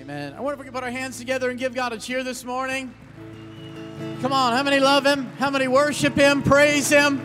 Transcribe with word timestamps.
Amen. 0.00 0.32
I 0.32 0.40
wonder 0.40 0.54
if 0.54 0.58
we 0.60 0.64
can 0.64 0.72
put 0.72 0.82
our 0.82 0.90
hands 0.90 1.18
together 1.18 1.50
and 1.50 1.58
give 1.58 1.74
God 1.74 1.92
a 1.92 1.98
cheer 1.98 2.24
this 2.24 2.42
morning. 2.42 2.94
Come 4.22 4.32
on, 4.32 4.54
how 4.54 4.62
many 4.62 4.80
love 4.80 5.04
Him? 5.04 5.26
How 5.38 5.50
many 5.50 5.68
worship 5.68 6.14
Him, 6.14 6.42
praise 6.42 6.88
Him? 6.88 7.20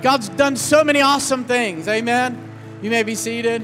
God's 0.00 0.28
done 0.28 0.54
so 0.54 0.84
many 0.84 1.00
awesome 1.00 1.42
things. 1.42 1.88
Amen. 1.88 2.40
You 2.82 2.90
may 2.90 3.02
be 3.02 3.16
seated. 3.16 3.62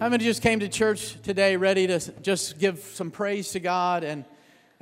How 0.00 0.08
many 0.08 0.24
just 0.24 0.42
came 0.42 0.58
to 0.58 0.68
church 0.68 1.22
today 1.22 1.54
ready 1.54 1.86
to 1.86 2.00
just 2.20 2.58
give 2.58 2.80
some 2.80 3.12
praise 3.12 3.52
to 3.52 3.60
God 3.60 4.02
and 4.02 4.24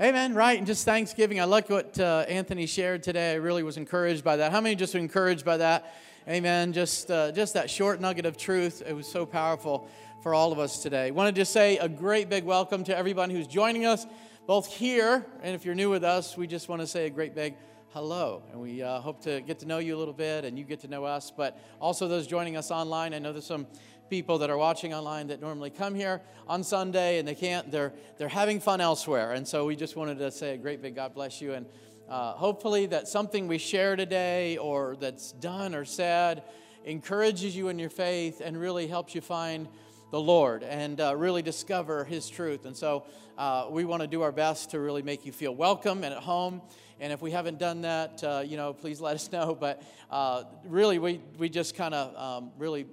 Amen, 0.00 0.32
right? 0.32 0.56
And 0.56 0.66
just 0.66 0.86
thanksgiving. 0.86 1.40
I 1.40 1.44
like 1.44 1.68
what 1.68 2.00
uh, 2.00 2.24
Anthony 2.26 2.64
shared 2.64 3.02
today. 3.02 3.32
I 3.32 3.34
really 3.34 3.62
was 3.62 3.76
encouraged 3.76 4.24
by 4.24 4.36
that. 4.36 4.52
How 4.52 4.62
many 4.62 4.74
just 4.74 4.94
were 4.94 5.00
encouraged 5.00 5.44
by 5.44 5.58
that? 5.58 5.94
Amen. 6.26 6.72
Just, 6.72 7.10
uh, 7.10 7.30
just 7.30 7.52
that 7.54 7.68
short 7.68 8.00
nugget 8.00 8.24
of 8.24 8.38
truth. 8.38 8.82
It 8.84 8.94
was 8.94 9.06
so 9.06 9.26
powerful 9.26 9.86
for 10.24 10.32
all 10.32 10.52
of 10.52 10.58
us 10.58 10.82
today. 10.82 11.10
Wanted 11.10 11.34
to 11.34 11.44
say 11.44 11.76
a 11.76 11.86
great 11.86 12.30
big 12.30 12.44
welcome 12.44 12.82
to 12.84 12.96
everyone 12.96 13.28
who's 13.28 13.46
joining 13.46 13.84
us, 13.84 14.06
both 14.46 14.72
here 14.72 15.26
and 15.42 15.54
if 15.54 15.66
you're 15.66 15.74
new 15.74 15.90
with 15.90 16.02
us, 16.02 16.34
we 16.34 16.46
just 16.46 16.66
want 16.66 16.80
to 16.80 16.86
say 16.86 17.04
a 17.04 17.10
great 17.10 17.34
big 17.34 17.56
hello. 17.90 18.42
And 18.50 18.58
we 18.58 18.82
uh, 18.82 19.00
hope 19.00 19.20
to 19.24 19.42
get 19.42 19.58
to 19.58 19.66
know 19.66 19.76
you 19.80 19.94
a 19.94 19.98
little 19.98 20.14
bit 20.14 20.46
and 20.46 20.58
you 20.58 20.64
get 20.64 20.80
to 20.80 20.88
know 20.88 21.04
us, 21.04 21.30
but 21.30 21.60
also 21.78 22.08
those 22.08 22.26
joining 22.26 22.56
us 22.56 22.70
online. 22.70 23.12
I 23.12 23.18
know 23.18 23.32
there's 23.32 23.44
some 23.44 23.66
people 24.08 24.38
that 24.38 24.48
are 24.48 24.56
watching 24.56 24.94
online 24.94 25.26
that 25.26 25.42
normally 25.42 25.68
come 25.68 25.94
here 25.94 26.22
on 26.48 26.64
Sunday 26.64 27.18
and 27.18 27.28
they 27.28 27.34
can't, 27.34 27.70
they're, 27.70 27.92
they're 28.16 28.26
having 28.26 28.60
fun 28.60 28.80
elsewhere. 28.80 29.32
And 29.32 29.46
so 29.46 29.66
we 29.66 29.76
just 29.76 29.94
wanted 29.94 30.18
to 30.20 30.30
say 30.30 30.54
a 30.54 30.56
great 30.56 30.80
big 30.80 30.94
God 30.94 31.12
bless 31.12 31.42
you. 31.42 31.52
And 31.52 31.66
uh, 32.08 32.32
hopefully 32.32 32.86
that 32.86 33.08
something 33.08 33.46
we 33.46 33.58
share 33.58 33.94
today 33.94 34.56
or 34.56 34.96
that's 34.98 35.32
done 35.32 35.74
or 35.74 35.84
said 35.84 36.44
encourages 36.86 37.54
you 37.54 37.68
in 37.68 37.78
your 37.78 37.90
faith 37.90 38.40
and 38.42 38.58
really 38.58 38.86
helps 38.86 39.14
you 39.14 39.20
find 39.20 39.68
the 40.10 40.20
Lord 40.20 40.62
and 40.62 41.00
uh, 41.00 41.16
really 41.16 41.42
discover 41.42 42.04
His 42.04 42.28
truth. 42.28 42.66
And 42.66 42.76
so 42.76 43.04
uh, 43.36 43.66
we 43.70 43.84
want 43.84 44.02
to 44.02 44.06
do 44.06 44.22
our 44.22 44.32
best 44.32 44.70
to 44.70 44.80
really 44.80 45.02
make 45.02 45.26
you 45.26 45.32
feel 45.32 45.54
welcome 45.54 46.04
and 46.04 46.14
at 46.14 46.22
home. 46.22 46.62
And 47.00 47.12
if 47.12 47.20
we 47.20 47.30
haven't 47.30 47.58
done 47.58 47.82
that, 47.82 48.22
uh, 48.22 48.42
you 48.46 48.56
know, 48.56 48.72
please 48.72 49.00
let 49.00 49.14
us 49.14 49.30
know. 49.32 49.54
But 49.54 49.82
uh, 50.10 50.44
really, 50.64 50.98
we, 50.98 51.20
we 51.38 51.48
just 51.48 51.74
kind 51.74 51.94
of 51.94 52.16
um, 52.16 52.50
really 52.58 52.86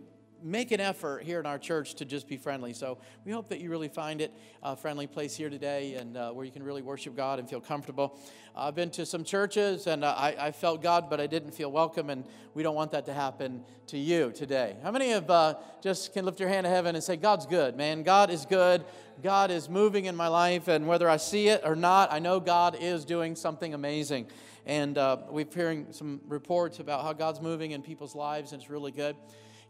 make 0.43 0.71
an 0.71 0.79
effort 0.79 1.23
here 1.23 1.39
in 1.39 1.45
our 1.45 1.57
church 1.57 1.95
to 1.95 2.05
just 2.05 2.27
be 2.27 2.37
friendly. 2.37 2.73
So 2.73 2.97
we 3.25 3.31
hope 3.31 3.49
that 3.49 3.59
you 3.59 3.69
really 3.69 3.87
find 3.87 4.21
it 4.21 4.33
a 4.63 4.75
friendly 4.75 5.07
place 5.07 5.35
here 5.35 5.49
today 5.49 5.95
and 5.95 6.17
uh, 6.17 6.31
where 6.31 6.45
you 6.45 6.51
can 6.51 6.63
really 6.63 6.81
worship 6.81 7.15
God 7.15 7.39
and 7.39 7.49
feel 7.49 7.61
comfortable. 7.61 8.17
Uh, 8.55 8.67
I've 8.67 8.75
been 8.75 8.89
to 8.91 9.05
some 9.05 9.23
churches 9.23 9.87
and 9.87 10.03
uh, 10.03 10.13
I, 10.17 10.47
I, 10.47 10.51
felt 10.51 10.81
God, 10.81 11.09
but 11.09 11.21
I 11.21 11.27
didn't 11.27 11.51
feel 11.51 11.71
welcome, 11.71 12.09
and 12.09 12.25
we 12.53 12.63
don't 12.63 12.75
want 12.75 12.91
that 12.91 13.05
to 13.05 13.13
happen 13.13 13.63
to 13.87 13.97
you 13.97 14.31
today. 14.31 14.75
How 14.83 14.91
many 14.91 15.13
of 15.13 15.29
uh, 15.29 15.55
just 15.81 16.13
can 16.13 16.25
lift 16.25 16.39
your 16.39 16.49
hand 16.49 16.65
to 16.65 16.69
heaven 16.69 16.95
and 16.95 17.03
say, 17.03 17.15
God's 17.15 17.45
good, 17.45 17.77
man? 17.77 18.03
God 18.03 18.29
is 18.29 18.45
good. 18.45 18.83
God 19.23 19.51
is 19.51 19.69
moving 19.69 20.05
in 20.05 20.15
my 20.15 20.27
life, 20.27 20.67
and 20.67 20.87
whether 20.87 21.09
I 21.09 21.17
see 21.17 21.47
it 21.47 21.61
or 21.63 21.75
not, 21.75 22.11
I 22.11 22.19
know 22.19 22.39
God 22.39 22.77
is 22.79 23.05
doing 23.05 23.35
something 23.35 23.73
amazing. 23.73 24.27
And 24.65 24.97
uh, 24.97 25.17
we've 25.29 25.53
hearing 25.53 25.87
some 25.91 26.21
reports 26.27 26.79
about 26.79 27.03
how 27.03 27.13
God's 27.13 27.41
moving 27.41 27.71
in 27.71 27.81
people's 27.81 28.15
lives, 28.15 28.51
and 28.51 28.61
it's 28.61 28.69
really 28.69 28.91
good. 28.91 29.15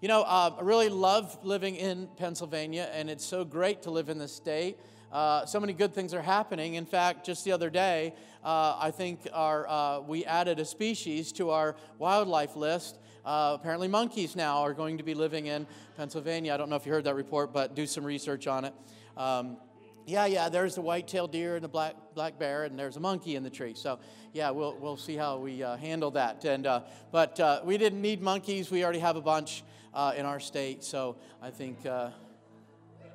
You 0.02 0.08
know, 0.08 0.24
uh, 0.24 0.56
I 0.58 0.62
really 0.64 0.90
love 0.90 1.38
living 1.44 1.76
in 1.76 2.08
Pennsylvania, 2.18 2.90
and 2.92 3.08
it's 3.08 3.24
so 3.24 3.46
great 3.46 3.84
to 3.84 3.92
live 3.92 4.10
in 4.10 4.18
this 4.18 4.34
state. 4.34 4.80
Uh, 5.12 5.46
so 5.46 5.60
many 5.60 5.74
good 5.74 5.94
things 5.94 6.16
are 6.16 6.24
happening. 6.24 6.74
In 6.74 6.88
fact, 6.88 7.24
just 7.24 7.46
the 7.46 7.52
other 7.52 7.70
day, 7.70 8.16
uh, 8.44 8.80
I 8.80 8.90
think 8.90 9.28
our, 9.32 9.68
uh, 9.70 10.00
we 10.00 10.26
added 10.26 10.60
a 10.60 10.66
species 10.66 11.32
to 11.34 11.52
our 11.52 11.76
wildlife 12.00 12.56
list. 12.56 12.98
Uh, 13.24 13.56
apparently, 13.60 13.88
monkeys 13.88 14.36
now 14.36 14.64
are 14.64 14.74
going 14.74 14.98
to 14.98 15.04
be 15.04 15.14
living 15.14 15.46
in 15.46 15.68
Pennsylvania. 15.96 16.56
I 16.56 16.58
don't 16.58 16.72
know 16.72 16.78
if 16.78 16.88
you 16.88 16.92
heard 16.92 17.04
that 17.04 17.14
report, 17.14 17.54
but 17.54 17.76
do 17.76 17.86
some 17.86 18.04
research 18.04 18.48
on 18.48 18.66
it. 18.66 18.74
Um, 19.16 19.58
yeah, 20.06 20.26
yeah, 20.26 20.50
there's 20.50 20.76
the 20.76 20.82
white-tailed 20.82 21.32
deer 21.32 21.56
and 21.56 21.64
the 21.64 21.70
black 21.70 21.96
black 22.16 22.38
bear, 22.40 22.64
and 22.64 22.78
there's 22.78 22.98
a 22.98 23.00
monkey 23.00 23.36
in 23.36 23.44
the 23.44 23.50
tree. 23.50 23.74
So, 23.74 24.00
yeah, 24.34 24.50
we'll 24.52 24.76
we'll 24.80 24.98
see 24.98 25.16
how 25.16 25.38
we 25.38 25.64
uh, 25.64 25.78
handle 25.78 26.12
that. 26.12 26.44
And 26.46 26.66
uh, 26.68 26.81
but 27.12 27.40
uh, 27.40 27.62
we 27.64 27.78
didn't 27.78 28.02
need 28.02 28.22
monkeys. 28.22 28.72
We 28.72 28.84
already 28.84 29.00
have 29.00 29.16
a 29.16 29.22
bunch 29.22 29.64
uh, 29.94 30.14
in 30.16 30.25
our 30.25 30.40
state. 30.40 30.84
So 30.84 31.18
I 31.42 31.50
think, 31.50 31.86
uh, 31.86 32.09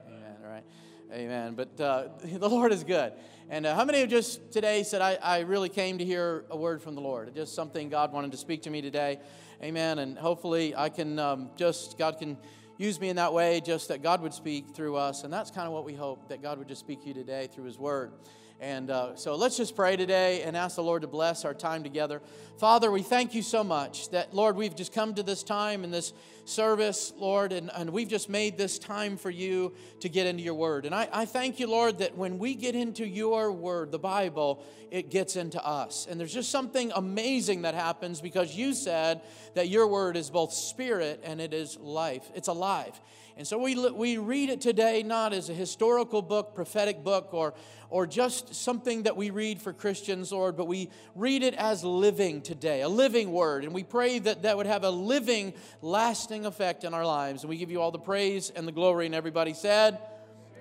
amen, 0.07 0.37
right, 0.43 0.65
amen. 1.13 1.55
But 1.55 1.81
uh, 1.81 2.09
the 2.25 2.49
Lord 2.49 2.73
is 2.73 2.85
good. 2.85 3.13
And 3.49 3.65
how 3.65 3.85
many 3.85 4.03
of 4.03 4.11
just 4.11 4.51
today 4.51 4.83
said, 4.83 5.01
I, 5.01 5.19
I 5.23 5.41
really 5.41 5.69
came 5.69 5.99
to 5.99 6.05
hear 6.05 6.45
a 6.51 6.57
word 6.57 6.83
from 6.83 6.97
the 6.97 7.01
Lord? 7.01 7.33
Just 7.35 7.55
something 7.55 7.89
God 7.89 8.13
wanted 8.13 8.33
to 8.33 8.37
speak 8.37 8.63
to 8.63 8.71
me 8.71 8.83
today. 8.83 9.21
Amen. 9.63 10.01
And 10.01 10.19
hopefully 10.19 10.75
I 10.75 10.89
can 10.89 11.19
um, 11.21 11.51
just, 11.57 11.97
God 11.97 12.19
can 12.19 12.37
use 12.79 13.01
me 13.01 13.09
in 13.09 13.17
that 13.17 13.33
way, 13.33 13.61
just 13.61 13.89
that 13.89 14.03
God 14.03 14.21
would 14.23 14.35
speak 14.35 14.71
through 14.75 14.97
us. 14.97 15.25
And 15.25 15.33
that's 15.33 15.51
kind 15.51 15.67
of 15.67 15.73
what 15.73 15.85
we 15.85 15.95
hope, 15.95 16.29
that 16.29 16.43
God 16.43 16.59
would 16.59 16.69
just 16.69 16.81
speak 16.81 17.03
to 17.03 17.09
you 17.09 17.15
today 17.15 17.49
through 17.53 17.65
His 17.65 17.79
Word. 17.79 18.13
And 18.61 18.91
uh, 18.91 19.17
so 19.17 19.37
let's 19.37 19.59
just 19.59 19.77
pray 19.77 19.97
today 19.97 20.43
and 20.43 20.57
ask 20.57 20.77
the 20.77 20.83
Lord 20.83 21.03
to 21.03 21.09
bless 21.09 21.45
our 21.45 21.53
time 21.53 21.83
together. 21.83 22.23
Father, 22.57 22.91
we 22.91 23.03
thank 23.03 23.35
you 23.35 23.43
so 23.43 23.63
much 23.63 24.09
that, 24.11 24.35
Lord, 24.35 24.57
we've 24.57 24.75
just 24.75 24.95
come 24.95 25.15
to 25.15 25.23
this 25.23 25.43
time 25.43 25.85
in 25.85 25.91
this 25.91 26.15
service, 26.47 27.13
Lord, 27.19 27.53
and, 27.53 27.71
and 27.77 27.91
we've 27.91 28.09
just 28.09 28.31
made 28.31 28.57
this 28.57 28.79
time 28.79 29.19
for 29.19 29.29
you 29.29 29.75
to 30.01 30.09
get 30.09 30.27
into 30.27 30.43
your 30.43 30.55
word. 30.55 30.87
And 30.87 30.95
I, 30.95 31.07
I 31.13 31.25
thank 31.27 31.61
you, 31.61 31.67
Lord, 31.67 31.99
that 31.99 32.17
when 32.17 32.39
we 32.39 32.55
get 32.55 32.75
into 32.75 33.07
your 33.07 33.53
word, 33.53 33.93
the 33.93 33.99
Bible, 33.99 34.65
it 34.91 35.11
gets 35.11 35.37
into 35.37 35.63
us. 35.63 36.07
And 36.09 36.19
there's 36.19 36.33
just 36.33 36.51
something 36.51 36.93
amazing 36.97 37.63
that 37.63 37.75
happens 37.75 38.23
because 38.23 38.57
you 38.57 38.73
said 38.73 39.21
that 39.55 39.69
your 39.69 39.87
word 39.87 40.17
is 40.17 40.31
both 40.31 40.55
spirit 40.55 41.21
and 41.25 41.43
it 41.43 41.53
is 41.53 41.77
life, 41.79 42.31
it's 42.35 42.49
alive. 42.49 42.99
And 43.39 43.47
so 43.47 43.59
we, 43.59 43.75
we 43.91 44.17
read 44.17 44.49
it 44.49 44.63
today 44.63 45.03
not 45.03 45.35
as 45.35 45.51
a 45.51 45.55
historical 45.55 46.23
book, 46.23 46.55
prophetic 46.55 47.05
book, 47.05 47.29
or, 47.33 47.53
or 47.91 48.07
just 48.07 48.55
something 48.55 49.03
that 49.03 49.15
we 49.15 49.29
read 49.29 49.61
for 49.61 49.75
Christians, 49.75 50.33
Lord, 50.33 50.57
but 50.57 50.67
we 50.67 50.89
read 51.15 51.43
it 51.43 51.53
as 51.53 51.85
living 51.85 52.41
today, 52.41 52.81
a 52.81 52.89
living 52.89 53.33
word. 53.33 53.65
And 53.65 53.75
we 53.75 53.85
pray 53.85 54.19
that 54.21 54.43
that 54.43 54.57
would 54.57 54.65
have 54.65 54.85
a 54.85 54.91
living, 54.91 55.53
lasting 55.83 56.47
effect 56.47 56.83
in 56.83 56.95
our 56.95 57.05
lives. 57.05 57.43
And 57.43 57.51
we 57.51 57.59
give 57.59 57.71
you 57.71 57.83
all 57.83 57.91
the 57.91 57.99
praise 57.99 58.49
and 58.49 58.67
the 58.67 58.73
glory. 58.73 59.05
And 59.05 59.15
everybody 59.15 59.53
said, 59.53 59.99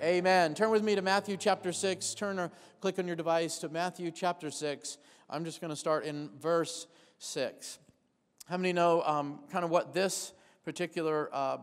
Amen. 0.04 0.54
Turn 0.54 0.70
with 0.70 0.84
me 0.84 0.96
to 0.96 1.02
Matthew 1.02 1.38
chapter 1.38 1.72
6. 1.72 2.14
Turn 2.16 2.38
or 2.38 2.52
click 2.82 3.00
on 3.00 3.08
your 3.08 3.16
device 3.16 3.58
to 3.60 3.70
Matthew 3.70 4.12
chapter 4.12 4.52
6. 4.52 4.98
I'm 5.30 5.46
just 5.46 5.62
going 5.62 5.70
to 5.70 5.78
start 5.78 6.04
in 6.04 6.30
verse 6.42 6.88
6. 7.20 7.80
How 8.50 8.58
many 8.58 8.74
know 8.74 9.02
um, 9.04 9.40
kind 9.50 9.64
of 9.64 9.72
what 9.72 9.94
this 9.94 10.34
particular 10.66 11.30
uh, 11.32 11.58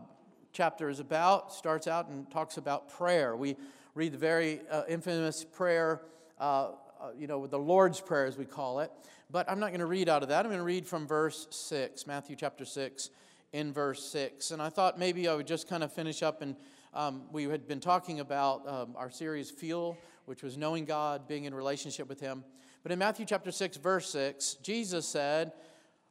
chapter 0.53 0.87
is 0.87 0.99
about. 0.99 1.51
Starts 1.51 1.87
out 1.87 2.07
and 2.07 2.29
talks 2.31 2.57
about 2.57 2.89
prayer. 2.89 3.35
We 3.35 3.57
read 3.95 4.13
the 4.13 4.17
very 4.17 4.61
uh, 4.71 4.83
infamous 4.87 5.43
prayer, 5.43 6.01
uh, 6.39 6.69
uh, 7.01 7.09
you 7.17 7.27
know, 7.27 7.45
the 7.47 7.59
Lord's 7.59 7.99
Prayer, 7.99 8.25
as 8.25 8.37
we 8.37 8.45
call 8.45 8.79
it. 8.79 8.91
But 9.29 9.49
I'm 9.49 9.59
not 9.59 9.69
going 9.69 9.79
to 9.79 9.87
read 9.87 10.07
out 10.07 10.21
of 10.23 10.29
that. 10.29 10.45
I'm 10.45 10.51
going 10.51 10.59
to 10.59 10.63
read 10.63 10.87
from 10.87 11.07
verse 11.07 11.47
6, 11.49 12.05
Matthew 12.05 12.35
chapter 12.35 12.65
6, 12.65 13.09
in 13.51 13.73
verse 13.73 14.03
6. 14.05 14.51
And 14.51 14.61
I 14.61 14.69
thought 14.69 14.99
maybe 14.99 15.27
I 15.27 15.33
would 15.33 15.47
just 15.47 15.67
kind 15.67 15.83
of 15.83 15.91
finish 15.91 16.21
up 16.21 16.41
and 16.41 16.55
um, 16.95 17.23
we 17.31 17.45
had 17.45 17.67
been 17.67 17.79
talking 17.79 18.19
about 18.19 18.67
um, 18.67 18.93
our 18.95 19.09
series 19.09 19.49
Fuel, 19.49 19.97
which 20.25 20.43
was 20.43 20.57
knowing 20.57 20.85
God, 20.85 21.27
being 21.27 21.45
in 21.45 21.55
relationship 21.55 22.07
with 22.07 22.19
Him. 22.19 22.43
But 22.83 22.91
in 22.91 22.99
Matthew 22.99 23.25
chapter 23.25 23.51
6, 23.51 23.77
verse 23.77 24.11
6, 24.11 24.57
Jesus 24.61 25.07
said, 25.07 25.53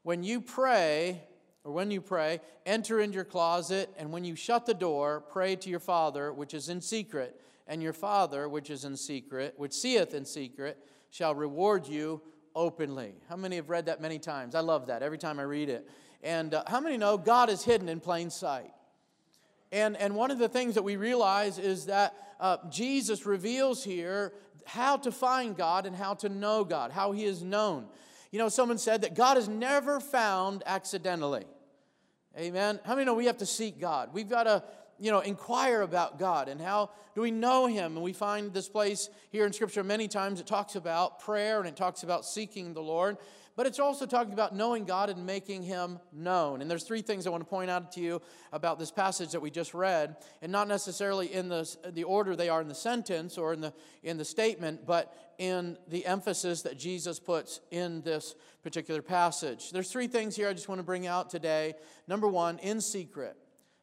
When 0.02 0.24
you 0.24 0.40
pray, 0.40 1.22
or 1.64 1.72
when 1.72 1.90
you 1.90 2.00
pray, 2.00 2.40
enter 2.66 3.00
into 3.00 3.14
your 3.14 3.24
closet, 3.24 3.88
and 3.96 4.10
when 4.10 4.24
you 4.24 4.34
shut 4.34 4.66
the 4.66 4.74
door, 4.74 5.22
pray 5.30 5.54
to 5.56 5.70
your 5.70 5.80
Father 5.80 6.32
which 6.32 6.54
is 6.54 6.68
in 6.68 6.80
secret, 6.80 7.40
and 7.68 7.82
your 7.82 7.92
Father 7.92 8.48
which 8.48 8.70
is 8.70 8.84
in 8.84 8.96
secret, 8.96 9.54
which 9.56 9.72
seeth 9.72 10.14
in 10.14 10.24
secret, 10.24 10.78
shall 11.10 11.34
reward 11.34 11.86
you 11.86 12.20
openly. 12.54 13.14
How 13.28 13.36
many 13.36 13.56
have 13.56 13.70
read 13.70 13.86
that 13.86 14.00
many 14.00 14.18
times? 14.18 14.54
I 14.54 14.60
love 14.60 14.86
that 14.88 15.02
every 15.02 15.18
time 15.18 15.38
I 15.38 15.44
read 15.44 15.68
it. 15.68 15.88
And 16.22 16.54
uh, 16.54 16.64
how 16.66 16.80
many 16.80 16.96
know 16.96 17.16
God 17.16 17.48
is 17.50 17.64
hidden 17.64 17.88
in 17.88 18.00
plain 18.00 18.30
sight? 18.30 18.72
And, 19.70 19.96
and 19.96 20.14
one 20.14 20.30
of 20.30 20.38
the 20.38 20.48
things 20.48 20.74
that 20.74 20.82
we 20.82 20.96
realize 20.96 21.58
is 21.58 21.86
that 21.86 22.14
uh, 22.40 22.58
Jesus 22.70 23.24
reveals 23.24 23.82
here 23.82 24.32
how 24.66 24.96
to 24.98 25.10
find 25.10 25.56
God 25.56 25.86
and 25.86 25.96
how 25.96 26.14
to 26.14 26.28
know 26.28 26.64
God, 26.64 26.92
how 26.92 27.12
He 27.12 27.24
is 27.24 27.42
known. 27.42 27.86
You 28.30 28.38
know, 28.38 28.48
someone 28.48 28.78
said 28.78 29.02
that 29.02 29.14
God 29.14 29.38
is 29.38 29.48
never 29.48 30.00
found 30.00 30.62
accidentally. 30.66 31.44
Amen. 32.38 32.80
How 32.84 32.94
many 32.94 33.04
know 33.04 33.12
we 33.12 33.26
have 33.26 33.38
to 33.38 33.46
seek 33.46 33.78
God? 33.78 34.10
We've 34.14 34.28
got 34.28 34.44
to, 34.44 34.62
you 34.98 35.10
know, 35.10 35.20
inquire 35.20 35.82
about 35.82 36.18
God 36.18 36.48
and 36.48 36.58
how 36.58 36.90
do 37.14 37.20
we 37.20 37.30
know 37.30 37.66
Him? 37.66 37.94
And 37.96 38.02
we 38.02 38.14
find 38.14 38.54
this 38.54 38.70
place 38.70 39.10
here 39.30 39.44
in 39.44 39.52
Scripture 39.52 39.84
many 39.84 40.08
times 40.08 40.40
it 40.40 40.46
talks 40.46 40.74
about 40.74 41.20
prayer 41.20 41.58
and 41.58 41.68
it 41.68 41.76
talks 41.76 42.04
about 42.04 42.24
seeking 42.24 42.72
the 42.72 42.80
Lord 42.80 43.18
but 43.56 43.66
it's 43.66 43.78
also 43.78 44.06
talking 44.06 44.32
about 44.32 44.54
knowing 44.54 44.84
God 44.84 45.10
and 45.10 45.26
making 45.26 45.62
Him 45.62 45.98
known. 46.12 46.62
And 46.62 46.70
there's 46.70 46.84
three 46.84 47.02
things 47.02 47.26
I 47.26 47.30
want 47.30 47.42
to 47.42 47.48
point 47.48 47.70
out 47.70 47.92
to 47.92 48.00
you 48.00 48.22
about 48.52 48.78
this 48.78 48.90
passage 48.90 49.32
that 49.32 49.40
we 49.40 49.50
just 49.50 49.74
read, 49.74 50.16
and 50.40 50.50
not 50.50 50.68
necessarily 50.68 51.32
in 51.32 51.48
the, 51.48 51.76
the 51.92 52.04
order 52.04 52.34
they 52.34 52.48
are 52.48 52.60
in 52.60 52.68
the 52.68 52.74
sentence 52.74 53.36
or 53.36 53.52
in 53.52 53.60
the, 53.60 53.72
in 54.02 54.16
the 54.16 54.24
statement, 54.24 54.86
but 54.86 55.14
in 55.38 55.76
the 55.88 56.06
emphasis 56.06 56.62
that 56.62 56.78
Jesus 56.78 57.18
puts 57.18 57.60
in 57.70 58.02
this 58.02 58.34
particular 58.62 59.02
passage. 59.02 59.70
There's 59.70 59.90
three 59.90 60.06
things 60.06 60.36
here 60.36 60.48
I 60.48 60.52
just 60.52 60.68
want 60.68 60.78
to 60.78 60.84
bring 60.84 61.06
out 61.06 61.30
today. 61.30 61.74
Number 62.06 62.28
one, 62.28 62.58
in 62.58 62.80
secret. 62.80 63.36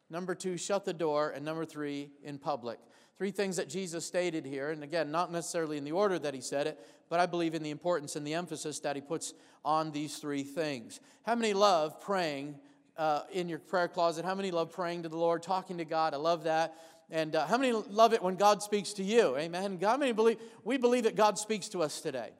Number 0.08 0.34
two, 0.34 0.56
shut 0.56 0.84
the 0.84 0.92
door. 0.92 1.30
And 1.30 1.44
number 1.44 1.64
three, 1.64 2.10
in 2.24 2.38
public. 2.38 2.78
Three 3.20 3.32
things 3.32 3.56
that 3.56 3.68
Jesus 3.68 4.06
stated 4.06 4.46
here. 4.46 4.70
And 4.70 4.82
again, 4.82 5.10
not 5.10 5.30
necessarily 5.30 5.76
in 5.76 5.84
the 5.84 5.92
order 5.92 6.18
that 6.18 6.32
he 6.32 6.40
said 6.40 6.66
it, 6.66 6.80
but 7.10 7.20
I 7.20 7.26
believe 7.26 7.54
in 7.54 7.62
the 7.62 7.68
importance 7.68 8.16
and 8.16 8.26
the 8.26 8.32
emphasis 8.32 8.78
that 8.78 8.96
he 8.96 9.02
puts 9.02 9.34
on 9.62 9.90
these 9.90 10.16
three 10.16 10.42
things. 10.42 11.00
How 11.26 11.34
many 11.34 11.52
love 11.52 12.00
praying 12.00 12.54
uh, 12.96 13.24
in 13.30 13.46
your 13.50 13.58
prayer 13.58 13.88
closet? 13.88 14.24
How 14.24 14.34
many 14.34 14.50
love 14.50 14.72
praying 14.72 15.02
to 15.02 15.10
the 15.10 15.18
Lord, 15.18 15.42
talking 15.42 15.76
to 15.76 15.84
God? 15.84 16.14
I 16.14 16.16
love 16.16 16.44
that. 16.44 16.74
And 17.10 17.36
uh, 17.36 17.46
how 17.46 17.58
many 17.58 17.72
love 17.72 18.14
it 18.14 18.22
when 18.22 18.36
God 18.36 18.62
speaks 18.62 18.94
to 18.94 19.02
you? 19.02 19.36
Amen. 19.36 19.78
How 19.82 19.98
many 19.98 20.12
believe? 20.12 20.38
We 20.64 20.78
believe 20.78 21.04
that 21.04 21.14
God 21.14 21.38
speaks 21.38 21.68
to 21.68 21.82
us 21.82 22.00
today. 22.00 22.30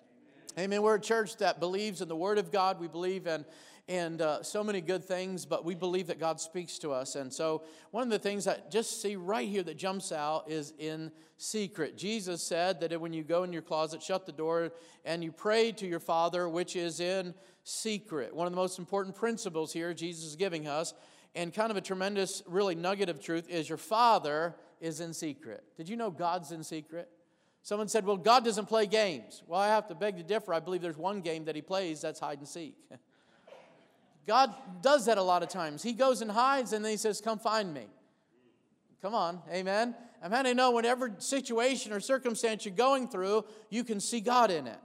Amen. 0.59 0.81
We're 0.81 0.94
a 0.94 0.99
church 0.99 1.37
that 1.37 1.61
believes 1.61 2.00
in 2.00 2.09
the 2.09 2.17
Word 2.17 2.38
of 2.38 2.50
God. 2.50 2.81
We 2.81 2.88
believe 2.88 3.26
in 3.26 3.44
and 3.91 4.23
uh, 4.23 4.41
so 4.41 4.63
many 4.63 4.81
good 4.81 5.05
things, 5.05 5.45
but 5.45 5.65
we 5.65 5.75
believe 5.75 6.07
that 6.07 6.21
God 6.21 6.41
speaks 6.41 6.79
to 6.79 6.93
us. 6.93 7.17
And 7.17 7.33
so, 7.33 7.65
one 7.91 8.05
of 8.05 8.11
the 8.11 8.21
things 8.21 8.45
that 8.45 8.71
just 8.71 9.03
see 9.03 9.17
right 9.17 9.49
here 9.49 9.65
that 9.65 9.77
jumps 9.77 10.13
out 10.13 10.49
is 10.49 10.73
in 10.79 11.11
secret. 11.39 11.99
Jesus 11.99 12.41
said 12.41 12.79
that 12.81 13.01
when 13.01 13.13
you 13.13 13.25
go 13.25 13.43
in 13.43 13.53
your 13.53 13.63
closet, 13.63 14.01
shut 14.01 14.27
the 14.27 14.33
door, 14.33 14.71
and 15.05 15.25
you 15.25 15.33
pray 15.33 15.73
to 15.73 15.89
your 15.89 15.99
Father, 15.99 16.49
which 16.49 16.77
is 16.77 17.01
in 17.01 17.35
secret. 17.65 18.33
One 18.33 18.47
of 18.47 18.53
the 18.53 18.57
most 18.57 18.79
important 18.79 19.17
principles 19.17 19.73
here 19.73 19.93
Jesus 19.93 20.25
is 20.25 20.37
giving 20.37 20.69
us, 20.69 20.95
and 21.35 21.53
kind 21.53 21.73
of 21.73 21.77
a 21.77 21.81
tremendous, 21.81 22.45
really 22.47 22.77
nugget 22.77 23.09
of 23.09 23.21
truth, 23.21 23.49
is 23.49 23.69
your 23.69 23.77
Father 23.77 24.55
is 24.81 25.01
in 25.01 25.13
secret. 25.13 25.65
Did 25.77 25.89
you 25.89 25.97
know 25.97 26.13
God's 26.13 26.53
in 26.53 26.63
secret? 26.63 27.09
Someone 27.65 27.89
said, 27.89 28.07
Well, 28.07 28.17
God 28.17 28.45
doesn't 28.45 28.67
play 28.67 28.87
games. 28.87 29.43
Well, 29.49 29.61
I 29.61 29.67
have 29.67 29.89
to 29.89 29.97
beg 29.97 30.17
to 30.19 30.23
differ. 30.23 30.55
I 30.55 30.61
believe 30.61 30.81
there's 30.81 30.97
one 30.97 31.23
game 31.23 31.47
that 31.47 31.57
He 31.57 31.63
plays 31.63 32.01
that's 32.01 32.21
hide 32.21 32.39
and 32.39 32.47
seek. 32.47 32.77
God 34.27 34.55
does 34.83 35.07
that 35.07 35.19
a 35.19 35.23
lot 35.23 35.43
of 35.43 35.49
times. 35.49 35.83
He 35.83 35.93
goes 35.93 36.23
and 36.23 36.31
hides 36.31 36.73
and 36.73 36.85
then 36.85 36.91
he 36.91 36.97
says, 36.97 37.21
Come 37.21 37.39
find 37.39 37.73
me. 37.73 37.87
Come 39.03 39.15
on, 39.15 39.41
amen. 39.51 39.95
I'm 40.23 40.31
having 40.31 40.53
to 40.53 40.55
know 40.55 40.71
whatever 40.71 41.13
situation 41.19 41.93
or 41.93 42.01
circumstance 42.01 42.67
you're 42.67 42.75
going 42.75 43.09
through, 43.09 43.45
you 43.71 43.85
can 43.85 44.01
see 44.01 44.21
God 44.21 44.51
in 44.51 44.67
it. 44.67 44.79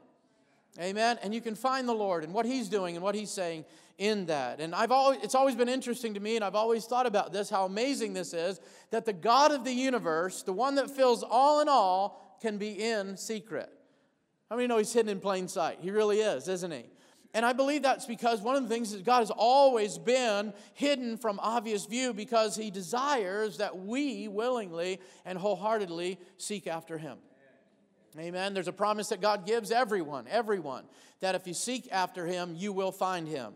Amen. 0.80 1.18
And 1.22 1.34
you 1.34 1.42
can 1.42 1.56
find 1.56 1.88
the 1.88 1.94
Lord 1.94 2.24
and 2.24 2.34
what 2.34 2.46
He's 2.46 2.70
doing 2.70 2.96
and 2.96 3.04
what 3.04 3.16
He's 3.16 3.32
saying 3.32 3.66
in 3.98 4.26
that. 4.26 4.60
And 4.60 4.76
I've 4.76 4.92
always 4.92 5.20
it's 5.24 5.36
always 5.36 5.56
been 5.56 5.70
interesting 5.70 6.14
to 6.14 6.20
me, 6.20 6.36
and 6.36 6.44
I've 6.44 6.56
always 6.56 6.86
thought 6.86 7.06
about 7.06 7.32
this, 7.34 7.50
how 7.50 7.66
amazing 7.66 8.14
this 8.14 8.34
is, 8.34 8.60
that 8.92 9.06
the 9.06 9.14
God 9.14 9.52
of 9.52 9.64
the 9.64 9.72
universe, 9.72 10.44
the 10.44 10.54
one 10.54 10.76
that 10.76 10.90
fills 10.90 11.24
all 11.24 11.62
in 11.62 11.70
all, 11.70 12.38
can 12.42 12.58
be 12.58 12.72
in 12.72 13.18
secret. 13.18 13.70
How 14.50 14.56
many 14.56 14.68
know 14.68 14.78
he's 14.78 14.94
hidden 14.94 15.10
in 15.10 15.20
plain 15.20 15.48
sight? 15.48 15.80
He 15.82 15.92
really 15.92 16.20
is, 16.20 16.48
isn't 16.48 16.72
he? 16.72 16.86
And 17.36 17.46
I 17.46 17.52
believe 17.52 17.82
that's 17.82 18.06
because 18.06 18.40
one 18.40 18.56
of 18.56 18.64
the 18.64 18.70
things 18.70 18.94
is 18.94 19.02
God 19.02 19.20
has 19.20 19.30
always 19.30 19.98
been 19.98 20.54
hidden 20.74 21.18
from 21.18 21.38
obvious 21.42 21.86
view 21.86 22.14
because 22.14 22.56
he 22.56 22.72
desires 22.72 23.58
that 23.58 23.78
we 23.78 24.30
willingly 24.30 25.02
and 25.26 25.38
wholeheartedly 25.38 26.18
seek 26.38 26.66
after 26.66 26.98
him. 26.98 27.18
Amen. 28.18 28.54
There's 28.54 28.70
a 28.70 28.74
promise 28.74 29.10
that 29.10 29.20
God 29.20 29.46
gives 29.46 29.70
everyone, 29.70 30.28
everyone, 30.30 30.86
that 31.20 31.36
if 31.36 31.46
you 31.46 31.54
seek 31.54 31.90
after 31.92 32.26
him, 32.26 32.54
you 32.56 32.72
will 32.72 32.94
find 32.94 33.28
him. 33.28 33.52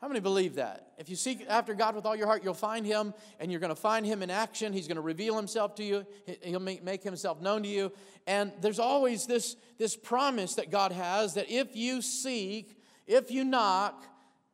How 0.00 0.06
many 0.06 0.20
believe 0.20 0.54
that? 0.54 0.92
If 0.96 1.10
you 1.10 1.16
seek 1.16 1.44
after 1.48 1.74
God 1.74 1.96
with 1.96 2.06
all 2.06 2.14
your 2.14 2.28
heart, 2.28 2.44
you'll 2.44 2.54
find 2.54 2.86
him, 2.86 3.12
and 3.40 3.50
you're 3.50 3.60
going 3.60 3.74
to 3.74 3.80
find 3.80 4.06
him 4.06 4.22
in 4.22 4.30
action. 4.30 4.72
He's 4.72 4.86
going 4.86 4.96
to 4.96 5.02
reveal 5.02 5.36
himself 5.36 5.74
to 5.74 5.82
you, 5.82 6.06
he'll 6.42 6.60
make 6.60 7.02
himself 7.02 7.42
known 7.42 7.64
to 7.64 7.68
you. 7.68 7.90
And 8.28 8.52
there's 8.60 8.78
always 8.78 9.26
this, 9.26 9.56
this 9.78 9.96
promise 9.96 10.54
that 10.54 10.70
God 10.70 10.92
has 10.92 11.34
that 11.34 11.50
if 11.50 11.74
you 11.74 12.02
seek, 12.02 12.79
if 13.10 13.32
you 13.32 13.44
knock, 13.44 14.04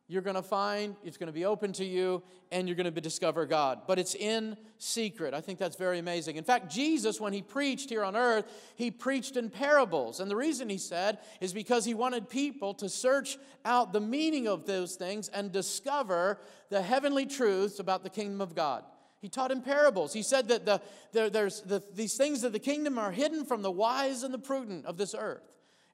you're 0.07 0.23
going 0.23 0.35
to 0.35 0.41
find, 0.41 0.95
it's 1.03 1.17
going 1.17 1.27
to 1.27 1.33
be 1.33 1.45
open 1.45 1.73
to 1.73 1.85
you, 1.85 2.23
and 2.51 2.67
you're 2.67 2.77
going 2.77 2.91
to 2.91 3.01
discover 3.01 3.45
God. 3.45 3.81
But 3.85 3.99
it's 3.99 4.15
in 4.15 4.57
secret. 4.79 5.33
I 5.33 5.41
think 5.41 5.59
that's 5.59 5.75
very 5.75 5.99
amazing. 5.99 6.37
In 6.37 6.43
fact, 6.43 6.71
Jesus, 6.71 7.21
when 7.21 7.33
he 7.33 7.41
preached 7.41 7.89
here 7.89 8.03
on 8.03 8.15
earth, 8.15 8.45
he 8.75 8.89
preached 8.89 9.37
in 9.37 9.49
parables. 9.51 10.19
And 10.19 10.31
the 10.31 10.35
reason 10.35 10.69
he 10.69 10.77
said 10.77 11.19
is 11.39 11.53
because 11.53 11.85
he 11.85 11.93
wanted 11.93 12.29
people 12.29 12.73
to 12.75 12.89
search 12.89 13.37
out 13.63 13.93
the 13.93 13.99
meaning 13.99 14.47
of 14.47 14.65
those 14.65 14.95
things 14.95 15.27
and 15.27 15.51
discover 15.51 16.39
the 16.69 16.81
heavenly 16.81 17.27
truths 17.27 17.79
about 17.79 18.03
the 18.03 18.09
kingdom 18.09 18.41
of 18.41 18.55
God. 18.55 18.85
He 19.19 19.29
taught 19.29 19.51
in 19.51 19.61
parables. 19.61 20.13
He 20.13 20.23
said 20.23 20.47
that 20.47 20.65
the, 20.65 20.81
there, 21.11 21.29
there's 21.29 21.61
the, 21.61 21.83
these 21.93 22.15
things 22.15 22.43
of 22.43 22.53
the 22.53 22.59
kingdom 22.59 22.97
are 22.97 23.11
hidden 23.11 23.45
from 23.45 23.61
the 23.61 23.71
wise 23.71 24.23
and 24.23 24.33
the 24.33 24.39
prudent 24.39 24.85
of 24.85 24.97
this 24.97 25.13
earth. 25.13 25.43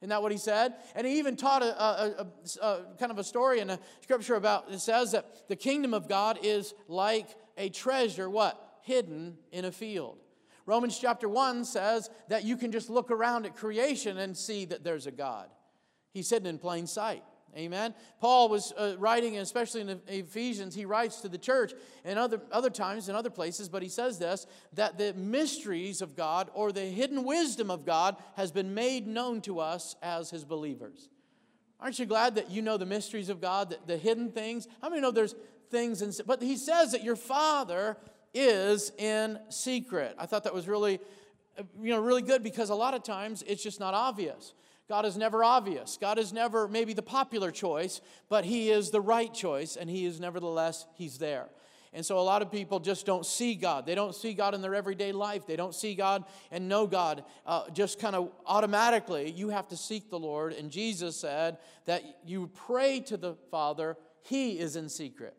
Isn't 0.03 0.09
that 0.09 0.21
what 0.21 0.33
he 0.33 0.37
said? 0.37 0.73
And 0.95 1.07
he 1.07 1.17
even 1.17 1.37
taught 1.37 1.63
a, 1.63 1.81
a, 1.81 2.27
a, 2.61 2.65
a, 2.65 2.85
kind 2.99 3.09
of 3.09 3.19
a 3.19 3.23
story 3.23 3.61
in 3.61 3.69
a 3.69 3.79
scripture 4.01 4.35
about 4.35 4.69
it 4.69 4.81
says 4.81 5.13
that 5.13 5.47
the 5.47 5.55
kingdom 5.55 5.93
of 5.93 6.09
God 6.09 6.39
is 6.43 6.73
like 6.89 7.29
a 7.57 7.69
treasure, 7.69 8.29
what? 8.29 8.79
Hidden 8.81 9.37
in 9.53 9.63
a 9.63 9.71
field. 9.71 10.17
Romans 10.65 10.99
chapter 10.99 11.29
1 11.29 11.63
says 11.63 12.09
that 12.27 12.43
you 12.43 12.57
can 12.57 12.73
just 12.73 12.89
look 12.89 13.11
around 13.11 13.45
at 13.45 13.55
creation 13.55 14.17
and 14.17 14.35
see 14.35 14.65
that 14.65 14.83
there's 14.83 15.07
a 15.07 15.11
God. 15.11 15.47
He's 16.11 16.29
hidden 16.29 16.47
in 16.47 16.57
plain 16.57 16.85
sight. 16.85 17.23
Amen. 17.55 17.93
Paul 18.19 18.49
was 18.49 18.71
uh, 18.77 18.95
writing, 18.97 19.37
especially 19.37 19.81
in 19.81 20.01
Ephesians, 20.07 20.73
he 20.73 20.85
writes 20.85 21.21
to 21.21 21.29
the 21.29 21.37
church 21.37 21.73
and 22.03 22.17
other, 22.17 22.41
other 22.51 22.69
times 22.69 23.09
in 23.09 23.15
other 23.15 23.29
places, 23.29 23.69
but 23.69 23.83
he 23.83 23.89
says 23.89 24.17
this 24.17 24.47
that 24.73 24.97
the 24.97 25.13
mysteries 25.13 26.01
of 26.01 26.15
God 26.15 26.49
or 26.53 26.71
the 26.71 26.81
hidden 26.85 27.23
wisdom 27.23 27.69
of 27.69 27.85
God 27.85 28.17
has 28.35 28.51
been 28.51 28.73
made 28.73 29.05
known 29.07 29.41
to 29.41 29.59
us 29.59 29.95
as 30.01 30.29
his 30.29 30.43
believers. 30.43 31.09
Aren't 31.79 31.99
you 31.99 32.05
glad 32.05 32.35
that 32.35 32.49
you 32.49 32.61
know 32.61 32.77
the 32.77 32.85
mysteries 32.85 33.29
of 33.29 33.41
God, 33.41 33.69
the, 33.69 33.77
the 33.85 33.97
hidden 33.97 34.31
things? 34.31 34.67
How 34.81 34.89
many 34.89 35.01
know 35.01 35.11
there's 35.11 35.35
things 35.69 36.01
in, 36.01 36.13
but 36.25 36.41
he 36.41 36.55
says 36.55 36.91
that 36.93 37.03
your 37.03 37.15
father 37.15 37.97
is 38.33 38.91
in 38.97 39.39
secret. 39.49 40.15
I 40.17 40.25
thought 40.25 40.45
that 40.45 40.53
was 40.53 40.67
really, 40.67 40.99
you 41.81 41.89
know, 41.91 41.99
really 41.99 42.21
good 42.21 42.41
because 42.41 42.69
a 42.69 42.75
lot 42.75 42.93
of 42.93 43.03
times 43.03 43.43
it's 43.45 43.61
just 43.61 43.79
not 43.79 43.93
obvious. 43.93 44.53
God 44.93 45.07
is 45.07 45.17
never 45.17 45.43
obvious. 45.43 45.97
God 45.99 46.19
is 46.19 46.31
never 46.31 46.67
maybe 46.67 46.93
the 46.93 47.01
popular 47.01 47.49
choice, 47.49 47.99
but 48.29 48.45
He 48.45 48.69
is 48.69 48.91
the 48.91 49.01
right 49.01 49.33
choice, 49.33 49.75
and 49.75 49.89
He 49.89 50.05
is 50.05 50.19
nevertheless, 50.19 50.85
He's 50.93 51.17
there. 51.17 51.47
And 51.93 52.05
so 52.05 52.19
a 52.19 52.21
lot 52.21 52.43
of 52.43 52.51
people 52.51 52.79
just 52.79 53.03
don't 53.03 53.25
see 53.25 53.55
God. 53.55 53.87
They 53.87 53.95
don't 53.95 54.13
see 54.13 54.35
God 54.35 54.53
in 54.53 54.61
their 54.61 54.75
everyday 54.75 55.11
life. 55.11 55.47
They 55.47 55.55
don't 55.55 55.73
see 55.73 55.95
God 55.95 56.25
and 56.51 56.69
know 56.69 56.85
God 56.85 57.23
uh, 57.47 57.71
just 57.71 57.97
kind 57.97 58.15
of 58.15 58.29
automatically. 58.45 59.31
You 59.31 59.49
have 59.49 59.67
to 59.69 59.77
seek 59.77 60.11
the 60.11 60.19
Lord. 60.19 60.53
And 60.53 60.69
Jesus 60.69 61.15
said 61.15 61.57
that 61.85 62.03
you 62.23 62.51
pray 62.53 62.99
to 62.99 63.17
the 63.17 63.33
Father, 63.49 63.97
He 64.21 64.59
is 64.59 64.75
in 64.75 64.89
secret. 64.89 65.35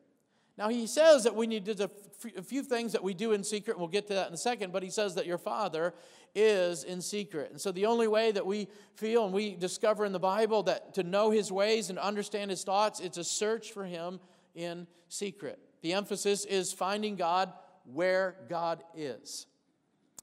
Now, 0.56 0.68
He 0.68 0.86
says 0.86 1.24
that 1.24 1.34
we 1.34 1.46
need 1.46 1.64
to, 1.66 1.90
a 2.36 2.42
few 2.42 2.62
things 2.62 2.92
that 2.92 3.02
we 3.02 3.14
do 3.14 3.32
in 3.32 3.44
secret. 3.44 3.74
And 3.74 3.80
we'll 3.80 3.88
get 3.88 4.06
to 4.08 4.14
that 4.14 4.28
in 4.28 4.34
a 4.34 4.38
second. 4.38 4.72
But 4.72 4.82
He 4.82 4.90
says 4.90 5.14
that 5.16 5.26
your 5.26 5.38
Father 5.38 5.94
is 6.34 6.84
in 6.84 7.00
secret. 7.00 7.50
And 7.50 7.60
so 7.60 7.70
the 7.72 7.86
only 7.86 8.08
way 8.08 8.32
that 8.32 8.44
we 8.44 8.68
feel 8.96 9.24
and 9.24 9.32
we 9.32 9.54
discover 9.54 10.04
in 10.04 10.12
the 10.12 10.18
Bible 10.18 10.64
that 10.64 10.94
to 10.94 11.02
know 11.02 11.30
his 11.30 11.52
ways 11.52 11.90
and 11.90 11.98
understand 11.98 12.50
his 12.50 12.64
thoughts, 12.64 13.00
it's 13.00 13.18
a 13.18 13.24
search 13.24 13.72
for 13.72 13.84
him 13.84 14.18
in 14.54 14.86
secret. 15.08 15.58
The 15.82 15.92
emphasis 15.92 16.44
is 16.44 16.72
finding 16.72 17.16
God 17.16 17.52
where 17.92 18.36
God 18.48 18.82
is. 18.96 19.46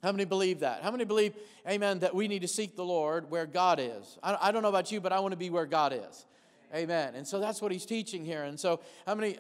How 0.04 0.12
many 0.12 0.26
believe 0.26 0.62
that? 0.62 0.82
How 0.82 0.90
many 0.90 1.06
believe, 1.06 1.36
amen, 1.70 2.00
that 2.00 2.16
we 2.16 2.28
need 2.28 2.42
to 2.42 2.48
seek 2.48 2.76
the 2.76 2.84
Lord 2.84 3.30
where 3.30 3.46
God 3.46 3.80
is? 3.80 4.18
I, 4.24 4.52
don't 4.52 4.64
know 4.64 4.70
about 4.70 4.92
you, 4.92 5.00
but 5.00 5.14
I 5.14 5.20
want 5.20 5.34
to 5.34 5.38
be 5.38 5.52
where 5.52 5.68
God 5.68 5.94
is. 5.94 6.26
Amen. 6.74 7.14
And 7.14 7.28
so 7.28 7.40
that's 7.40 7.62
what 7.62 7.72
he's 7.72 7.86
teaching 7.86 8.26
here. 8.26 8.44
And 8.44 8.60
so, 8.60 8.80
how 9.06 9.14
many, 9.14 9.38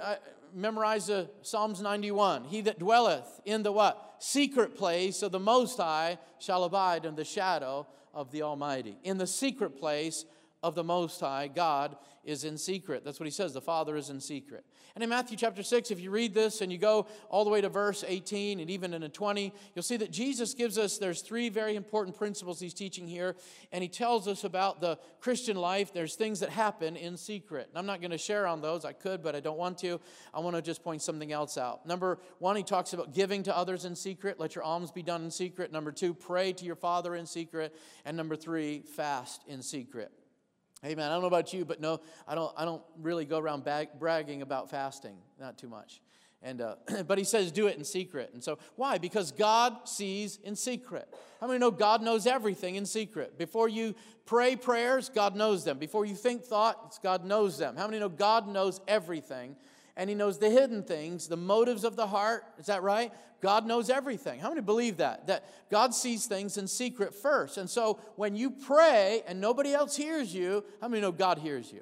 memorize 0.54 1.08
the 1.08 1.30
Psalms 1.42 1.82
91. 1.82 2.46
He 2.46 2.62
that 2.62 2.80
dwelleth 2.80 3.42
in 3.46 3.64
the 3.64 3.72
what? 3.72 4.16
Secret 4.20 4.76
place 4.76 5.22
of 5.22 5.32
the 5.32 5.40
Most 5.40 5.78
High 5.78 6.18
shall 6.40 6.64
abide 6.64 7.06
in 7.06 7.16
the 7.16 7.26
shadow 7.26 7.88
of 8.14 8.32
the 8.32 8.42
Almighty. 8.44 8.98
In 9.04 9.18
the 9.18 9.28
secret 9.28 9.78
place 9.78 10.26
of 10.64 10.76
the 10.76 10.84
Most 10.84 11.20
High, 11.20 11.48
God 11.48 11.96
is 12.24 12.44
in 12.44 12.58
secret. 12.58 13.04
That's 13.04 13.20
what 13.20 13.26
he 13.26 13.32
says. 13.32 13.54
The 13.54 13.62
Father 13.62 13.96
is 13.96 14.10
in 14.10 14.20
secret. 14.20 14.64
And 14.94 15.04
in 15.04 15.10
Matthew 15.10 15.38
chapter 15.38 15.64
6, 15.64 15.90
if 15.90 16.00
you 16.00 16.12
read 16.12 16.34
this 16.34 16.62
and 16.62 16.72
you 16.72 16.78
go 16.78 17.08
all 17.30 17.44
the 17.44 17.50
way 17.50 17.62
to 17.62 17.70
verse 17.70 18.04
18 18.08 18.60
and 18.60 18.70
even 18.70 18.94
into 18.94 19.10
20, 19.10 19.54
you'll 19.74 19.84
see 19.84 19.98
that 19.98 20.12
Jesus 20.12 20.54
gives 20.54 20.78
us, 20.78 20.98
there's 20.98 21.22
three 21.22 21.50
very 21.50 21.76
important 21.76 22.16
principles 22.16 22.60
he's 22.60 22.74
teaching 22.74 23.08
here. 23.08 23.36
And 23.72 23.82
he 23.82 23.88
tells 23.88 24.28
us 24.28 24.44
about 24.44 24.82
the 24.82 25.00
Christian 25.20 25.58
life. 25.58 25.94
There's 25.94 26.16
things 26.16 26.42
that 26.42 26.50
happen 26.50 26.96
in 26.96 27.18
secret. 27.18 27.70
And 27.70 27.78
I'm 27.78 27.86
not 27.88 28.02
going 28.02 28.12
to 28.12 28.18
share 28.18 28.46
on 28.46 28.62
those. 28.62 28.86
I 28.86 28.94
could, 28.94 29.24
but 29.24 29.36
I 29.36 29.40
don't 29.40 29.58
want 29.58 29.80
to. 29.80 30.00
I 30.34 30.42
want 30.42 30.56
to 30.58 30.62
just 30.62 30.84
point 30.84 31.02
something 31.02 31.32
else 31.32 31.58
out. 31.58 31.88
Number 31.88 32.20
one, 32.40 32.56
he 32.56 32.64
talks 32.64 32.94
about 32.94 33.14
giving 33.16 33.44
to 33.44 33.58
others 33.58 33.86
in 33.86 33.96
secret. 33.96 34.40
Let 34.40 34.54
your 34.54 34.64
alms 34.64 34.92
be 34.92 35.02
done 35.02 35.24
in 35.24 35.32
secret. 35.32 35.72
Number 35.72 35.92
two, 35.92 36.14
pray 36.14 36.54
to 36.54 36.66
your 36.66 36.76
Father 36.76 37.16
in 37.16 37.26
secret. 37.26 37.76
And 38.06 38.16
number 38.16 38.36
three, 38.36 38.82
fast 38.82 39.44
in 39.48 39.64
secret. 39.64 40.12
Amen. 40.84 41.10
I 41.10 41.14
don't 41.14 41.22
know 41.22 41.28
about 41.28 41.54
you, 41.54 41.64
but 41.64 41.80
no, 41.80 42.00
I 42.28 42.34
don't, 42.34 42.52
I 42.58 42.66
don't 42.66 42.82
really 43.00 43.26
go 43.26 43.38
around 43.38 43.64
bag, 43.64 43.90
bragging 44.00 44.42
about 44.42 44.72
fasting, 44.72 45.16
not 45.40 45.58
too 45.58 45.68
much. 45.68 46.02
And, 46.42 46.60
uh, 46.60 46.76
but 47.08 47.18
he 47.18 47.24
says, 47.24 47.52
do 47.52 47.68
it 47.68 47.78
in 47.78 47.84
secret. 47.84 48.32
And 48.34 48.44
so, 48.44 48.58
why? 48.76 48.98
Because 48.98 49.32
God 49.32 49.88
sees 49.88 50.40
in 50.44 50.56
secret. 50.56 51.08
How 51.40 51.48
many 51.48 51.60
know 51.60 51.70
God 51.70 52.02
knows 52.02 52.26
everything 52.26 52.76
in 52.76 52.86
secret? 52.86 53.38
Before 53.38 53.70
you 53.70 53.94
pray 54.26 54.56
prayers, 54.56 55.10
God 55.10 55.36
knows 55.36 55.64
them. 55.64 55.78
Before 55.78 56.06
you 56.06 56.16
think 56.16 56.44
thoughts, 56.44 56.98
God 56.98 57.26
knows 57.26 57.60
them. 57.60 57.76
How 57.78 57.86
many 57.86 58.00
know 58.00 58.10
God 58.10 58.48
knows 58.48 58.82
everything 58.88 59.56
and 59.96 60.10
He 60.10 60.16
knows 60.16 60.38
the 60.38 60.50
hidden 60.50 60.84
things, 60.84 61.28
the 61.28 61.38
motives 61.38 61.84
of 61.84 61.96
the 61.96 62.08
heart. 62.08 62.44
Is 62.60 62.68
that 62.68 62.84
right? 62.84 63.12
God 63.42 63.66
knows 63.66 63.90
everything. 63.90 64.40
How 64.40 64.50
many 64.50 64.62
believe 64.62 64.98
that? 64.98 65.28
That 65.28 65.46
God 65.70 65.94
sees 65.94 66.26
things 66.28 66.58
in 66.58 66.68
secret 66.68 67.16
first. 67.16 67.58
And 67.58 67.70
so 67.70 68.00
when 68.16 68.36
you 68.36 68.52
pray 68.52 69.24
and 69.28 69.42
nobody 69.42 69.74
else 69.74 69.96
hears 69.96 70.34
you, 70.34 70.64
how 70.80 70.88
many 70.88 71.02
know 71.02 71.12
God 71.12 71.40
hears 71.40 71.72
you? 71.72 71.82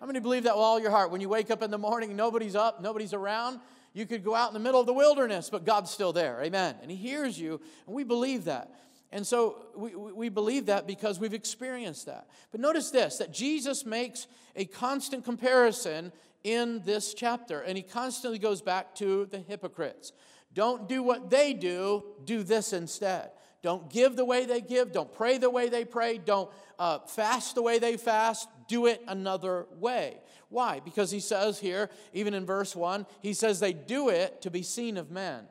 How 0.00 0.06
many 0.06 0.20
believe 0.20 0.44
that 0.44 0.56
with 0.56 0.64
all 0.64 0.80
your 0.80 0.90
heart? 0.90 1.10
When 1.10 1.20
you 1.20 1.28
wake 1.28 1.50
up 1.50 1.62
in 1.62 1.70
the 1.70 1.78
morning, 1.78 2.16
nobody's 2.16 2.56
up, 2.56 2.82
nobody's 2.82 3.14
around, 3.14 3.60
you 3.94 4.06
could 4.06 4.24
go 4.24 4.34
out 4.34 4.48
in 4.48 4.54
the 4.54 4.60
middle 4.60 4.80
of 4.80 4.86
the 4.86 4.92
wilderness, 4.92 5.48
but 5.50 5.64
God's 5.64 5.90
still 5.90 6.12
there. 6.12 6.42
Amen. 6.42 6.76
And 6.82 6.90
He 6.90 6.96
hears 6.96 7.38
you, 7.38 7.60
and 7.86 7.94
we 7.94 8.04
believe 8.04 8.44
that. 8.44 8.70
And 9.12 9.26
so 9.26 9.66
we, 9.76 9.94
we 9.94 10.28
believe 10.30 10.66
that 10.66 10.86
because 10.86 11.20
we've 11.20 11.34
experienced 11.34 12.06
that. 12.06 12.26
But 12.50 12.60
notice 12.60 12.90
this 12.90 13.18
that 13.18 13.32
Jesus 13.32 13.84
makes 13.84 14.26
a 14.56 14.64
constant 14.64 15.24
comparison 15.24 16.12
in 16.44 16.82
this 16.84 17.14
chapter, 17.14 17.60
and 17.60 17.76
he 17.76 17.82
constantly 17.82 18.38
goes 18.38 18.62
back 18.62 18.94
to 18.96 19.26
the 19.26 19.38
hypocrites. 19.38 20.12
Don't 20.54 20.88
do 20.88 21.02
what 21.02 21.30
they 21.30 21.52
do, 21.52 22.04
do 22.24 22.42
this 22.42 22.72
instead. 22.72 23.30
Don't 23.62 23.88
give 23.88 24.16
the 24.16 24.24
way 24.24 24.44
they 24.44 24.60
give, 24.60 24.92
don't 24.92 25.12
pray 25.12 25.38
the 25.38 25.48
way 25.48 25.68
they 25.68 25.84
pray, 25.84 26.18
don't 26.18 26.50
uh, 26.78 26.98
fast 27.00 27.54
the 27.54 27.62
way 27.62 27.78
they 27.78 27.96
fast, 27.96 28.48
do 28.66 28.86
it 28.86 29.02
another 29.06 29.66
way. 29.78 30.18
Why? 30.48 30.80
Because 30.80 31.10
he 31.10 31.20
says 31.20 31.60
here, 31.60 31.88
even 32.12 32.34
in 32.34 32.44
verse 32.44 32.74
1, 32.74 33.06
he 33.20 33.34
says 33.34 33.60
they 33.60 33.72
do 33.72 34.08
it 34.08 34.42
to 34.42 34.50
be 34.50 34.62
seen 34.62 34.96
of 34.96 35.10
men. 35.10 35.44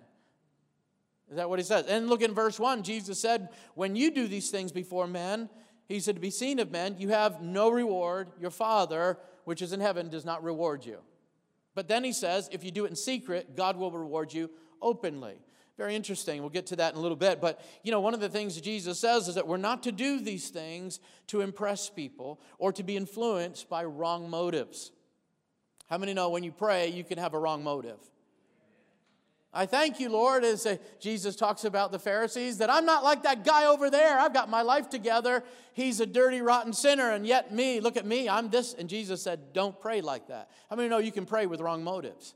Is 1.30 1.38
that 1.38 1.50
what 1.50 1.60
he 1.60 1.64
says? 1.64 1.86
And 1.88 2.10
look 2.10 2.22
in 2.22 2.34
verse 2.34 2.60
1, 2.60 2.84
Jesus 2.84 3.20
said, 3.20 3.48
When 3.74 3.96
you 3.96 4.12
do 4.12 4.28
these 4.28 4.52
things 4.52 4.74
before 4.74 5.08
men, 5.08 5.50
he 5.88 6.02
said, 6.02 6.16
To 6.16 6.22
be 6.22 6.30
seen 6.30 6.60
of 6.60 6.72
men, 6.72 6.98
you 7.00 7.10
have 7.10 7.42
no 7.42 7.70
reward. 7.70 8.28
Your 8.40 8.52
Father, 8.52 9.18
which 9.46 9.62
is 9.62 9.74
in 9.74 9.80
heaven, 9.80 10.10
does 10.10 10.26
not 10.26 10.44
reward 10.44 10.86
you. 10.86 11.00
But 11.74 11.88
then 11.88 12.04
he 12.04 12.14
says, 12.14 12.50
If 12.52 12.64
you 12.64 12.72
do 12.72 12.86
it 12.86 12.90
in 12.90 12.96
secret, 12.96 13.56
God 13.56 13.78
will 13.78 13.92
reward 13.92 14.34
you 14.34 14.50
openly. 14.82 15.38
Very 15.78 15.96
interesting. 15.96 16.42
We'll 16.42 16.50
get 16.50 16.68
to 16.68 16.76
that 16.76 16.94
in 16.94 17.00
a 17.00 17.02
little 17.02 17.18
bit. 17.18 17.42
But, 17.42 17.62
you 17.82 17.92
know, 17.92 18.02
one 18.02 18.14
of 18.14 18.20
the 18.20 18.30
things 18.30 18.60
Jesus 18.60 19.00
says 19.00 19.28
is 19.28 19.36
that 19.36 19.48
we're 19.48 19.58
not 19.58 19.84
to 19.84 19.92
do 19.92 20.20
these 20.20 20.50
things 20.50 21.00
to 21.28 21.42
impress 21.42 21.90
people 21.90 22.40
or 22.60 22.72
to 22.74 22.84
be 22.84 22.98
influenced 22.98 23.70
by 23.70 23.84
wrong 23.86 24.30
motives. 24.30 24.92
How 25.90 25.98
many 25.98 26.14
know 26.14 26.30
when 26.30 26.44
you 26.44 26.52
pray, 26.52 26.90
you 26.90 27.04
can 27.04 27.18
have 27.18 27.34
a 27.34 27.40
wrong 27.40 27.64
motive? 27.64 27.98
I 29.54 29.66
thank 29.66 30.00
you, 30.00 30.10
Lord, 30.10 30.46
as 30.46 30.66
uh, 30.66 30.78
Jesus 31.00 31.36
talks 31.36 31.66
about 31.66 31.92
the 31.92 32.00
Pharisees, 32.00 32.60
that 32.60 32.70
I'm 32.70 32.86
not 32.86 33.04
like 33.04 33.24
that 33.24 33.44
guy 33.44 33.66
over 33.66 33.90
there. 33.90 34.18
I've 34.18 34.34
got 34.34 34.50
my 34.50 34.62
life 34.62 34.90
together. 34.90 35.44
He's 35.74 36.00
a 36.00 36.06
dirty, 36.06 36.40
rotten 36.40 36.72
sinner, 36.72 37.12
and 37.12 37.28
yet 37.28 37.54
me, 37.54 37.82
look 37.82 37.98
at 37.98 38.06
me, 38.06 38.30
I'm 38.30 38.50
this. 38.50 38.74
And 38.74 38.88
Jesus 38.88 39.22
said, 39.22 39.52
Don't 39.52 39.78
pray 39.80 40.00
like 40.00 40.28
that. 40.28 40.50
How 40.70 40.78
many 40.78 40.88
know 40.88 41.00
you 41.00 41.12
can 41.12 41.26
pray 41.26 41.48
with 41.48 41.60
wrong 41.60 41.84
motives? 41.84 42.34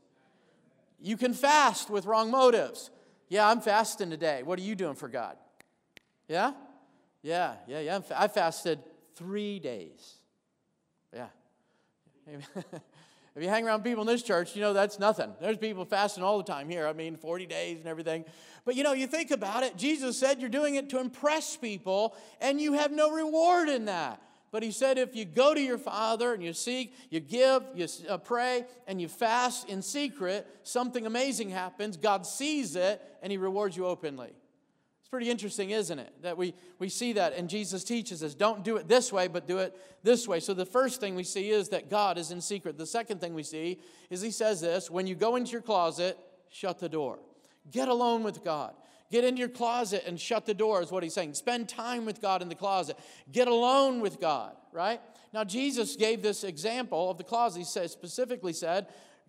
You 1.00 1.16
can 1.16 1.32
fast 1.32 1.88
with 1.88 2.04
wrong 2.04 2.30
motives. 2.30 2.90
Yeah, 3.28 3.48
I'm 3.48 3.60
fasting 3.60 4.10
today. 4.10 4.42
What 4.42 4.58
are 4.58 4.62
you 4.62 4.74
doing 4.74 4.94
for 4.94 5.08
God? 5.08 5.36
Yeah? 6.28 6.52
Yeah, 7.22 7.54
yeah, 7.66 7.80
yeah. 7.80 8.00
I 8.14 8.28
fasted 8.28 8.78
three 9.14 9.58
days. 9.58 10.16
Yeah. 11.14 11.28
If 13.36 13.42
you 13.42 13.50
hang 13.50 13.66
around 13.66 13.84
people 13.84 14.00
in 14.00 14.06
this 14.06 14.22
church, 14.22 14.56
you 14.56 14.62
know 14.62 14.72
that's 14.72 14.98
nothing. 14.98 15.30
There's 15.42 15.58
people 15.58 15.84
fasting 15.84 16.24
all 16.24 16.38
the 16.38 16.44
time 16.44 16.70
here. 16.70 16.86
I 16.86 16.94
mean, 16.94 17.16
40 17.16 17.44
days 17.44 17.78
and 17.78 17.86
everything. 17.86 18.24
But 18.64 18.76
you 18.76 18.82
know, 18.82 18.94
you 18.94 19.06
think 19.06 19.30
about 19.30 19.62
it, 19.62 19.76
Jesus 19.76 20.18
said 20.18 20.40
you're 20.40 20.48
doing 20.48 20.76
it 20.76 20.88
to 20.90 21.00
impress 21.00 21.54
people, 21.54 22.16
and 22.40 22.58
you 22.58 22.72
have 22.72 22.92
no 22.92 23.10
reward 23.10 23.68
in 23.68 23.84
that. 23.84 24.22
But 24.52 24.62
he 24.62 24.70
said, 24.70 24.96
if 24.96 25.14
you 25.14 25.26
go 25.26 25.52
to 25.52 25.60
your 25.60 25.76
Father 25.76 26.32
and 26.32 26.42
you 26.42 26.54
seek, 26.54 26.94
you 27.10 27.20
give, 27.20 27.62
you 27.74 27.86
uh, 28.08 28.16
pray, 28.16 28.64
and 28.86 29.02
you 29.02 29.08
fast 29.08 29.68
in 29.68 29.82
secret, 29.82 30.46
something 30.62 31.04
amazing 31.04 31.50
happens. 31.50 31.98
God 31.98 32.26
sees 32.26 32.74
it, 32.74 33.02
and 33.22 33.30
he 33.30 33.36
rewards 33.36 33.76
you 33.76 33.84
openly. 33.84 34.32
It's 35.06 35.10
pretty 35.12 35.30
interesting, 35.30 35.70
isn't 35.70 36.00
it? 36.00 36.12
That 36.22 36.36
we, 36.36 36.52
we 36.80 36.88
see 36.88 37.12
that, 37.12 37.32
and 37.34 37.48
Jesus 37.48 37.84
teaches 37.84 38.24
us 38.24 38.34
don't 38.34 38.64
do 38.64 38.76
it 38.76 38.88
this 38.88 39.12
way, 39.12 39.28
but 39.28 39.46
do 39.46 39.58
it 39.58 39.72
this 40.02 40.26
way. 40.26 40.40
So 40.40 40.52
the 40.52 40.66
first 40.66 40.98
thing 40.98 41.14
we 41.14 41.22
see 41.22 41.50
is 41.50 41.68
that 41.68 41.88
God 41.88 42.18
is 42.18 42.32
in 42.32 42.40
secret. 42.40 42.76
The 42.76 42.86
second 42.86 43.20
thing 43.20 43.32
we 43.32 43.44
see 43.44 43.78
is 44.10 44.20
he 44.20 44.32
says 44.32 44.60
this 44.60 44.90
when 44.90 45.06
you 45.06 45.14
go 45.14 45.36
into 45.36 45.52
your 45.52 45.60
closet, 45.60 46.18
shut 46.48 46.80
the 46.80 46.88
door. 46.88 47.20
Get 47.70 47.86
alone 47.86 48.24
with 48.24 48.42
God. 48.42 48.74
Get 49.08 49.22
into 49.22 49.38
your 49.38 49.48
closet 49.48 50.02
and 50.08 50.18
shut 50.18 50.44
the 50.44 50.54
door, 50.54 50.82
is 50.82 50.90
what 50.90 51.04
he's 51.04 51.14
saying. 51.14 51.34
Spend 51.34 51.68
time 51.68 52.04
with 52.04 52.20
God 52.20 52.42
in 52.42 52.48
the 52.48 52.56
closet. 52.56 52.98
Get 53.30 53.46
alone 53.46 54.00
with 54.00 54.20
God, 54.20 54.56
right? 54.72 55.00
Now, 55.32 55.44
Jesus 55.44 55.94
gave 55.94 56.20
this 56.20 56.42
example 56.42 57.12
of 57.12 57.16
the 57.16 57.22
closet. 57.22 57.60
He 57.60 57.64
said, 57.64 57.92
specifically 57.92 58.52
said, 58.52 58.88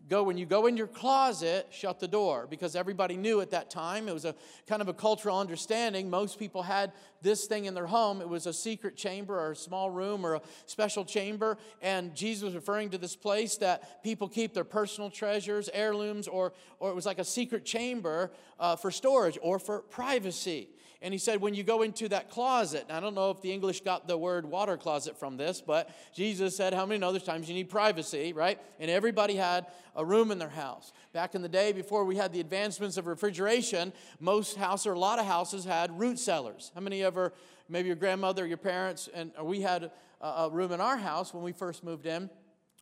go 0.10 0.24
when 0.24 0.38
you 0.38 0.46
go 0.46 0.68
in 0.68 0.78
your 0.78 0.88
closet 0.88 1.68
shut 1.70 2.00
the 2.00 2.08
door. 2.08 2.48
Because 2.50 2.76
everybody 2.76 3.18
knew 3.18 3.42
at 3.42 3.52
that 3.52 3.70
time 3.70 4.08
it 4.08 4.14
was 4.14 4.26
a 4.26 4.36
kind 4.68 4.82
of 4.82 4.88
a 4.88 4.94
cultural 4.94 5.38
understanding. 5.38 6.10
Most 6.10 6.40
people 6.40 6.64
had 6.64 6.94
this 7.22 7.46
thing 7.46 7.66
in 7.66 7.74
their 7.74 7.88
home. 7.88 8.22
It 8.22 8.30
was 8.30 8.46
a 8.46 8.54
secret 8.54 8.96
chamber 8.96 9.40
or 9.40 9.52
a 9.52 9.56
small 9.56 9.90
room 9.90 10.26
or 10.26 10.36
a 10.36 10.42
special 10.66 11.04
chamber. 11.04 11.58
And 11.82 12.16
jesus 12.16 12.44
was 12.44 12.56
referring 12.56 12.90
to 12.92 12.98
this 12.98 13.16
place 13.16 13.58
that 13.58 14.04
people 14.04 14.28
keep 14.28 14.54
their 14.54 14.64
personal 14.64 15.10
treasures 15.10 15.70
heirlooms 15.74 16.28
or, 16.28 16.54
or 16.80 16.90
it 16.90 16.96
was 16.96 17.06
like 17.06 17.20
a 17.20 17.26
secret 17.26 17.66
chamber 17.66 18.32
uh, 18.60 18.76
for 18.76 18.92
storage 18.92 19.38
or 19.42 19.60
for 19.60 19.80
privacy 19.80 20.70
and 21.02 21.14
he 21.14 21.18
said, 21.18 21.42
when 21.42 21.54
you 21.54 21.64
go 21.64 21.84
into 21.84 22.10
that 22.10 22.30
closet, 22.30 22.86
I 22.90 23.00
don't 23.00 23.14
know 23.14 23.30
if 23.32 23.42
the 23.42 23.52
English 23.52 23.82
got 23.82 24.08
the 24.08 24.18
word 24.18 24.46
water 24.46 24.78
closet 24.78 25.18
from 25.18 25.38
this, 25.38 25.62
but 25.62 25.90
Jesus 26.14 26.56
said, 26.56 26.74
how 26.74 26.86
many 26.86 27.04
other 27.04 27.20
times 27.20 27.48
you 27.48 27.54
need 27.54 27.70
privacy, 27.70 28.34
right? 28.34 28.60
And 28.80 28.90
everybody 28.90 29.36
had 29.36 29.68
a 29.96 30.04
room 30.04 30.32
in 30.32 30.40
their 30.40 30.50
house. 30.50 30.92
Back 31.14 31.36
in 31.36 31.42
the 31.42 31.50
day, 31.50 31.72
before 31.72 32.04
we 32.04 32.16
had 32.16 32.34
the 32.34 32.40
advancements 32.40 32.98
of 32.98 33.08
refrigeration, 33.08 33.94
most 34.20 34.58
houses 34.58 34.88
or 34.88 34.94
a 34.94 35.00
lot 35.00 35.20
of 35.20 35.26
houses 35.26 35.66
had 35.66 35.98
root 36.00 36.20
cellars. 36.20 36.72
How 36.74 36.82
many 36.82 37.04
ever, 37.04 37.34
maybe 37.70 37.88
your 37.88 37.96
grandmother, 37.96 38.46
your 38.46 38.58
parents, 38.58 39.08
and 39.14 39.32
we 39.42 39.62
had 39.62 39.92
a 40.22 40.50
room 40.52 40.72
in 40.72 40.82
our 40.82 40.98
house 40.98 41.34
when 41.34 41.44
we 41.44 41.52
first 41.52 41.84
moved 41.84 42.06
in 42.06 42.30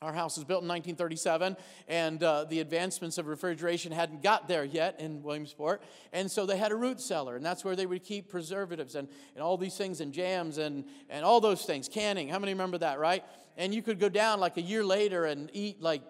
our 0.01 0.13
house 0.13 0.35
was 0.35 0.43
built 0.43 0.61
in 0.61 0.67
1937, 0.67 1.55
and 1.87 2.21
uh, 2.21 2.43
the 2.45 2.59
advancements 2.59 3.17
of 3.17 3.27
refrigeration 3.27 3.91
hadn't 3.91 4.21
got 4.21 4.47
there 4.47 4.65
yet 4.65 4.99
in 4.99 5.23
Williamsport. 5.23 5.81
And 6.11 6.29
so 6.29 6.45
they 6.45 6.57
had 6.57 6.71
a 6.71 6.75
root 6.75 6.99
cellar, 6.99 7.37
and 7.37 7.45
that's 7.45 7.63
where 7.63 7.75
they 7.75 7.85
would 7.85 8.03
keep 8.03 8.29
preservatives 8.29 8.95
and, 8.95 9.07
and 9.35 9.43
all 9.43 9.57
these 9.57 9.75
things, 9.75 10.01
and 10.01 10.13
jams, 10.13 10.57
and, 10.57 10.83
and 11.09 11.23
all 11.23 11.39
those 11.39 11.63
things. 11.63 11.87
Canning, 11.87 12.27
how 12.27 12.39
many 12.39 12.51
remember 12.51 12.77
that, 12.79 12.99
right? 12.99 13.23
And 13.57 13.73
you 13.73 13.81
could 13.81 13.99
go 13.99 14.09
down 14.09 14.41
like 14.41 14.57
a 14.57 14.61
year 14.61 14.83
later 14.83 15.25
and 15.25 15.49
eat 15.53 15.81
like 15.81 16.01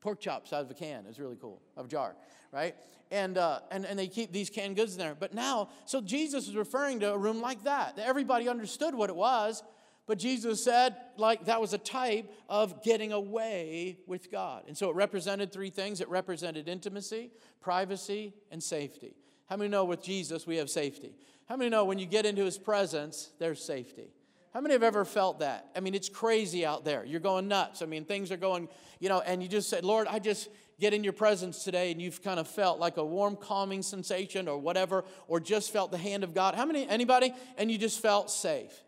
pork 0.00 0.20
chops 0.20 0.52
out 0.52 0.62
of 0.62 0.70
a 0.70 0.74
can. 0.74 1.04
It's 1.08 1.18
really 1.18 1.36
cool, 1.38 1.60
of 1.76 1.86
a 1.86 1.88
jar, 1.88 2.16
right? 2.50 2.74
And, 3.10 3.36
uh, 3.36 3.60
and, 3.70 3.84
and 3.84 3.98
they 3.98 4.08
keep 4.08 4.32
these 4.32 4.48
canned 4.48 4.76
goods 4.76 4.94
in 4.94 4.98
there. 4.98 5.14
But 5.14 5.34
now, 5.34 5.68
so 5.84 6.00
Jesus 6.00 6.48
is 6.48 6.56
referring 6.56 7.00
to 7.00 7.12
a 7.12 7.18
room 7.18 7.42
like 7.42 7.64
that. 7.64 7.98
Everybody 7.98 8.48
understood 8.48 8.94
what 8.94 9.10
it 9.10 9.16
was. 9.16 9.62
But 10.06 10.18
Jesus 10.18 10.62
said, 10.62 10.96
like, 11.16 11.46
that 11.46 11.60
was 11.60 11.72
a 11.72 11.78
type 11.78 12.30
of 12.48 12.82
getting 12.82 13.12
away 13.12 13.98
with 14.06 14.30
God. 14.30 14.64
And 14.68 14.76
so 14.76 14.90
it 14.90 14.96
represented 14.96 15.50
three 15.50 15.70
things 15.70 16.00
it 16.00 16.08
represented 16.08 16.68
intimacy, 16.68 17.30
privacy, 17.60 18.34
and 18.50 18.62
safety. 18.62 19.16
How 19.46 19.56
many 19.56 19.70
know 19.70 19.84
with 19.84 20.02
Jesus 20.02 20.46
we 20.46 20.56
have 20.56 20.68
safety? 20.68 21.14
How 21.46 21.56
many 21.56 21.70
know 21.70 21.84
when 21.84 21.98
you 21.98 22.06
get 22.06 22.26
into 22.26 22.44
his 22.44 22.58
presence, 22.58 23.30
there's 23.38 23.64
safety? 23.64 24.10
How 24.52 24.60
many 24.60 24.74
have 24.74 24.82
ever 24.82 25.04
felt 25.04 25.40
that? 25.40 25.70
I 25.74 25.80
mean, 25.80 25.94
it's 25.94 26.08
crazy 26.08 26.64
out 26.64 26.84
there. 26.84 27.04
You're 27.04 27.18
going 27.18 27.48
nuts. 27.48 27.82
I 27.82 27.86
mean, 27.86 28.04
things 28.04 28.30
are 28.30 28.36
going, 28.36 28.68
you 29.00 29.08
know, 29.08 29.20
and 29.20 29.42
you 29.42 29.48
just 29.48 29.68
said, 29.68 29.84
Lord, 29.84 30.06
I 30.06 30.20
just 30.20 30.48
get 30.78 30.94
in 30.94 31.02
your 31.02 31.12
presence 31.12 31.64
today 31.64 31.90
and 31.90 32.00
you've 32.00 32.22
kind 32.22 32.38
of 32.38 32.46
felt 32.46 32.78
like 32.78 32.96
a 32.96 33.04
warm, 33.04 33.36
calming 33.36 33.82
sensation 33.82 34.46
or 34.46 34.58
whatever, 34.58 35.04
or 35.26 35.40
just 35.40 35.72
felt 35.72 35.90
the 35.90 35.98
hand 35.98 36.22
of 36.22 36.34
God. 36.34 36.54
How 36.54 36.66
many, 36.66 36.88
anybody? 36.88 37.32
And 37.58 37.68
you 37.68 37.78
just 37.78 38.00
felt 38.00 38.30
safe. 38.30 38.83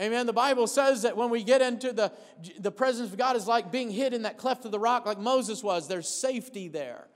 Amen. 0.00 0.24
The 0.24 0.32
Bible 0.32 0.66
says 0.66 1.02
that 1.02 1.16
when 1.16 1.28
we 1.28 1.42
get 1.44 1.60
into 1.60 1.92
the, 1.92 2.10
the 2.58 2.70
presence 2.70 3.10
of 3.10 3.18
God 3.18 3.36
is 3.36 3.46
like 3.46 3.70
being 3.70 3.90
hid 3.90 4.14
in 4.14 4.22
that 4.22 4.38
cleft 4.38 4.64
of 4.64 4.70
the 4.70 4.78
rock, 4.78 5.04
like 5.04 5.18
Moses 5.18 5.62
was. 5.62 5.88
There's 5.88 6.08
safety 6.08 6.68
there. 6.68 7.06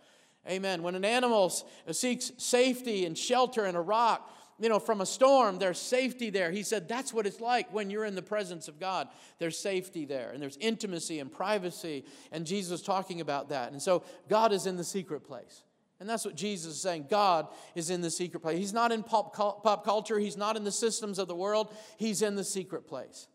Amen. 0.46 0.82
When 0.82 0.94
an 0.94 1.04
animal 1.04 1.50
seeks 1.90 2.32
safety 2.36 3.06
and 3.06 3.16
shelter 3.16 3.64
in 3.64 3.74
a 3.74 3.80
rock, 3.80 4.30
you 4.60 4.68
know, 4.68 4.78
from 4.78 5.00
a 5.00 5.06
storm, 5.06 5.58
there's 5.58 5.78
safety 5.78 6.28
there. 6.28 6.50
He 6.50 6.62
said 6.62 6.86
that's 6.86 7.12
what 7.12 7.26
it's 7.26 7.40
like 7.40 7.72
when 7.72 7.88
you're 7.90 8.04
in 8.04 8.14
the 8.14 8.22
presence 8.22 8.68
of 8.68 8.78
God. 8.78 9.08
There's 9.38 9.58
safety 9.58 10.04
there, 10.04 10.30
and 10.30 10.42
there's 10.42 10.58
intimacy 10.58 11.18
and 11.18 11.32
privacy. 11.32 12.04
And 12.30 12.46
Jesus 12.46 12.82
talking 12.82 13.20
about 13.20 13.48
that. 13.48 13.72
And 13.72 13.80
so 13.80 14.04
God 14.28 14.52
is 14.52 14.66
in 14.66 14.76
the 14.76 14.84
secret 14.84 15.24
place. 15.24 15.64
And 16.00 16.08
that's 16.08 16.24
what 16.24 16.34
Jesus 16.34 16.74
is 16.74 16.80
saying. 16.80 17.06
God 17.08 17.48
is 17.74 17.88
in 17.88 18.00
the 18.00 18.10
secret 18.10 18.40
place. 18.40 18.58
He's 18.58 18.72
not 18.72 18.92
in 18.92 19.02
pop, 19.02 19.34
pop 19.34 19.84
culture, 19.84 20.18
He's 20.18 20.36
not 20.36 20.56
in 20.56 20.64
the 20.64 20.72
systems 20.72 21.18
of 21.18 21.28
the 21.28 21.34
world, 21.34 21.74
He's 21.96 22.22
in 22.22 22.34
the 22.34 22.44
secret 22.44 22.86
place. 22.86 23.28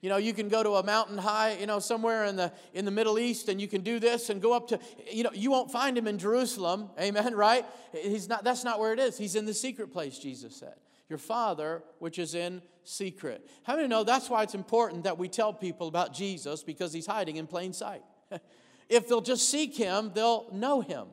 You 0.00 0.10
know, 0.10 0.18
you 0.18 0.34
can 0.34 0.48
go 0.48 0.62
to 0.62 0.74
a 0.74 0.82
mountain 0.82 1.18
high, 1.18 1.56
you 1.58 1.66
know, 1.66 1.78
somewhere 1.78 2.24
in 2.24 2.36
the 2.36 2.52
in 2.74 2.84
the 2.84 2.90
Middle 2.90 3.18
East, 3.18 3.48
and 3.48 3.60
you 3.60 3.66
can 3.66 3.80
do 3.80 3.98
this 3.98 4.30
and 4.30 4.40
go 4.40 4.52
up 4.52 4.68
to, 4.68 4.78
you 5.10 5.24
know, 5.24 5.30
you 5.32 5.50
won't 5.50 5.70
find 5.70 5.96
him 5.96 6.06
in 6.06 6.18
Jerusalem, 6.18 6.90
amen, 7.00 7.34
right? 7.36 7.64
He's 7.92 8.28
not 8.28 8.44
that's 8.44 8.64
not 8.64 8.78
where 8.78 8.92
it 8.92 8.98
is. 8.98 9.18
He's 9.18 9.34
in 9.34 9.46
the 9.46 9.54
secret 9.54 9.92
place, 9.92 10.18
Jesus 10.18 10.56
said. 10.56 10.74
Your 11.08 11.18
Father, 11.18 11.82
which 11.98 12.18
is 12.18 12.34
in 12.34 12.62
secret. 12.82 13.48
How 13.62 13.76
many 13.76 13.88
know 13.88 14.04
that's 14.04 14.28
why 14.28 14.42
it's 14.42 14.54
important 14.54 15.04
that 15.04 15.18
we 15.18 15.28
tell 15.28 15.52
people 15.52 15.88
about 15.88 16.12
Jesus 16.12 16.62
because 16.62 16.92
he's 16.92 17.06
hiding 17.06 17.36
in 17.36 17.46
plain 17.46 17.72
sight? 17.72 18.02
If 18.88 19.08
they'll 19.08 19.20
just 19.20 19.50
seek 19.50 19.76
him, 19.76 20.12
they'll 20.14 20.46
know 20.52 20.80
him. 20.80 21.08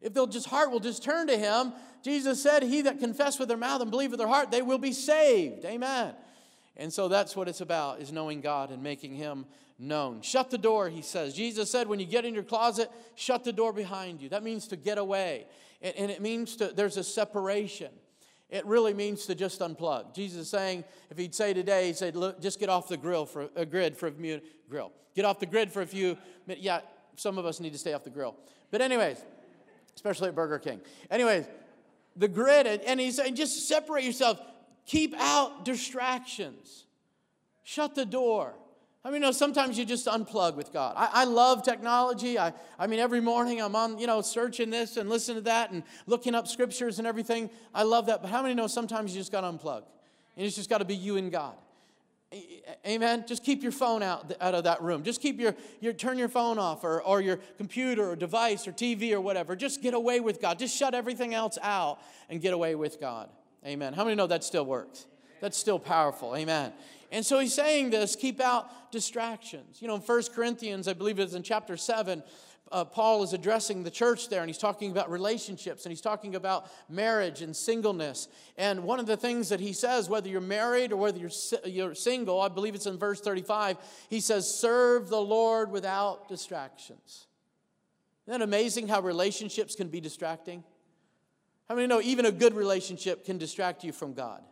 If 0.00 0.14
they'll 0.14 0.26
just 0.26 0.46
heart 0.46 0.70
will 0.70 0.80
just 0.80 1.02
turn 1.02 1.26
to 1.28 1.36
him, 1.36 1.72
Jesus 2.02 2.42
said, 2.42 2.62
He 2.62 2.82
that 2.82 2.98
confess 2.98 3.38
with 3.38 3.48
their 3.48 3.56
mouth 3.56 3.80
and 3.80 3.90
believe 3.90 4.10
with 4.10 4.18
their 4.18 4.28
heart, 4.28 4.50
they 4.50 4.62
will 4.62 4.78
be 4.78 4.92
saved. 4.92 5.64
Amen. 5.64 6.14
And 6.76 6.92
so 6.92 7.08
that's 7.08 7.34
what 7.34 7.48
it's 7.48 7.60
about, 7.60 8.00
is 8.00 8.12
knowing 8.12 8.40
God 8.40 8.70
and 8.70 8.82
making 8.82 9.14
him 9.14 9.46
known. 9.78 10.20
Shut 10.20 10.50
the 10.50 10.58
door, 10.58 10.88
he 10.88 11.02
says. 11.02 11.34
Jesus 11.34 11.70
said, 11.70 11.88
when 11.88 11.98
you 11.98 12.06
get 12.06 12.24
in 12.24 12.34
your 12.34 12.42
closet, 12.42 12.90
shut 13.14 13.44
the 13.44 13.52
door 13.52 13.72
behind 13.72 14.20
you. 14.20 14.28
That 14.28 14.42
means 14.42 14.68
to 14.68 14.76
get 14.76 14.98
away. 14.98 15.46
And, 15.82 16.10
it 16.10 16.20
means 16.20 16.56
to, 16.56 16.68
there's 16.68 16.96
a 16.96 17.04
separation. 17.04 17.90
It 18.48 18.64
really 18.64 18.94
means 18.94 19.26
to 19.26 19.34
just 19.34 19.60
unplug. 19.60 20.14
Jesus 20.14 20.42
is 20.42 20.50
saying, 20.50 20.84
if 21.10 21.18
he'd 21.18 21.34
say 21.34 21.52
today, 21.52 21.86
he'd 21.86 21.96
say, 21.96 22.10
look, 22.10 22.40
just 22.40 22.60
get 22.60 22.68
off 22.68 22.88
the 22.88 22.96
grill 22.96 23.26
for 23.26 23.48
a 23.56 23.66
grid 23.66 23.96
for 23.96 24.06
a 24.06 24.12
few 24.12 24.40
grill. 24.68 24.92
Get 25.14 25.24
off 25.24 25.40
the 25.40 25.46
grid 25.46 25.72
for 25.72 25.82
a 25.82 25.86
few. 25.86 26.16
Yeah, 26.46 26.80
some 27.16 27.38
of 27.38 27.46
us 27.46 27.60
need 27.60 27.72
to 27.72 27.78
stay 27.78 27.92
off 27.92 28.04
the 28.04 28.10
grill. 28.10 28.36
But 28.70 28.80
anyways, 28.80 29.22
especially 29.96 30.28
at 30.28 30.34
Burger 30.34 30.58
King. 30.58 30.80
Anyways, 31.10 31.46
the 32.14 32.28
grid, 32.28 32.66
and 32.66 33.00
he's 33.00 33.16
saying, 33.16 33.34
just 33.34 33.66
separate 33.66 34.04
yourself. 34.04 34.40
Keep 34.86 35.14
out 35.18 35.64
distractions. 35.64 36.84
Shut 37.64 37.94
the 37.94 38.06
door. 38.06 38.54
I 39.04 39.08
mean, 39.08 39.16
you 39.16 39.20
know, 39.20 39.32
sometimes 39.32 39.78
you 39.78 39.84
just 39.84 40.06
unplug 40.06 40.56
with 40.56 40.72
God. 40.72 40.94
I, 40.96 41.08
I, 41.12 41.24
love 41.24 41.62
technology. 41.62 42.38
I, 42.38 42.52
I 42.76 42.88
mean, 42.88 42.98
every 42.98 43.20
morning 43.20 43.60
I'm 43.60 43.76
on, 43.76 43.98
you 43.98 44.06
know, 44.08 44.20
searching 44.20 44.68
this 44.68 44.96
and 44.96 45.08
listening 45.08 45.36
to 45.36 45.42
that 45.42 45.70
and 45.70 45.84
looking 46.06 46.34
up 46.34 46.48
scriptures 46.48 46.98
and 46.98 47.06
everything. 47.06 47.48
I 47.72 47.84
love 47.84 48.06
that. 48.06 48.20
But 48.20 48.32
how 48.32 48.42
many 48.42 48.54
know 48.54 48.66
sometimes 48.66 49.14
you 49.14 49.20
just 49.20 49.30
got 49.30 49.42
to 49.42 49.46
unplug? 49.46 49.82
And 50.36 50.44
it's 50.44 50.56
just 50.56 50.68
got 50.68 50.78
to 50.78 50.84
be 50.84 50.96
you 50.96 51.18
and 51.18 51.30
God. 51.30 51.54
Amen. 52.84 53.24
Just 53.26 53.44
keep 53.44 53.62
your 53.62 53.70
phone 53.72 54.02
out, 54.02 54.32
out 54.40 54.54
of 54.54 54.64
that 54.64 54.82
room. 54.82 55.04
Just 55.04 55.20
keep 55.20 55.38
your, 55.38 55.54
your 55.80 55.92
turn 55.92 56.18
your 56.18 56.28
phone 56.28 56.58
off 56.58 56.82
or, 56.82 57.00
or 57.02 57.20
your 57.20 57.38
computer 57.56 58.10
or 58.10 58.16
device 58.16 58.66
or 58.66 58.72
TV 58.72 59.12
or 59.12 59.20
whatever. 59.20 59.54
Just 59.54 59.80
get 59.80 59.94
away 59.94 60.18
with 60.18 60.40
God. 60.40 60.58
Just 60.58 60.76
shut 60.76 60.92
everything 60.92 61.34
else 61.34 61.56
out 61.62 62.00
and 62.28 62.40
get 62.40 62.52
away 62.52 62.74
with 62.74 63.00
God. 63.00 63.28
Amen. 63.64 63.92
How 63.92 64.04
many 64.04 64.16
know 64.16 64.26
that 64.26 64.42
still 64.42 64.66
works? 64.66 65.06
That's 65.40 65.56
still 65.56 65.78
powerful. 65.78 66.34
Amen. 66.34 66.72
And 67.12 67.24
so 67.24 67.38
he's 67.38 67.54
saying 67.54 67.90
this 67.90 68.16
keep 68.16 68.40
out 68.40 68.90
distractions. 68.90 69.80
You 69.80 69.86
know, 69.86 69.94
in 69.94 70.00
1 70.00 70.22
Corinthians, 70.34 70.88
I 70.88 70.94
believe 70.94 71.20
it's 71.20 71.34
in 71.34 71.44
chapter 71.44 71.76
7, 71.76 72.22
uh, 72.72 72.84
Paul 72.84 73.22
is 73.22 73.32
addressing 73.32 73.84
the 73.84 73.90
church 73.90 74.28
there 74.28 74.40
and 74.40 74.48
he's 74.48 74.58
talking 74.58 74.90
about 74.90 75.10
relationships 75.10 75.84
and 75.84 75.92
he's 75.92 76.00
talking 76.00 76.34
about 76.34 76.68
marriage 76.88 77.42
and 77.42 77.54
singleness. 77.54 78.28
And 78.56 78.82
one 78.82 78.98
of 78.98 79.06
the 79.06 79.16
things 79.16 79.50
that 79.50 79.60
he 79.60 79.72
says, 79.72 80.08
whether 80.08 80.28
you're 80.28 80.40
married 80.40 80.92
or 80.92 80.96
whether 80.96 81.18
you're, 81.18 81.30
you're 81.64 81.94
single, 81.94 82.40
I 82.40 82.48
believe 82.48 82.74
it's 82.74 82.86
in 82.86 82.98
verse 82.98 83.20
35, 83.20 83.76
he 84.10 84.20
says, 84.20 84.52
Serve 84.52 85.08
the 85.08 85.20
Lord 85.20 85.70
without 85.70 86.28
distractions. 86.28 87.26
Isn't 88.26 88.40
that 88.40 88.44
amazing 88.44 88.88
how 88.88 89.00
relationships 89.00 89.76
can 89.76 89.88
be 89.88 90.00
distracting? 90.00 90.64
How 91.68 91.76
many 91.76 91.86
know 91.86 92.00
even 92.00 92.26
a 92.26 92.32
good 92.32 92.54
relationship 92.54 93.24
can 93.24 93.38
distract 93.38 93.84
you 93.84 93.92
from 93.92 94.14
God? 94.14 94.42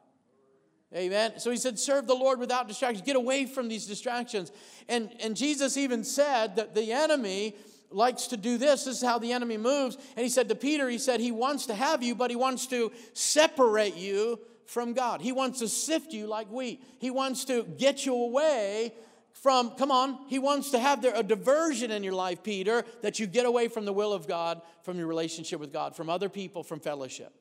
Amen. 0.95 1.41
So 1.41 1.51
he 1.51 1.57
said, 1.57 1.77
serve 1.77 2.07
the 2.07 2.15
Lord 2.15 2.39
without 2.39 2.69
distractions. 2.69 3.05
Get 3.05 3.17
away 3.17 3.47
from 3.47 3.67
these 3.67 3.85
distractions. 3.85 4.53
And, 4.89 5.11
and 5.21 5.37
Jesus 5.37 5.77
even 5.77 6.05
said 6.05 6.55
that 6.55 6.77
the 6.77 6.93
enemy 6.93 7.57
likes 7.91 8.29
to 8.29 8.37
do 8.37 8.59
this. 8.59 8.85
This 8.85 8.97
is 8.97 9.03
how 9.03 9.19
the 9.19 9.33
enemy 9.33 9.57
moves. 9.57 9.97
And 10.17 10.25
he 10.25 10.29
said 10.29 10.49
to 10.49 10.55
Peter, 10.55 10.89
he 10.89 10.99
said, 10.99 11.21
he 11.21 11.33
wants 11.33 11.67
to 11.67 11.75
have 11.75 12.03
you, 12.03 12.15
but 12.15 12.31
he 12.31 12.37
wants 12.37 12.67
to 12.69 12.93
separate 13.13 13.97
you 13.97 14.41
from 14.67 14.95
God. 14.95 15.21
He 15.21 15.33
wants 15.33 15.61
to 15.61 15.69
sift 15.69 16.13
you 16.13 16.27
like 16.27 16.51
wheat. 16.51 16.83
He 16.99 17.11
wants 17.11 17.45
to 17.47 17.65
get 17.65 18.07
you 18.07 18.15
away 18.15 18.95
from, 19.33 19.71
come 19.73 19.91
on, 19.91 20.19
he 20.29 20.39
wants 20.39 20.71
to 20.71 20.79
have 20.79 21.03
there 21.03 21.13
a 21.15 21.23
diversion 21.23 21.91
in 21.91 22.03
your 22.03 22.15
life, 22.15 22.43
Peter, 22.43 22.85
that 23.03 23.19
you 23.19 23.27
get 23.27 23.45
away 23.45 23.69
from 23.69 23.85
the 23.85 23.93
will 23.93 24.13
of 24.13 24.27
God, 24.27 24.63
from 24.83 24.97
your 24.97 25.07
relationship 25.07 25.61
with 25.61 25.73
God, 25.73 25.95
from 25.95 26.09
other 26.09 26.29
people, 26.29 26.63
from 26.63 26.81
fellowship. 26.81 27.33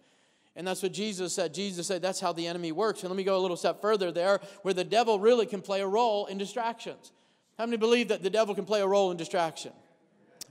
And 0.55 0.67
that's 0.67 0.83
what 0.83 0.91
Jesus 0.91 1.33
said. 1.33 1.53
Jesus 1.53 1.87
said 1.87 2.01
that's 2.01 2.19
how 2.19 2.33
the 2.33 2.45
enemy 2.45 2.71
works. 2.71 3.01
And 3.01 3.09
let 3.09 3.15
me 3.15 3.23
go 3.23 3.37
a 3.37 3.41
little 3.41 3.57
step 3.57 3.81
further 3.81 4.11
there, 4.11 4.39
where 4.63 4.73
the 4.73 4.83
devil 4.83 5.17
really 5.17 5.45
can 5.45 5.61
play 5.61 5.81
a 5.81 5.87
role 5.87 6.25
in 6.25 6.37
distractions. 6.37 7.11
How 7.57 7.65
many 7.65 7.77
believe 7.77 8.09
that 8.09 8.21
the 8.21 8.29
devil 8.29 8.53
can 8.53 8.65
play 8.65 8.81
a 8.81 8.87
role 8.87 9.11
in 9.11 9.17
distraction? 9.17 9.71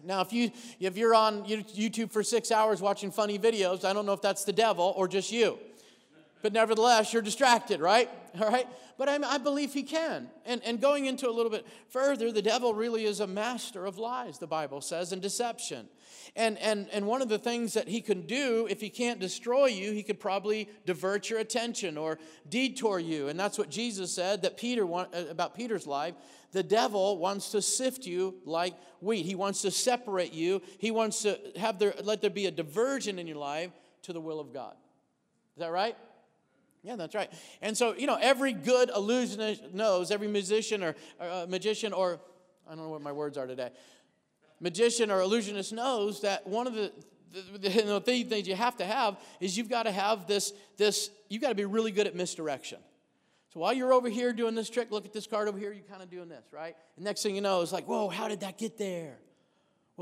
Now, 0.04 0.20
if 0.20 0.32
you 0.32 0.50
if 0.80 0.96
you're 0.96 1.14
on 1.14 1.44
YouTube 1.44 2.10
for 2.10 2.22
six 2.22 2.50
hours 2.50 2.80
watching 2.80 3.10
funny 3.10 3.38
videos, 3.38 3.84
I 3.84 3.92
don't 3.92 4.06
know 4.06 4.12
if 4.12 4.22
that's 4.22 4.44
the 4.44 4.52
devil 4.52 4.92
or 4.96 5.06
just 5.06 5.30
you. 5.30 5.58
But 6.42 6.52
nevertheless, 6.52 7.12
you're 7.12 7.22
distracted, 7.22 7.80
right? 7.80 8.10
All 8.40 8.50
right? 8.50 8.66
But 8.98 9.08
I, 9.08 9.18
I 9.34 9.38
believe 9.38 9.72
he 9.72 9.84
can. 9.84 10.28
And, 10.44 10.60
and 10.64 10.80
going 10.80 11.06
into 11.06 11.28
a 11.28 11.32
little 11.32 11.50
bit 11.50 11.66
further, 11.88 12.30
the 12.30 12.42
devil 12.42 12.74
really 12.74 13.04
is 13.04 13.20
a 13.20 13.26
master 13.26 13.86
of 13.86 13.98
lies, 13.98 14.38
the 14.38 14.46
Bible 14.46 14.80
says, 14.80 15.12
and 15.12 15.22
deception. 15.22 15.88
And, 16.34 16.58
and, 16.58 16.88
and 16.92 17.06
one 17.06 17.22
of 17.22 17.28
the 17.28 17.38
things 17.38 17.74
that 17.74 17.88
he 17.88 18.00
can 18.00 18.22
do, 18.22 18.66
if 18.70 18.80
he 18.80 18.90
can't 18.90 19.20
destroy 19.20 19.66
you, 19.66 19.92
he 19.92 20.02
could 20.02 20.20
probably 20.20 20.68
divert 20.86 21.30
your 21.30 21.38
attention 21.38 21.96
or 21.96 22.18
detour 22.48 22.98
you. 22.98 23.28
And 23.28 23.38
that's 23.38 23.58
what 23.58 23.70
Jesus 23.70 24.14
said 24.14 24.42
that 24.42 24.56
Peter 24.56 24.84
uh, 24.84 25.06
about 25.30 25.54
Peter's 25.54 25.86
life. 25.86 26.14
The 26.52 26.62
devil 26.62 27.18
wants 27.18 27.50
to 27.52 27.62
sift 27.62 28.06
you 28.06 28.36
like 28.44 28.74
wheat. 29.00 29.24
He 29.24 29.34
wants 29.34 29.62
to 29.62 29.70
separate 29.70 30.32
you. 30.32 30.62
He 30.78 30.90
wants 30.90 31.22
to 31.22 31.38
have 31.56 31.78
there, 31.78 31.94
let 32.02 32.20
there 32.20 32.30
be 32.30 32.46
a 32.46 32.50
diversion 32.50 33.18
in 33.18 33.26
your 33.26 33.38
life 33.38 33.70
to 34.02 34.12
the 34.12 34.20
will 34.20 34.40
of 34.40 34.52
God. 34.52 34.74
Is 35.56 35.60
that 35.60 35.70
right? 35.70 35.96
Yeah, 36.82 36.96
that's 36.96 37.14
right. 37.14 37.32
And 37.60 37.76
so, 37.76 37.94
you 37.94 38.06
know, 38.06 38.18
every 38.20 38.52
good 38.52 38.90
illusionist 38.94 39.72
knows, 39.72 40.10
every 40.10 40.28
musician 40.28 40.82
or, 40.82 40.96
uh, 41.20 41.46
magician 41.48 41.92
or, 41.92 42.20
I 42.66 42.74
don't 42.74 42.84
know 42.84 42.90
what 42.90 43.02
my 43.02 43.12
words 43.12 43.38
are 43.38 43.46
today, 43.46 43.70
magician 44.60 45.10
or 45.10 45.20
illusionist 45.20 45.72
knows 45.72 46.22
that 46.22 46.46
one 46.46 46.66
of 46.66 46.74
the, 46.74 46.92
the, 47.32 47.68
the, 47.68 48.00
things 48.00 48.48
you 48.48 48.56
have 48.56 48.76
to 48.78 48.84
have 48.84 49.16
is 49.40 49.56
you've 49.56 49.70
got 49.70 49.84
to 49.84 49.92
have 49.92 50.26
this, 50.26 50.52
this 50.76 51.10
you've 51.28 51.40
got 51.40 51.48
to 51.48 51.54
be 51.54 51.64
really 51.64 51.92
good 51.92 52.06
at 52.06 52.16
misdirection. 52.16 52.78
So 53.54 53.60
while 53.60 53.72
you're 53.72 53.92
over 53.92 54.08
here 54.08 54.32
doing 54.32 54.54
this 54.54 54.68
trick, 54.68 54.90
look 54.90 55.04
at 55.04 55.12
this 55.12 55.26
card 55.26 55.46
over 55.46 55.58
here, 55.58 55.72
you're 55.72 55.84
kind 55.84 56.02
of 56.02 56.10
doing 56.10 56.28
this, 56.28 56.44
right? 56.52 56.74
And 56.96 57.04
next 57.04 57.22
thing 57.22 57.34
you 57.34 57.42
know, 57.42 57.60
it's 57.60 57.72
like, 57.72 57.86
whoa, 57.86 58.08
how 58.08 58.26
did 58.26 58.40
that 58.40 58.58
get 58.58 58.78
there? 58.78 59.18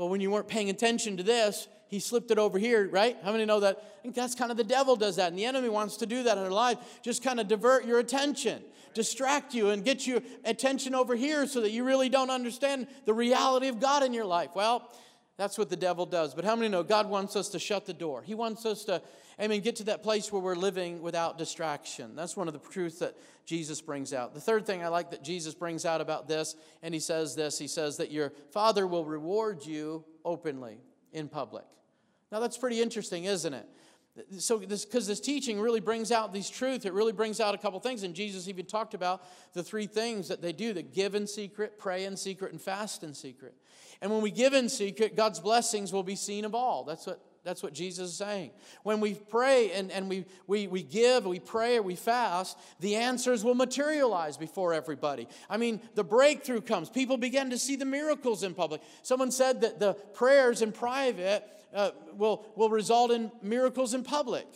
Well, 0.01 0.09
when 0.09 0.19
you 0.19 0.31
weren't 0.31 0.47
paying 0.47 0.71
attention 0.71 1.17
to 1.17 1.21
this, 1.21 1.67
he 1.87 1.99
slipped 1.99 2.31
it 2.31 2.39
over 2.39 2.57
here, 2.57 2.89
right? 2.89 3.15
How 3.23 3.31
many 3.31 3.45
know 3.45 3.59
that? 3.59 4.01
Think 4.01 4.15
that's 4.15 4.33
kind 4.33 4.49
of 4.49 4.57
the 4.57 4.63
devil 4.63 4.95
does 4.95 5.17
that. 5.17 5.27
And 5.27 5.37
the 5.37 5.45
enemy 5.45 5.69
wants 5.69 5.97
to 5.97 6.07
do 6.07 6.23
that 6.23 6.39
in 6.39 6.43
our 6.43 6.49
life. 6.49 6.79
Just 7.03 7.23
kind 7.23 7.39
of 7.39 7.47
divert 7.47 7.85
your 7.85 7.99
attention, 7.99 8.63
distract 8.95 9.53
you, 9.53 9.69
and 9.69 9.85
get 9.85 10.07
your 10.07 10.21
attention 10.43 10.95
over 10.95 11.15
here 11.15 11.45
so 11.45 11.61
that 11.61 11.69
you 11.69 11.83
really 11.83 12.09
don't 12.09 12.31
understand 12.31 12.87
the 13.05 13.13
reality 13.13 13.67
of 13.67 13.79
God 13.79 14.01
in 14.01 14.11
your 14.11 14.25
life. 14.25 14.49
Well, 14.55 14.91
that's 15.37 15.55
what 15.55 15.69
the 15.69 15.75
devil 15.75 16.07
does. 16.07 16.33
But 16.33 16.45
how 16.45 16.55
many 16.55 16.67
know 16.69 16.81
God 16.81 17.07
wants 17.07 17.35
us 17.35 17.49
to 17.49 17.59
shut 17.59 17.85
the 17.85 17.93
door? 17.93 18.23
He 18.23 18.33
wants 18.33 18.65
us 18.65 18.83
to, 18.85 19.03
I 19.41 19.47
mean, 19.47 19.61
get 19.61 19.77
to 19.77 19.85
that 19.85 20.03
place 20.03 20.31
where 20.31 20.41
we're 20.41 20.55
living 20.55 21.01
without 21.01 21.39
distraction. 21.39 22.15
That's 22.15 22.37
one 22.37 22.47
of 22.47 22.53
the 22.53 22.59
truths 22.59 22.99
that 22.99 23.17
Jesus 23.43 23.81
brings 23.81 24.13
out. 24.13 24.35
The 24.35 24.39
third 24.39 24.67
thing 24.67 24.83
I 24.83 24.87
like 24.89 25.09
that 25.11 25.23
Jesus 25.23 25.55
brings 25.55 25.83
out 25.83 25.99
about 25.99 26.27
this, 26.27 26.55
and 26.83 26.93
he 26.93 26.99
says 26.99 27.35
this 27.35 27.57
he 27.57 27.67
says 27.67 27.97
that 27.97 28.11
your 28.11 28.31
Father 28.51 28.85
will 28.85 29.03
reward 29.03 29.65
you 29.65 30.05
openly 30.23 30.77
in 31.11 31.27
public. 31.27 31.65
Now, 32.31 32.39
that's 32.39 32.57
pretty 32.57 32.81
interesting, 32.81 33.25
isn't 33.25 33.53
it? 33.53 33.67
So, 34.37 34.59
this 34.59 34.85
because 34.85 35.07
this 35.07 35.19
teaching 35.19 35.59
really 35.59 35.79
brings 35.79 36.11
out 36.11 36.31
these 36.31 36.49
truths, 36.49 36.85
it 36.85 36.93
really 36.93 37.13
brings 37.13 37.39
out 37.39 37.55
a 37.55 37.57
couple 37.57 37.79
things. 37.79 38.03
And 38.03 38.13
Jesus 38.13 38.47
even 38.47 38.67
talked 38.67 38.93
about 38.93 39.23
the 39.53 39.63
three 39.63 39.87
things 39.87 40.27
that 40.27 40.43
they 40.43 40.53
do 40.53 40.71
that 40.73 40.93
give 40.93 41.15
in 41.15 41.25
secret, 41.25 41.79
pray 41.79 42.05
in 42.05 42.15
secret, 42.15 42.51
and 42.51 42.61
fast 42.61 43.03
in 43.03 43.15
secret. 43.15 43.55
And 44.01 44.11
when 44.11 44.21
we 44.21 44.29
give 44.29 44.53
in 44.53 44.69
secret, 44.69 45.15
God's 45.15 45.39
blessings 45.39 45.91
will 45.91 46.03
be 46.03 46.15
seen 46.15 46.45
of 46.45 46.53
all. 46.53 46.83
That's 46.83 47.07
what 47.07 47.23
that's 47.43 47.63
what 47.63 47.73
Jesus 47.73 48.11
is 48.11 48.17
saying. 48.17 48.51
When 48.83 48.99
we 48.99 49.15
pray 49.15 49.71
and, 49.71 49.91
and 49.91 50.07
we, 50.07 50.25
we, 50.45 50.67
we 50.67 50.83
give, 50.83 51.25
we 51.25 51.39
pray, 51.39 51.77
or 51.77 51.81
we 51.81 51.95
fast, 51.95 52.57
the 52.79 52.95
answers 52.95 53.43
will 53.43 53.55
materialize 53.55 54.37
before 54.37 54.73
everybody. 54.73 55.27
I 55.49 55.57
mean, 55.57 55.81
the 55.95 56.03
breakthrough 56.03 56.61
comes. 56.61 56.89
People 56.89 57.17
begin 57.17 57.49
to 57.49 57.57
see 57.57 57.75
the 57.75 57.85
miracles 57.85 58.43
in 58.43 58.53
public. 58.53 58.81
Someone 59.01 59.31
said 59.31 59.61
that 59.61 59.79
the 59.79 59.93
prayers 60.13 60.61
in 60.61 60.71
private 60.71 61.43
uh, 61.73 61.91
will, 62.15 62.45
will 62.55 62.69
result 62.69 63.09
in 63.11 63.31
miracles 63.41 63.95
in 63.95 64.03
public. 64.03 64.47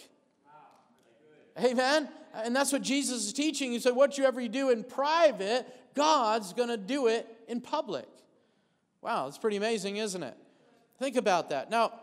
Amen? 1.57 2.07
And 2.35 2.55
that's 2.55 2.71
what 2.71 2.81
Jesus 2.83 3.25
is 3.25 3.33
teaching. 3.33 3.71
He 3.71 3.79
said, 3.79 3.95
whatever 3.95 4.41
you 4.41 4.49
do 4.49 4.69
in 4.69 4.83
private, 4.83 5.65
God's 5.95 6.53
going 6.53 6.69
to 6.69 6.77
do 6.77 7.07
it 7.07 7.27
in 7.47 7.61
public. 7.61 8.07
Wow, 9.01 9.25
that's 9.25 9.37
pretty 9.37 9.57
amazing, 9.57 9.97
isn't 9.97 10.21
it? 10.21 10.35
Think 10.99 11.15
about 11.15 11.49
that. 11.49 11.69
Now, 11.69 11.93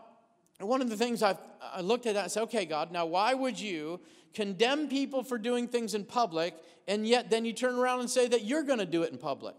one 0.59 0.81
of 0.81 0.89
the 0.89 0.97
things 0.97 1.23
I've, 1.23 1.37
I 1.61 1.81
looked 1.81 2.05
at 2.05 2.13
that 2.13 2.23
and 2.23 2.31
said, 2.31 2.43
okay, 2.43 2.65
God, 2.65 2.91
now 2.91 3.05
why 3.05 3.33
would 3.33 3.59
you 3.59 3.99
condemn 4.33 4.87
people 4.87 5.23
for 5.23 5.37
doing 5.37 5.67
things 5.67 5.93
in 5.93 6.05
public 6.05 6.55
and 6.87 7.07
yet 7.07 7.29
then 7.29 7.45
you 7.45 7.53
turn 7.53 7.75
around 7.75 8.01
and 8.01 8.09
say 8.09 8.27
that 8.27 8.43
you're 8.43 8.63
going 8.63 8.79
to 8.79 8.85
do 8.85 9.03
it 9.03 9.11
in 9.11 9.17
public? 9.17 9.55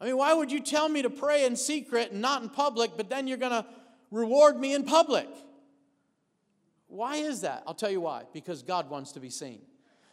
I 0.00 0.06
mean, 0.06 0.16
why 0.16 0.34
would 0.34 0.52
you 0.52 0.60
tell 0.60 0.88
me 0.88 1.02
to 1.02 1.10
pray 1.10 1.46
in 1.46 1.56
secret 1.56 2.12
and 2.12 2.20
not 2.20 2.42
in 2.42 2.50
public, 2.50 2.92
but 2.96 3.08
then 3.08 3.26
you're 3.26 3.38
going 3.38 3.52
to 3.52 3.66
reward 4.10 4.58
me 4.58 4.74
in 4.74 4.84
public? 4.84 5.28
Why 6.88 7.16
is 7.16 7.40
that? 7.40 7.62
I'll 7.66 7.74
tell 7.74 7.90
you 7.90 8.00
why. 8.00 8.24
Because 8.32 8.62
God 8.62 8.90
wants 8.90 9.12
to 9.12 9.20
be 9.20 9.30
seen. 9.30 9.60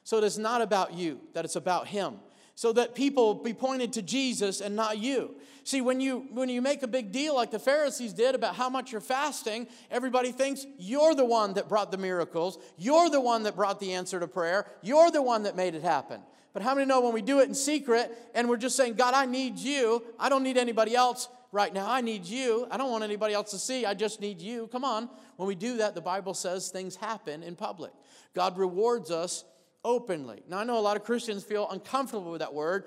So 0.04 0.18
it 0.18 0.24
is 0.24 0.38
not 0.38 0.62
about 0.62 0.94
you, 0.94 1.20
that 1.34 1.46
it's 1.46 1.56
about 1.56 1.88
Him. 1.88 2.16
So 2.56 2.74
that 2.74 2.96
people 2.96 3.34
be 3.34 3.54
pointed 3.54 3.94
to 3.94 4.02
Jesus 4.02 4.62
and 4.62 4.76
not 4.76 4.98
you. 4.98 5.36
See, 5.64 5.82
when 5.82 6.02
you 6.02 6.28
when 6.32 6.50
you 6.50 6.62
make 6.62 6.84
a 6.84 6.88
big 6.88 7.12
deal 7.12 7.36
like 7.36 7.52
the 7.52 7.60
Pharisees 7.60 8.14
did 8.14 8.36
about 8.36 8.56
how 8.56 8.70
much 8.70 8.92
you're 8.92 9.02
fasting, 9.02 9.68
everybody 9.90 10.32
thinks 10.32 10.66
you're 10.78 11.16
the 11.16 11.26
one 11.26 11.54
that 11.54 11.70
brought 11.70 11.92
the 11.92 11.98
miracles, 11.98 12.60
you're 12.78 13.10
the 13.10 13.22
one 13.22 13.44
that 13.44 13.56
brought 13.56 13.80
the 13.80 13.94
answer 13.94 14.20
to 14.20 14.28
prayer, 14.28 14.66
you're 14.82 15.10
the 15.10 15.22
one 15.22 15.44
that 15.44 15.56
made 15.56 15.74
it 15.74 15.84
happen. 15.84 16.22
But 16.52 16.62
how 16.62 16.76
many 16.76 16.86
know 16.86 17.02
when 17.02 17.14
we 17.14 17.22
do 17.22 17.40
it 17.40 17.48
in 17.48 17.56
secret 17.56 18.16
and 18.36 18.48
we're 18.48 18.58
just 18.58 18.76
saying, 18.76 18.94
God, 18.94 19.14
I 19.14 19.26
need 19.26 19.58
you, 19.58 20.04
I 20.20 20.30
don't 20.30 20.44
need 20.44 20.58
anybody 20.58 20.96
else 20.96 21.28
right 21.52 21.74
now, 21.74 21.90
I 21.90 22.02
need 22.02 22.26
you, 22.26 22.68
I 22.70 22.78
don't 22.78 22.92
want 22.92 23.04
anybody 23.04 23.34
else 23.34 23.52
to 23.52 23.60
see, 23.60 23.86
I 23.86 23.94
just 23.94 24.22
need 24.22 24.42
you. 24.42 24.68
Come 24.68 24.84
on. 24.84 25.10
When 25.38 25.48
we 25.48 25.56
do 25.56 25.78
that, 25.78 25.96
the 25.96 26.02
Bible 26.02 26.36
says 26.36 26.70
things 26.70 26.96
happen 26.96 27.42
in 27.42 27.56
public. 27.56 27.92
God 28.36 28.58
rewards 28.58 29.10
us 29.10 29.46
openly. 29.84 30.44
Now, 30.48 30.60
I 30.60 30.64
know 30.64 30.78
a 30.78 30.82
lot 30.82 30.98
of 30.98 31.04
Christians 31.04 31.44
feel 31.44 31.70
uncomfortable 31.70 32.32
with 32.32 32.40
that 32.40 32.54
word, 32.54 32.86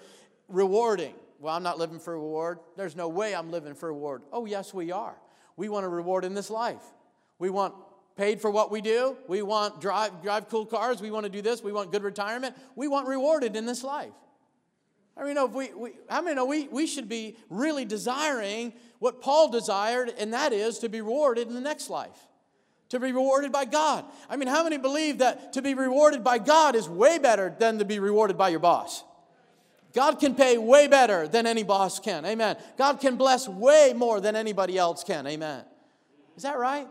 rewarding. 0.48 1.14
Well, 1.38 1.54
I'm 1.54 1.62
not 1.62 1.78
living 1.78 1.98
for 1.98 2.14
reward. 2.14 2.58
There's 2.76 2.96
no 2.96 3.08
way 3.08 3.34
I'm 3.34 3.50
living 3.50 3.74
for 3.74 3.88
reward. 3.88 4.22
Oh, 4.32 4.46
yes, 4.46 4.72
we 4.72 4.92
are. 4.92 5.16
We 5.56 5.68
want 5.68 5.84
a 5.84 5.88
reward 5.88 6.24
in 6.24 6.34
this 6.34 6.50
life. 6.50 6.82
We 7.38 7.50
want 7.50 7.74
paid 8.16 8.40
for 8.40 8.50
what 8.50 8.70
we 8.70 8.80
do. 8.80 9.16
We 9.28 9.42
want 9.42 9.80
drive, 9.80 10.22
drive 10.22 10.48
cool 10.48 10.64
cars. 10.64 11.02
We 11.02 11.10
want 11.10 11.24
to 11.24 11.30
do 11.30 11.42
this. 11.42 11.62
We 11.62 11.72
want 11.72 11.92
good 11.92 12.02
retirement. 12.02 12.56
We 12.74 12.88
want 12.88 13.06
rewarded 13.06 13.56
in 13.56 13.66
this 13.66 13.84
life. 13.84 14.12
I 15.18 15.24
mean, 15.24 15.36
if 15.36 15.52
we, 15.52 15.72
we, 15.74 15.92
how 16.08 16.22
many 16.22 16.36
know 16.36 16.44
we, 16.44 16.68
we 16.68 16.86
should 16.86 17.08
be 17.08 17.36
really 17.48 17.84
desiring 17.84 18.74
what 18.98 19.22
Paul 19.22 19.50
desired, 19.50 20.12
and 20.18 20.34
that 20.34 20.52
is 20.52 20.78
to 20.80 20.88
be 20.88 21.00
rewarded 21.00 21.48
in 21.48 21.54
the 21.54 21.60
next 21.60 21.88
life? 21.88 22.26
To 22.90 23.00
be 23.00 23.12
rewarded 23.12 23.50
by 23.50 23.64
God. 23.64 24.04
I 24.30 24.36
mean, 24.36 24.48
how 24.48 24.62
many 24.62 24.78
believe 24.78 25.18
that 25.18 25.52
to 25.54 25.62
be 25.62 25.74
rewarded 25.74 26.22
by 26.22 26.38
God 26.38 26.76
is 26.76 26.88
way 26.88 27.18
better 27.18 27.54
than 27.58 27.78
to 27.78 27.84
be 27.84 27.98
rewarded 27.98 28.38
by 28.38 28.50
your 28.50 28.60
boss? 28.60 29.02
God 29.92 30.20
can 30.20 30.34
pay 30.34 30.58
way 30.58 30.86
better 30.86 31.26
than 31.26 31.46
any 31.46 31.62
boss 31.62 31.98
can. 31.98 32.24
Amen. 32.26 32.56
God 32.76 33.00
can 33.00 33.16
bless 33.16 33.48
way 33.48 33.92
more 33.96 34.20
than 34.20 34.36
anybody 34.36 34.76
else 34.76 35.02
can. 35.02 35.26
Amen. 35.26 35.64
Is 36.36 36.42
that 36.42 36.58
right? 36.58 36.86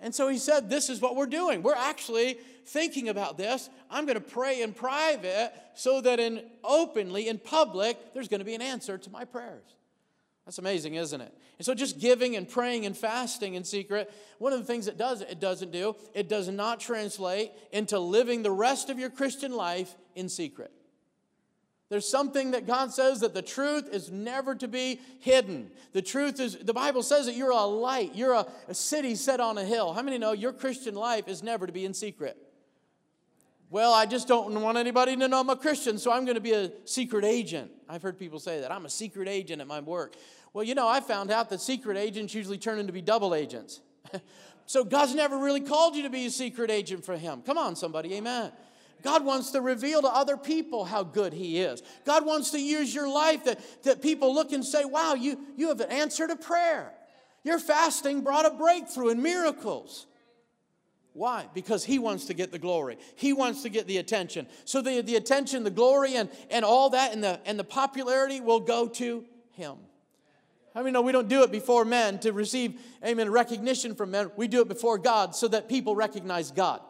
And 0.00 0.14
so 0.14 0.28
he 0.28 0.38
said, 0.38 0.68
This 0.68 0.90
is 0.90 1.00
what 1.00 1.16
we're 1.16 1.26
doing. 1.26 1.62
We're 1.62 1.74
actually 1.74 2.38
thinking 2.66 3.08
about 3.08 3.38
this. 3.38 3.70
I'm 3.90 4.04
going 4.04 4.16
to 4.16 4.20
pray 4.20 4.62
in 4.62 4.72
private 4.72 5.52
so 5.74 6.00
that 6.00 6.20
in 6.20 6.42
openly, 6.62 7.28
in 7.28 7.38
public, 7.38 8.14
there's 8.14 8.28
going 8.28 8.40
to 8.40 8.44
be 8.44 8.54
an 8.54 8.62
answer 8.62 8.98
to 8.98 9.10
my 9.10 9.24
prayers. 9.24 9.64
That's 10.48 10.56
amazing, 10.56 10.94
isn't 10.94 11.20
it? 11.20 11.34
And 11.58 11.66
so 11.66 11.74
just 11.74 12.00
giving 12.00 12.34
and 12.34 12.48
praying 12.48 12.86
and 12.86 12.96
fasting 12.96 13.52
in 13.52 13.64
secret, 13.64 14.10
one 14.38 14.54
of 14.54 14.58
the 14.58 14.64
things 14.64 14.88
it 14.88 14.96
does 14.96 15.20
it 15.20 15.40
doesn't 15.40 15.72
do, 15.72 15.94
it 16.14 16.26
does 16.26 16.48
not 16.48 16.80
translate 16.80 17.52
into 17.70 17.98
living 17.98 18.42
the 18.42 18.50
rest 18.50 18.88
of 18.88 18.98
your 18.98 19.10
Christian 19.10 19.52
life 19.52 19.94
in 20.14 20.30
secret. 20.30 20.72
There's 21.90 22.08
something 22.08 22.52
that 22.52 22.66
God 22.66 22.94
says 22.94 23.20
that 23.20 23.34
the 23.34 23.42
truth 23.42 23.90
is 23.92 24.10
never 24.10 24.54
to 24.54 24.68
be 24.68 25.00
hidden. 25.20 25.70
The 25.92 26.00
truth 26.00 26.40
is, 26.40 26.56
the 26.56 26.72
Bible 26.72 27.02
says 27.02 27.26
that 27.26 27.34
you're 27.34 27.50
a 27.50 27.64
light, 27.64 28.14
you're 28.14 28.32
a, 28.32 28.46
a, 28.68 28.74
city 28.74 29.16
set 29.16 29.40
on 29.40 29.58
a 29.58 29.64
hill. 29.64 29.92
How 29.92 30.00
many 30.00 30.16
know 30.16 30.32
your 30.32 30.54
Christian 30.54 30.94
life 30.94 31.28
is 31.28 31.42
never 31.42 31.66
to 31.66 31.72
be 31.74 31.84
in 31.84 31.92
secret? 31.92 32.38
Well, 33.70 33.92
I 33.92 34.06
just 34.06 34.28
don't 34.28 34.62
want 34.62 34.78
anybody 34.78 35.14
to 35.14 35.28
know 35.28 35.40
I'm 35.40 35.50
a 35.50 35.56
Christian, 35.56 35.98
so 35.98 36.10
I'm 36.10 36.24
going 36.24 36.36
to 36.36 36.40
be 36.40 36.52
a 36.52 36.72
secret 36.86 37.22
agent. 37.24 37.70
I've 37.86 38.02
heard 38.02 38.18
people 38.18 38.38
say 38.38 38.60
that. 38.60 38.72
I'm 38.72 38.86
a 38.86 38.90
secret 38.90 39.28
agent 39.28 39.60
at 39.60 39.66
my 39.66 39.80
work. 39.80 40.14
Well, 40.52 40.64
you 40.64 40.74
know, 40.74 40.88
I 40.88 41.00
found 41.00 41.30
out 41.30 41.50
that 41.50 41.60
secret 41.60 41.96
agents 41.96 42.34
usually 42.34 42.58
turn 42.58 42.78
into 42.78 42.92
be 42.92 43.02
double 43.02 43.34
agents. 43.34 43.80
so 44.66 44.84
God's 44.84 45.14
never 45.14 45.38
really 45.38 45.60
called 45.60 45.94
you 45.94 46.02
to 46.04 46.10
be 46.10 46.26
a 46.26 46.30
secret 46.30 46.70
agent 46.70 47.04
for 47.04 47.16
Him. 47.16 47.42
Come 47.42 47.58
on, 47.58 47.76
somebody, 47.76 48.14
amen. 48.14 48.52
God 49.02 49.24
wants 49.24 49.52
to 49.52 49.60
reveal 49.60 50.02
to 50.02 50.08
other 50.08 50.36
people 50.36 50.84
how 50.84 51.04
good 51.04 51.32
He 51.32 51.60
is. 51.60 51.82
God 52.04 52.26
wants 52.26 52.50
to 52.50 52.58
use 52.60 52.94
your 52.94 53.08
life 53.08 53.44
that, 53.44 53.60
that 53.84 54.02
people 54.02 54.34
look 54.34 54.52
and 54.52 54.64
say, 54.64 54.84
wow, 54.84 55.14
you, 55.14 55.38
you 55.56 55.68
have 55.68 55.80
an 55.80 55.90
answer 55.90 56.26
to 56.26 56.36
prayer. 56.36 56.92
Your 57.44 57.58
fasting 57.58 58.22
brought 58.22 58.46
a 58.46 58.50
breakthrough 58.50 59.10
and 59.10 59.22
miracles. 59.22 60.06
Why? 61.12 61.48
Because 61.54 61.84
he 61.84 61.98
wants 61.98 62.26
to 62.26 62.34
get 62.34 62.52
the 62.52 62.58
glory. 62.58 62.98
He 63.16 63.32
wants 63.32 63.62
to 63.62 63.68
get 63.68 63.86
the 63.86 63.96
attention. 63.98 64.46
So 64.64 64.80
the, 64.80 65.00
the 65.02 65.16
attention, 65.16 65.64
the 65.64 65.70
glory, 65.70 66.14
and, 66.14 66.28
and 66.50 66.64
all 66.64 66.90
that, 66.90 67.12
and 67.12 67.22
the, 67.22 67.40
and 67.44 67.58
the 67.58 67.64
popularity 67.64 68.40
will 68.40 68.60
go 68.60 68.86
to 68.88 69.24
him. 69.52 69.78
I 70.78 70.82
mean, 70.84 70.92
no, 70.92 71.02
we 71.02 71.10
don't 71.10 71.26
do 71.26 71.42
it 71.42 71.50
before 71.50 71.84
men 71.84 72.20
to 72.20 72.32
receive, 72.32 72.80
amen, 73.04 73.32
recognition 73.32 73.96
from 73.96 74.12
men. 74.12 74.30
We 74.36 74.46
do 74.46 74.60
it 74.60 74.68
before 74.68 74.96
God 74.96 75.34
so 75.34 75.48
that 75.48 75.68
people 75.68 75.96
recognize 75.96 76.52
God. 76.52 76.80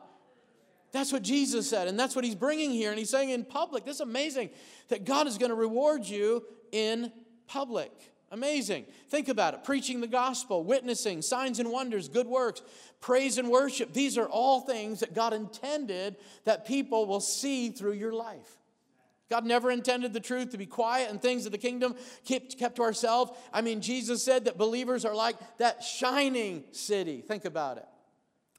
That's 0.92 1.10
what 1.10 1.22
Jesus 1.22 1.70
said, 1.70 1.88
and 1.88 1.98
that's 1.98 2.14
what 2.14 2.22
he's 2.22 2.34
bringing 2.34 2.70
here. 2.70 2.90
And 2.90 2.98
he's 2.98 3.08
saying 3.08 3.30
in 3.30 3.46
public, 3.46 3.86
this 3.86 3.96
is 3.96 4.00
amazing 4.02 4.50
that 4.88 5.06
God 5.06 5.26
is 5.26 5.38
going 5.38 5.48
to 5.48 5.54
reward 5.54 6.04
you 6.04 6.44
in 6.70 7.10
public. 7.46 7.90
Amazing. 8.30 8.84
Think 9.08 9.30
about 9.30 9.54
it 9.54 9.64
preaching 9.64 10.02
the 10.02 10.06
gospel, 10.06 10.64
witnessing, 10.64 11.22
signs 11.22 11.58
and 11.58 11.70
wonders, 11.70 12.10
good 12.10 12.26
works, 12.26 12.60
praise 13.00 13.38
and 13.38 13.48
worship. 13.48 13.94
These 13.94 14.18
are 14.18 14.26
all 14.26 14.60
things 14.60 15.00
that 15.00 15.14
God 15.14 15.32
intended 15.32 16.16
that 16.44 16.66
people 16.66 17.06
will 17.06 17.20
see 17.20 17.70
through 17.70 17.94
your 17.94 18.12
life. 18.12 18.58
God 19.30 19.44
never 19.44 19.70
intended 19.70 20.12
the 20.12 20.20
truth 20.20 20.50
to 20.50 20.58
be 20.58 20.66
quiet 20.66 21.10
and 21.10 21.20
things 21.20 21.44
of 21.44 21.52
the 21.52 21.58
kingdom 21.58 21.94
kept, 22.24 22.58
kept 22.58 22.76
to 22.76 22.82
ourselves. 22.82 23.32
I 23.52 23.60
mean, 23.60 23.80
Jesus 23.80 24.22
said 24.22 24.46
that 24.46 24.56
believers 24.56 25.04
are 25.04 25.14
like 25.14 25.36
that 25.58 25.82
shining 25.82 26.64
city. 26.72 27.20
Think 27.20 27.44
about 27.44 27.76
it 27.76 27.86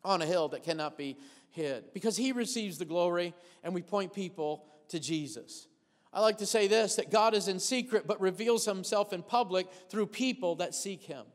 on 0.03 0.21
a 0.21 0.25
hill 0.25 0.49
that 0.49 0.63
cannot 0.63 0.97
be 0.97 1.17
hid 1.51 1.91
because 1.93 2.15
he 2.15 2.31
receives 2.31 2.77
the 2.77 2.85
glory 2.85 3.33
and 3.63 3.73
we 3.73 3.81
point 3.81 4.13
people 4.13 4.65
to 4.89 4.99
Jesus. 4.99 5.67
I 6.13 6.21
like 6.21 6.37
to 6.39 6.45
say 6.45 6.67
this 6.67 6.95
that 6.95 7.11
God 7.11 7.33
is 7.33 7.47
in 7.47 7.59
secret 7.59 8.05
but 8.05 8.21
reveals 8.21 8.65
himself 8.65 9.11
in 9.11 9.23
public 9.23 9.67
through 9.89 10.07
people 10.07 10.55
that 10.57 10.75
seek 10.75 11.03
him. 11.03 11.25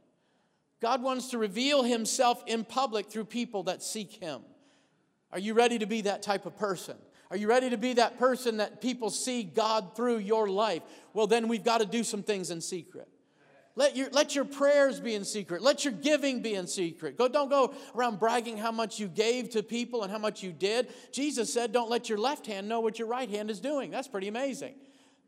God 0.80 1.02
wants 1.02 1.30
to 1.30 1.38
reveal 1.38 1.82
himself 1.82 2.42
in 2.46 2.64
public 2.64 3.06
through 3.10 3.24
people 3.24 3.64
that 3.64 3.82
seek 3.82 4.12
him. 4.12 4.42
Are 5.32 5.38
you 5.38 5.54
ready 5.54 5.78
to 5.78 5.86
be 5.86 6.02
that 6.02 6.22
type 6.22 6.46
of 6.46 6.56
person? 6.56 6.96
Are 7.34 7.36
you 7.36 7.48
ready 7.48 7.68
to 7.70 7.76
be 7.76 7.94
that 7.94 8.16
person 8.16 8.58
that 8.58 8.80
people 8.80 9.10
see 9.10 9.42
God 9.42 9.96
through 9.96 10.18
your 10.18 10.48
life? 10.48 10.82
Well, 11.14 11.26
then 11.26 11.48
we've 11.48 11.64
got 11.64 11.78
to 11.78 11.84
do 11.84 12.04
some 12.04 12.22
things 12.22 12.52
in 12.52 12.60
secret. 12.60 13.08
Let 13.74 13.96
your, 13.96 14.08
let 14.10 14.36
your 14.36 14.44
prayers 14.44 15.00
be 15.00 15.16
in 15.16 15.24
secret. 15.24 15.60
Let 15.60 15.84
your 15.84 15.94
giving 15.94 16.42
be 16.42 16.54
in 16.54 16.68
secret. 16.68 17.18
Go, 17.18 17.26
don't 17.26 17.48
go 17.48 17.74
around 17.96 18.20
bragging 18.20 18.56
how 18.56 18.70
much 18.70 19.00
you 19.00 19.08
gave 19.08 19.50
to 19.50 19.64
people 19.64 20.04
and 20.04 20.12
how 20.12 20.18
much 20.18 20.44
you 20.44 20.52
did. 20.52 20.86
Jesus 21.10 21.52
said, 21.52 21.72
don't 21.72 21.90
let 21.90 22.08
your 22.08 22.18
left 22.18 22.46
hand 22.46 22.68
know 22.68 22.78
what 22.78 23.00
your 23.00 23.08
right 23.08 23.28
hand 23.28 23.50
is 23.50 23.58
doing. 23.58 23.90
That's 23.90 24.06
pretty 24.06 24.28
amazing. 24.28 24.76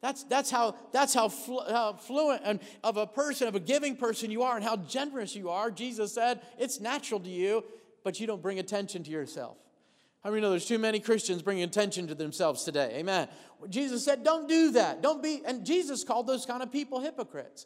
That's, 0.01 0.23
that's 0.23 0.49
how, 0.49 0.77
that's 0.93 1.13
how, 1.13 1.29
flu, 1.29 1.59
how 1.69 1.95
fluent 1.95 2.43
and 2.45 2.61
of 2.85 2.99
a 2.99 3.09
person, 3.09 3.49
of 3.49 3.57
a 3.57 3.61
giving 3.61 3.97
person 3.97 4.31
you 4.31 4.45
are, 4.45 4.55
and 4.55 4.65
how 4.65 4.77
generous 4.77 5.35
you 5.35 5.51
are. 5.51 5.73
Jesus 5.73 6.15
said, 6.15 6.41
it's 6.57 6.79
natural 6.79 7.19
to 7.19 7.29
you, 7.29 7.65
but 8.05 8.21
you 8.21 8.29
don't 8.29 8.43
bring 8.43 8.61
attention 8.61 9.03
to 9.03 9.11
yourself. 9.11 9.57
How 10.27 10.33
many 10.33 10.43
know 10.43 10.51
there's 10.51 10.67
too 10.67 10.81
many 10.81 10.99
Christians 10.99 11.41
bringing 11.41 11.63
attention 11.63 12.09
to 12.09 12.15
themselves 12.17 12.65
today? 12.65 12.97
Amen. 12.97 13.29
Jesus 13.69 14.05
said, 14.05 14.25
don't 14.25 14.49
do 14.49 14.73
that. 14.73 15.01
Don't 15.01 15.23
be, 15.23 15.41
and 15.47 15.65
Jesus 15.65 16.03
called 16.03 16.27
those 16.27 16.45
kind 16.45 16.65
of 16.65 16.73
people 16.73 16.99
hypocrites. 16.99 17.65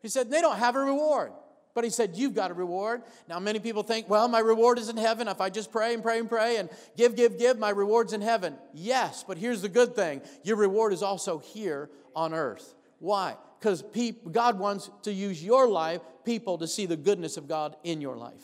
He 0.00 0.08
said, 0.08 0.30
they 0.30 0.40
don't 0.40 0.56
have 0.56 0.76
a 0.76 0.78
reward. 0.80 1.32
But 1.74 1.84
he 1.84 1.90
said, 1.90 2.16
You've 2.16 2.34
got 2.34 2.50
a 2.50 2.54
reward. 2.54 3.02
Now, 3.28 3.38
many 3.38 3.60
people 3.60 3.84
think, 3.84 4.08
Well, 4.08 4.26
my 4.26 4.40
reward 4.40 4.78
is 4.80 4.88
in 4.88 4.96
heaven. 4.96 5.28
If 5.28 5.40
I 5.40 5.50
just 5.50 5.70
pray 5.70 5.94
and 5.94 6.02
pray 6.02 6.18
and 6.18 6.28
pray 6.28 6.56
and 6.56 6.68
give, 6.96 7.14
give, 7.14 7.38
give, 7.38 7.60
my 7.60 7.70
reward's 7.70 8.12
in 8.12 8.20
heaven. 8.20 8.56
Yes, 8.74 9.24
but 9.26 9.38
here's 9.38 9.62
the 9.62 9.68
good 9.68 9.94
thing 9.94 10.20
your 10.42 10.56
reward 10.56 10.92
is 10.92 11.00
also 11.00 11.38
here 11.38 11.88
on 12.16 12.34
earth. 12.34 12.74
Why? 12.98 13.36
Because 13.60 13.84
God 14.32 14.58
wants 14.58 14.90
to 15.02 15.12
use 15.12 15.44
your 15.44 15.68
life, 15.68 16.00
people, 16.24 16.58
to 16.58 16.66
see 16.66 16.86
the 16.86 16.96
goodness 16.96 17.36
of 17.36 17.46
God 17.46 17.76
in 17.84 18.00
your 18.00 18.16
life. 18.16 18.42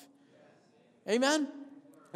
Amen? 1.09 1.49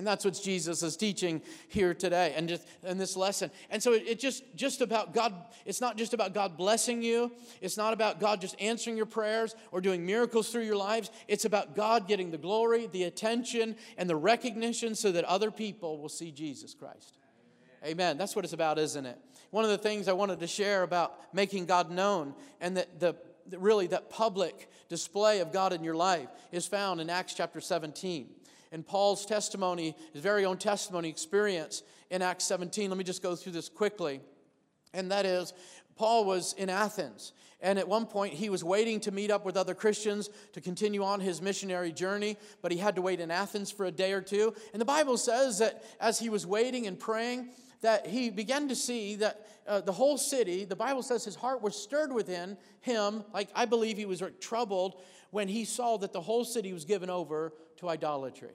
And 0.00 0.06
that's 0.06 0.24
what 0.24 0.40
Jesus 0.42 0.82
is 0.82 0.96
teaching 0.96 1.42
here 1.68 1.92
today 1.92 2.32
and 2.34 2.48
just 2.48 2.66
in 2.84 2.96
this 2.96 3.18
lesson. 3.18 3.50
And 3.68 3.82
so 3.82 3.92
it, 3.92 4.04
it, 4.06 4.18
just 4.18 4.42
just 4.56 4.80
about 4.80 5.12
God, 5.12 5.34
it's 5.66 5.82
not 5.82 5.98
just 5.98 6.14
about 6.14 6.32
God 6.32 6.56
blessing 6.56 7.02
you. 7.02 7.30
It's 7.60 7.76
not 7.76 7.92
about 7.92 8.18
God 8.18 8.40
just 8.40 8.58
answering 8.58 8.96
your 8.96 9.04
prayers 9.04 9.54
or 9.72 9.82
doing 9.82 10.06
miracles 10.06 10.48
through 10.48 10.62
your 10.62 10.78
lives. 10.78 11.10
It's 11.28 11.44
about 11.44 11.76
God 11.76 12.08
getting 12.08 12.30
the 12.30 12.38
glory, 12.38 12.86
the 12.86 13.04
attention, 13.04 13.76
and 13.98 14.08
the 14.08 14.16
recognition 14.16 14.94
so 14.94 15.12
that 15.12 15.24
other 15.24 15.50
people 15.50 15.98
will 15.98 16.08
see 16.08 16.30
Jesus 16.30 16.72
Christ. 16.72 17.18
Amen. 17.82 17.92
Amen. 17.92 18.16
That's 18.16 18.34
what 18.34 18.46
it's 18.46 18.54
about, 18.54 18.78
isn't 18.78 19.04
it? 19.04 19.18
One 19.50 19.64
of 19.64 19.70
the 19.70 19.76
things 19.76 20.08
I 20.08 20.14
wanted 20.14 20.40
to 20.40 20.46
share 20.46 20.82
about 20.82 21.34
making 21.34 21.66
God 21.66 21.90
known 21.90 22.34
and 22.58 22.78
that 22.78 23.00
the 23.00 23.16
really 23.58 23.86
that 23.88 24.08
public 24.08 24.70
display 24.88 25.40
of 25.40 25.52
God 25.52 25.74
in 25.74 25.84
your 25.84 25.94
life 25.94 26.28
is 26.52 26.66
found 26.66 27.02
in 27.02 27.10
Acts 27.10 27.34
chapter 27.34 27.60
17 27.60 28.28
in 28.72 28.82
Paul's 28.82 29.26
testimony, 29.26 29.96
his 30.12 30.22
very 30.22 30.44
own 30.44 30.58
testimony 30.58 31.08
experience 31.08 31.82
in 32.10 32.22
Acts 32.22 32.44
17. 32.44 32.90
Let 32.90 32.96
me 32.96 33.04
just 33.04 33.22
go 33.22 33.34
through 33.34 33.52
this 33.52 33.68
quickly. 33.68 34.20
And 34.92 35.10
that 35.10 35.26
is, 35.26 35.52
Paul 35.96 36.24
was 36.24 36.54
in 36.54 36.70
Athens. 36.70 37.32
And 37.62 37.78
at 37.78 37.86
one 37.86 38.06
point, 38.06 38.32
he 38.32 38.48
was 38.48 38.64
waiting 38.64 39.00
to 39.00 39.10
meet 39.10 39.30
up 39.30 39.44
with 39.44 39.56
other 39.56 39.74
Christians 39.74 40.30
to 40.54 40.60
continue 40.60 41.04
on 41.04 41.20
his 41.20 41.42
missionary 41.42 41.92
journey, 41.92 42.38
but 42.62 42.72
he 42.72 42.78
had 42.78 42.96
to 42.96 43.02
wait 43.02 43.20
in 43.20 43.30
Athens 43.30 43.70
for 43.70 43.84
a 43.84 43.90
day 43.90 44.12
or 44.12 44.22
two. 44.22 44.54
And 44.72 44.80
the 44.80 44.86
Bible 44.86 45.18
says 45.18 45.58
that 45.58 45.84
as 46.00 46.18
he 46.18 46.30
was 46.30 46.46
waiting 46.46 46.86
and 46.86 46.98
praying, 46.98 47.50
that 47.82 48.06
he 48.06 48.30
began 48.30 48.68
to 48.68 48.74
see 48.74 49.16
that 49.16 49.46
uh, 49.66 49.80
the 49.80 49.92
whole 49.92 50.16
city, 50.16 50.64
the 50.64 50.76
Bible 50.76 51.02
says 51.02 51.24
his 51.24 51.34
heart 51.34 51.62
was 51.62 51.76
stirred 51.76 52.12
within 52.12 52.56
him, 52.80 53.24
like 53.32 53.48
I 53.54 53.66
believe 53.66 53.96
he 53.96 54.06
was 54.06 54.22
troubled 54.40 55.00
when 55.30 55.48
he 55.48 55.64
saw 55.64 55.96
that 55.98 56.12
the 56.12 56.20
whole 56.20 56.44
city 56.44 56.72
was 56.72 56.84
given 56.84 57.10
over 57.10 57.52
to 57.80 57.88
idolatry. 57.88 58.54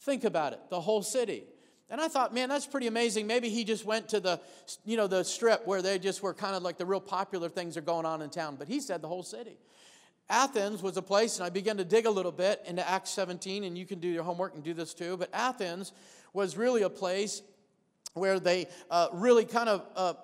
Think 0.00 0.24
about 0.24 0.52
it, 0.52 0.60
the 0.70 0.80
whole 0.80 1.02
city. 1.02 1.44
And 1.90 2.00
I 2.00 2.08
thought, 2.08 2.34
man, 2.34 2.48
that's 2.48 2.66
pretty 2.66 2.86
amazing. 2.86 3.26
Maybe 3.26 3.48
he 3.48 3.64
just 3.64 3.84
went 3.84 4.10
to 4.10 4.20
the, 4.20 4.40
you 4.84 4.96
know, 4.96 5.06
the 5.06 5.24
strip 5.24 5.66
where 5.66 5.80
they 5.80 5.98
just 5.98 6.22
were 6.22 6.34
kind 6.34 6.54
of 6.54 6.62
like 6.62 6.76
the 6.76 6.84
real 6.84 7.00
popular 7.00 7.48
things 7.48 7.76
are 7.76 7.82
going 7.82 8.04
on 8.04 8.20
in 8.20 8.28
town. 8.28 8.56
But 8.58 8.68
he 8.68 8.80
said 8.80 9.00
the 9.00 9.08
whole 9.08 9.22
city. 9.22 9.56
Athens 10.28 10.82
was 10.82 10.98
a 10.98 11.02
place, 11.02 11.38
and 11.38 11.46
I 11.46 11.48
began 11.48 11.78
to 11.78 11.84
dig 11.84 12.04
a 12.04 12.10
little 12.10 12.32
bit 12.32 12.62
into 12.66 12.86
Acts 12.86 13.10
17, 13.10 13.64
and 13.64 13.78
you 13.78 13.86
can 13.86 13.98
do 13.98 14.08
your 14.08 14.22
homework 14.22 14.54
and 14.54 14.62
do 14.62 14.74
this 14.74 14.92
too. 14.92 15.16
But 15.16 15.30
Athens 15.32 15.92
was 16.34 16.58
really 16.58 16.82
a 16.82 16.90
place 16.90 17.40
where 18.12 18.38
they 18.38 18.66
uh, 18.90 19.08
really 19.14 19.46
kind 19.46 19.70
of 19.70 19.86
uh, 19.96 20.14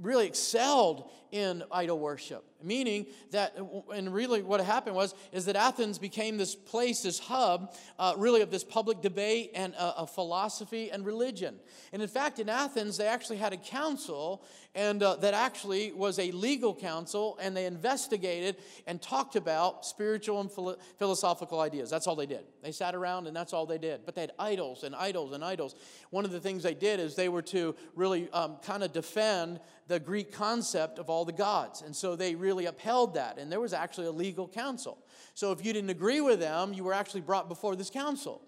really 0.00 0.26
excelled 0.26 1.10
in 1.32 1.62
idol 1.70 1.98
worship. 1.98 2.44
Meaning 2.62 3.06
that 3.30 3.56
and 3.94 4.12
really 4.12 4.42
what 4.42 4.60
happened 4.60 4.94
was 4.94 5.14
is 5.32 5.46
that 5.46 5.56
athens 5.56 5.98
became 5.98 6.36
this 6.36 6.54
place 6.54 7.02
this 7.02 7.18
hub 7.18 7.74
uh, 7.98 8.12
really 8.18 8.42
of 8.42 8.50
this 8.50 8.64
public 8.64 9.00
debate 9.00 9.52
and 9.54 9.74
uh, 9.78 10.04
philosophy 10.04 10.90
and 10.90 11.06
religion. 11.06 11.56
And 11.92 12.02
in 12.02 12.08
fact 12.08 12.38
in 12.38 12.50
athens 12.50 12.98
they 12.98 13.06
actually 13.06 13.38
had 13.38 13.54
a 13.54 13.56
council 13.56 14.44
and 14.74 15.02
uh, 15.02 15.16
that 15.16 15.34
actually 15.34 15.92
was 15.92 16.18
a 16.18 16.30
legal 16.32 16.74
council 16.74 17.38
and 17.40 17.56
they 17.56 17.66
investigated 17.66 18.56
and 18.86 19.00
talked 19.00 19.36
about 19.36 19.86
spiritual 19.86 20.40
and 20.40 20.50
philo- 20.52 20.76
philosophical 20.98 21.60
ideas. 21.60 21.88
That's 21.88 22.06
all 22.06 22.14
they 22.14 22.26
did. 22.26 22.44
They 22.62 22.72
sat 22.72 22.94
around 22.94 23.26
and 23.26 23.34
that's 23.34 23.52
all 23.52 23.66
they 23.66 23.78
did. 23.78 24.02
But 24.04 24.14
they 24.14 24.20
had 24.20 24.32
idols 24.38 24.84
and 24.84 24.94
idols 24.94 25.32
and 25.32 25.42
idols. 25.42 25.74
One 26.10 26.24
of 26.24 26.30
the 26.30 26.40
things 26.40 26.62
they 26.62 26.74
did 26.74 27.00
is 27.00 27.16
they 27.16 27.28
were 27.28 27.42
to 27.42 27.74
really 27.94 28.30
um, 28.32 28.58
kind 28.62 28.84
of 28.84 28.92
defend 28.92 29.60
the 29.88 29.98
greek 29.98 30.30
concept 30.30 31.00
of 31.00 31.10
all 31.10 31.19
the 31.24 31.32
gods 31.32 31.82
and 31.82 31.96
so 31.96 32.16
they 32.16 32.34
really 32.34 32.50
really 32.50 32.66
upheld 32.66 33.14
that. 33.14 33.38
And 33.38 33.50
there 33.50 33.60
was 33.60 33.72
actually 33.72 34.08
a 34.08 34.12
legal 34.12 34.48
council. 34.48 34.98
So 35.34 35.52
if 35.52 35.64
you 35.64 35.72
didn't 35.72 35.90
agree 35.90 36.20
with 36.20 36.40
them, 36.40 36.72
you 36.72 36.82
were 36.84 36.92
actually 36.92 37.20
brought 37.20 37.48
before 37.48 37.76
this 37.76 37.90
council. 37.90 38.42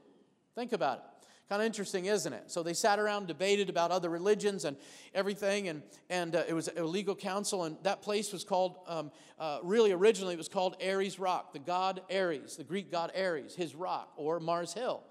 Think 0.55 0.73
about 0.73 0.99
it. 0.99 1.05
Kind 1.49 1.63
of 1.63 1.67
interesting, 1.67 2.07
isn't 2.07 2.33
it? 2.33 2.51
So 2.51 2.63
they 2.63 2.73
sat 2.73 2.99
around, 2.99 3.27
debated 3.27 3.69
about 3.69 3.91
other 3.91 4.09
religions 4.09 4.65
and 4.65 4.77
everything, 5.15 5.69
and, 5.69 5.83
and 6.09 6.35
uh, 6.35 6.45
it 6.49 6.55
was 6.55 6.69
a 6.75 6.83
legal 6.83 7.15
council, 7.15 7.65
and 7.65 7.77
that 7.83 8.01
place 8.01 8.33
was 8.33 8.43
called, 8.43 8.79
um, 8.87 9.11
uh, 9.39 9.59
really 9.63 9.93
originally, 9.93 10.35
it 10.35 10.39
was 10.39 10.49
called 10.49 10.77
Ares 10.83 11.19
Rock, 11.19 11.53
the 11.53 11.59
god 11.59 12.01
Ares, 12.11 12.57
the 12.57 12.65
Greek 12.65 12.91
god 12.91 13.13
Ares, 13.15 13.55
his 13.55 13.75
rock, 13.75 14.13
or 14.17 14.41
Mars 14.41 14.73
Hill. 14.73 15.03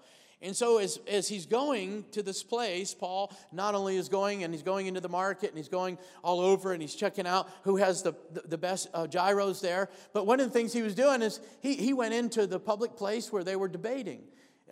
And 0.42 0.56
so, 0.56 0.78
as, 0.78 0.98
as 1.06 1.28
he's 1.28 1.46
going 1.46 2.04
to 2.10 2.22
this 2.22 2.42
place, 2.42 2.94
Paul 2.94 3.32
not 3.52 3.76
only 3.76 3.96
is 3.96 4.08
going 4.08 4.42
and 4.42 4.52
he's 4.52 4.64
going 4.64 4.86
into 4.88 5.00
the 5.00 5.08
market 5.08 5.50
and 5.50 5.56
he's 5.56 5.68
going 5.68 5.98
all 6.24 6.40
over 6.40 6.72
and 6.72 6.82
he's 6.82 6.96
checking 6.96 7.26
out 7.26 7.48
who 7.62 7.76
has 7.76 8.02
the, 8.02 8.14
the, 8.32 8.42
the 8.48 8.58
best 8.58 8.88
uh, 8.92 9.06
gyros 9.06 9.60
there, 9.60 9.88
but 10.12 10.26
one 10.26 10.40
of 10.40 10.46
the 10.46 10.52
things 10.52 10.72
he 10.72 10.82
was 10.82 10.96
doing 10.96 11.22
is 11.22 11.40
he, 11.60 11.74
he 11.74 11.92
went 11.92 12.12
into 12.12 12.46
the 12.46 12.58
public 12.58 12.96
place 12.96 13.32
where 13.32 13.44
they 13.44 13.54
were 13.54 13.68
debating 13.68 14.22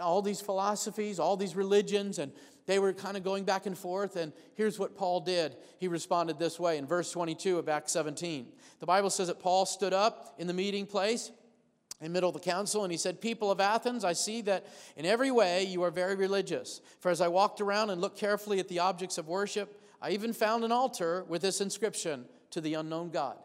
all 0.01 0.23
these 0.23 0.41
philosophies, 0.41 1.19
all 1.19 1.37
these 1.37 1.55
religions, 1.55 2.19
and 2.19 2.33
they 2.67 2.79
were 2.79 2.93
kind 2.93 3.17
of 3.17 3.23
going 3.23 3.45
back 3.45 3.67
and 3.67 3.77
forth. 3.77 4.17
And 4.17 4.33
here's 4.55 4.79
what 4.79 4.97
Paul 4.97 5.21
did. 5.21 5.57
He 5.79 5.89
responded 5.89 6.39
this 6.39 6.59
way 6.59 6.79
in 6.79 6.87
verse 6.87 7.11
22 7.13 7.59
of 7.59 7.69
Acts 7.69 7.93
17. 7.93 8.47
The 8.81 8.87
Bible 8.87 9.11
says 9.11 9.29
that 9.29 9.41
Paul 9.41 9.67
stood 9.67 9.93
up 9.93 10.35
in 10.39 10.47
the 10.47 10.55
meeting 10.55 10.87
place 10.87 11.31
in 12.01 12.07
the 12.07 12.11
middle 12.11 12.29
of 12.31 12.35
the 12.35 12.41
council 12.41 12.83
and 12.83 12.91
he 12.91 12.99
said 12.99 13.21
people 13.21 13.51
of 13.51 13.61
athens 13.61 14.05
i 14.05 14.13
see 14.13 14.41
that 14.41 14.67
in 14.97 15.05
every 15.05 15.31
way 15.31 15.65
you 15.65 15.83
are 15.83 15.91
very 15.91 16.15
religious. 16.15 16.81
For 17.01 17.11
as 17.11 17.21
i 17.21 17.29
walked 17.29 17.61
around 17.61 17.91
and 17.91 18.01
looked 18.01 18.19
carefully 18.19 18.59
at 18.59 18.69
the 18.69 18.79
objects 18.79 19.19
of 19.19 19.29
worship 19.29 19.83
i 20.01 20.11
even 20.11 20.33
found 20.33 20.65
an 20.65 20.73
altar 20.73 21.25
with 21.29 21.43
this 21.43 21.61
inscription 21.61 22.25
to 22.51 22.61
the 22.61 22.75
unknown 22.75 23.11
god 23.11 23.37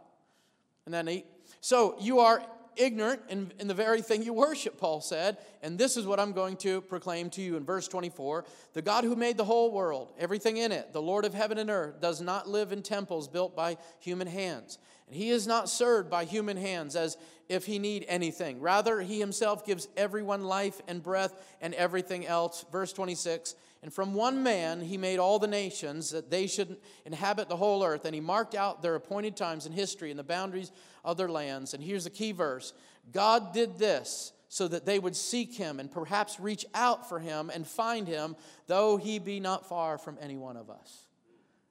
and 0.85 0.93
then 0.93 1.07
he 1.07 1.25
so 1.61 1.95
you 1.99 2.19
are 2.19 2.43
ignorant 2.77 3.21
in, 3.29 3.51
in 3.59 3.67
the 3.67 3.73
very 3.73 4.01
thing 4.01 4.23
you 4.23 4.33
worship 4.33 4.77
paul 4.77 5.01
said 5.01 5.37
and 5.61 5.77
this 5.77 5.97
is 5.97 6.05
what 6.05 6.19
i'm 6.19 6.31
going 6.31 6.55
to 6.55 6.81
proclaim 6.81 7.29
to 7.29 7.41
you 7.41 7.57
in 7.57 7.65
verse 7.65 7.87
24 7.87 8.45
the 8.73 8.81
god 8.81 9.03
who 9.03 9.15
made 9.15 9.37
the 9.37 9.45
whole 9.45 9.71
world 9.71 10.11
everything 10.17 10.57
in 10.57 10.71
it 10.71 10.93
the 10.93 11.01
lord 11.01 11.25
of 11.25 11.33
heaven 11.33 11.57
and 11.57 11.69
earth 11.69 11.99
does 12.01 12.21
not 12.21 12.47
live 12.47 12.71
in 12.71 12.81
temples 12.81 13.27
built 13.27 13.55
by 13.55 13.77
human 13.99 14.27
hands 14.27 14.77
and 15.07 15.15
he 15.15 15.29
is 15.29 15.45
not 15.45 15.69
served 15.69 16.09
by 16.09 16.25
human 16.25 16.57
hands 16.57 16.95
as 16.95 17.17
if 17.47 17.65
he 17.65 17.79
need 17.79 18.05
anything. 18.07 18.59
Rather, 18.59 19.01
he 19.01 19.19
himself 19.19 19.65
gives 19.65 19.87
everyone 19.95 20.43
life 20.43 20.81
and 20.87 21.03
breath 21.03 21.33
and 21.61 21.73
everything 21.75 22.25
else. 22.25 22.65
Verse 22.71 22.91
26 22.91 23.55
And 23.83 23.93
from 23.93 24.13
one 24.13 24.41
man 24.41 24.81
he 24.81 24.97
made 24.97 25.19
all 25.19 25.37
the 25.37 25.47
nations 25.47 26.09
that 26.09 26.31
they 26.31 26.47
should 26.47 26.77
inhabit 27.05 27.49
the 27.49 27.57
whole 27.57 27.83
earth, 27.83 28.05
and 28.05 28.15
he 28.15 28.21
marked 28.21 28.55
out 28.55 28.81
their 28.81 28.95
appointed 28.95 29.37
times 29.37 29.65
in 29.65 29.71
history 29.71 30.09
and 30.09 30.19
the 30.19 30.23
boundaries 30.23 30.71
of 31.03 31.17
their 31.17 31.29
lands. 31.29 31.73
And 31.73 31.83
here's 31.83 32.05
the 32.05 32.09
key 32.09 32.31
verse 32.31 32.73
God 33.11 33.53
did 33.53 33.77
this 33.77 34.33
so 34.47 34.67
that 34.67 34.85
they 34.85 34.99
would 34.99 35.15
seek 35.15 35.53
him 35.53 35.79
and 35.79 35.91
perhaps 35.91 36.39
reach 36.39 36.65
out 36.73 37.09
for 37.09 37.19
him 37.19 37.49
and 37.53 37.67
find 37.67 38.07
him, 38.07 38.35
though 38.67 38.97
he 38.97 39.19
be 39.19 39.39
not 39.39 39.67
far 39.67 39.97
from 39.97 40.17
any 40.21 40.37
one 40.37 40.55
of 40.57 40.69
us. 40.69 41.07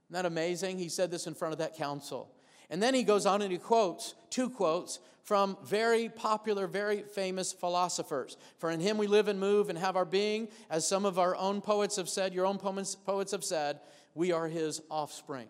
Isn't 0.06 0.22
that 0.22 0.26
amazing? 0.26 0.78
He 0.78 0.88
said 0.88 1.10
this 1.10 1.26
in 1.26 1.34
front 1.34 1.52
of 1.52 1.58
that 1.58 1.76
council. 1.76 2.30
And 2.74 2.82
then 2.82 2.92
he 2.92 3.04
goes 3.04 3.24
on 3.24 3.40
and 3.40 3.52
he 3.52 3.58
quotes 3.58 4.16
two 4.30 4.50
quotes 4.50 4.98
from 5.22 5.56
very 5.64 6.08
popular, 6.08 6.66
very 6.66 7.02
famous 7.02 7.52
philosophers. 7.52 8.36
For 8.58 8.68
in 8.68 8.80
him 8.80 8.98
we 8.98 9.06
live 9.06 9.28
and 9.28 9.38
move 9.38 9.68
and 9.68 9.78
have 9.78 9.94
our 9.94 10.04
being, 10.04 10.48
as 10.68 10.84
some 10.84 11.04
of 11.04 11.16
our 11.16 11.36
own 11.36 11.60
poets 11.60 11.94
have 11.94 12.08
said, 12.08 12.34
your 12.34 12.46
own 12.46 12.58
poets 12.58 13.30
have 13.30 13.44
said, 13.44 13.78
we 14.16 14.32
are 14.32 14.48
his 14.48 14.82
offspring. 14.90 15.46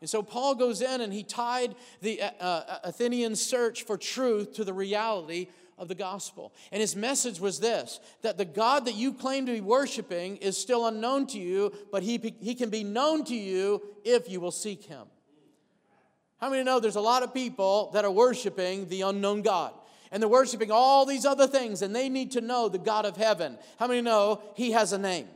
And 0.00 0.08
so 0.08 0.22
Paul 0.22 0.54
goes 0.54 0.80
in 0.80 1.00
and 1.00 1.12
he 1.12 1.24
tied 1.24 1.74
the 2.02 2.22
uh, 2.22 2.30
uh, 2.38 2.78
Athenian 2.84 3.34
search 3.34 3.82
for 3.82 3.98
truth 3.98 4.52
to 4.52 4.62
the 4.62 4.72
reality 4.72 5.48
of 5.76 5.88
the 5.88 5.96
gospel. 5.96 6.54
And 6.70 6.80
his 6.80 6.94
message 6.94 7.40
was 7.40 7.58
this 7.58 7.98
that 8.22 8.38
the 8.38 8.44
God 8.44 8.84
that 8.84 8.94
you 8.94 9.12
claim 9.12 9.44
to 9.46 9.52
be 9.52 9.60
worshiping 9.60 10.36
is 10.36 10.56
still 10.56 10.86
unknown 10.86 11.26
to 11.28 11.38
you, 11.40 11.72
but 11.90 12.04
he, 12.04 12.36
he 12.40 12.54
can 12.54 12.70
be 12.70 12.84
known 12.84 13.24
to 13.24 13.34
you 13.34 13.82
if 14.04 14.30
you 14.30 14.40
will 14.40 14.52
seek 14.52 14.84
him. 14.84 15.08
How 16.40 16.48
many 16.48 16.64
know 16.64 16.80
there's 16.80 16.96
a 16.96 17.00
lot 17.00 17.22
of 17.22 17.34
people 17.34 17.90
that 17.92 18.04
are 18.04 18.10
worshiping 18.10 18.88
the 18.88 19.02
unknown 19.02 19.42
God? 19.42 19.74
And 20.10 20.22
they're 20.22 20.28
worshiping 20.28 20.70
all 20.72 21.06
these 21.06 21.24
other 21.24 21.46
things, 21.46 21.82
and 21.82 21.94
they 21.94 22.08
need 22.08 22.32
to 22.32 22.40
know 22.40 22.68
the 22.68 22.78
God 22.78 23.04
of 23.04 23.16
heaven. 23.16 23.58
How 23.78 23.86
many 23.86 24.00
know 24.00 24.42
He 24.54 24.72
has 24.72 24.92
a 24.92 24.98
name? 24.98 25.28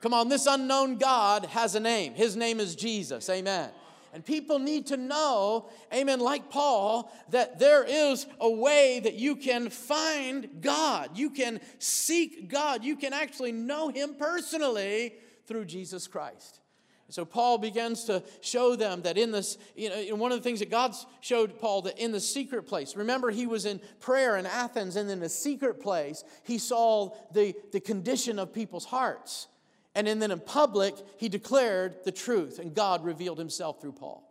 Come 0.00 0.14
on, 0.14 0.28
this 0.28 0.46
unknown 0.46 0.96
God 0.96 1.44
has 1.46 1.74
a 1.74 1.80
name. 1.80 2.14
His 2.14 2.36
name 2.36 2.58
is 2.58 2.74
Jesus. 2.74 3.28
Amen. 3.28 3.70
And 4.12 4.24
people 4.24 4.58
need 4.58 4.86
to 4.88 4.96
know, 4.96 5.68
amen, 5.94 6.20
like 6.20 6.50
Paul, 6.50 7.12
that 7.30 7.58
there 7.58 7.84
is 7.84 8.26
a 8.40 8.50
way 8.50 9.00
that 9.04 9.14
you 9.14 9.36
can 9.36 9.70
find 9.70 10.60
God. 10.60 11.16
You 11.16 11.30
can 11.30 11.60
seek 11.78 12.48
God. 12.48 12.82
You 12.82 12.96
can 12.96 13.12
actually 13.12 13.52
know 13.52 13.88
Him 13.88 14.14
personally 14.18 15.14
through 15.46 15.66
Jesus 15.66 16.08
Christ. 16.08 16.60
So 17.10 17.24
Paul 17.24 17.58
begins 17.58 18.04
to 18.04 18.22
show 18.40 18.76
them 18.76 19.02
that 19.02 19.18
in 19.18 19.32
this, 19.32 19.58
you 19.74 19.90
know, 19.90 20.16
one 20.16 20.32
of 20.32 20.38
the 20.38 20.44
things 20.44 20.60
that 20.60 20.70
God 20.70 20.94
showed 21.20 21.58
Paul 21.58 21.82
that 21.82 21.98
in 21.98 22.12
the 22.12 22.20
secret 22.20 22.64
place, 22.64 22.96
remember 22.96 23.30
he 23.30 23.46
was 23.46 23.66
in 23.66 23.80
prayer 23.98 24.36
in 24.36 24.46
Athens, 24.46 24.96
and 24.96 25.10
in 25.10 25.20
the 25.20 25.28
secret 25.28 25.80
place, 25.80 26.24
he 26.44 26.58
saw 26.58 27.10
the, 27.32 27.54
the 27.72 27.80
condition 27.80 28.38
of 28.38 28.52
people's 28.52 28.84
hearts. 28.84 29.48
And 29.94 30.06
then 30.06 30.30
in 30.30 30.40
public, 30.40 30.94
he 31.16 31.28
declared 31.28 32.04
the 32.04 32.12
truth, 32.12 32.58
and 32.58 32.74
God 32.74 33.04
revealed 33.04 33.38
himself 33.38 33.80
through 33.80 33.92
Paul. 33.92 34.26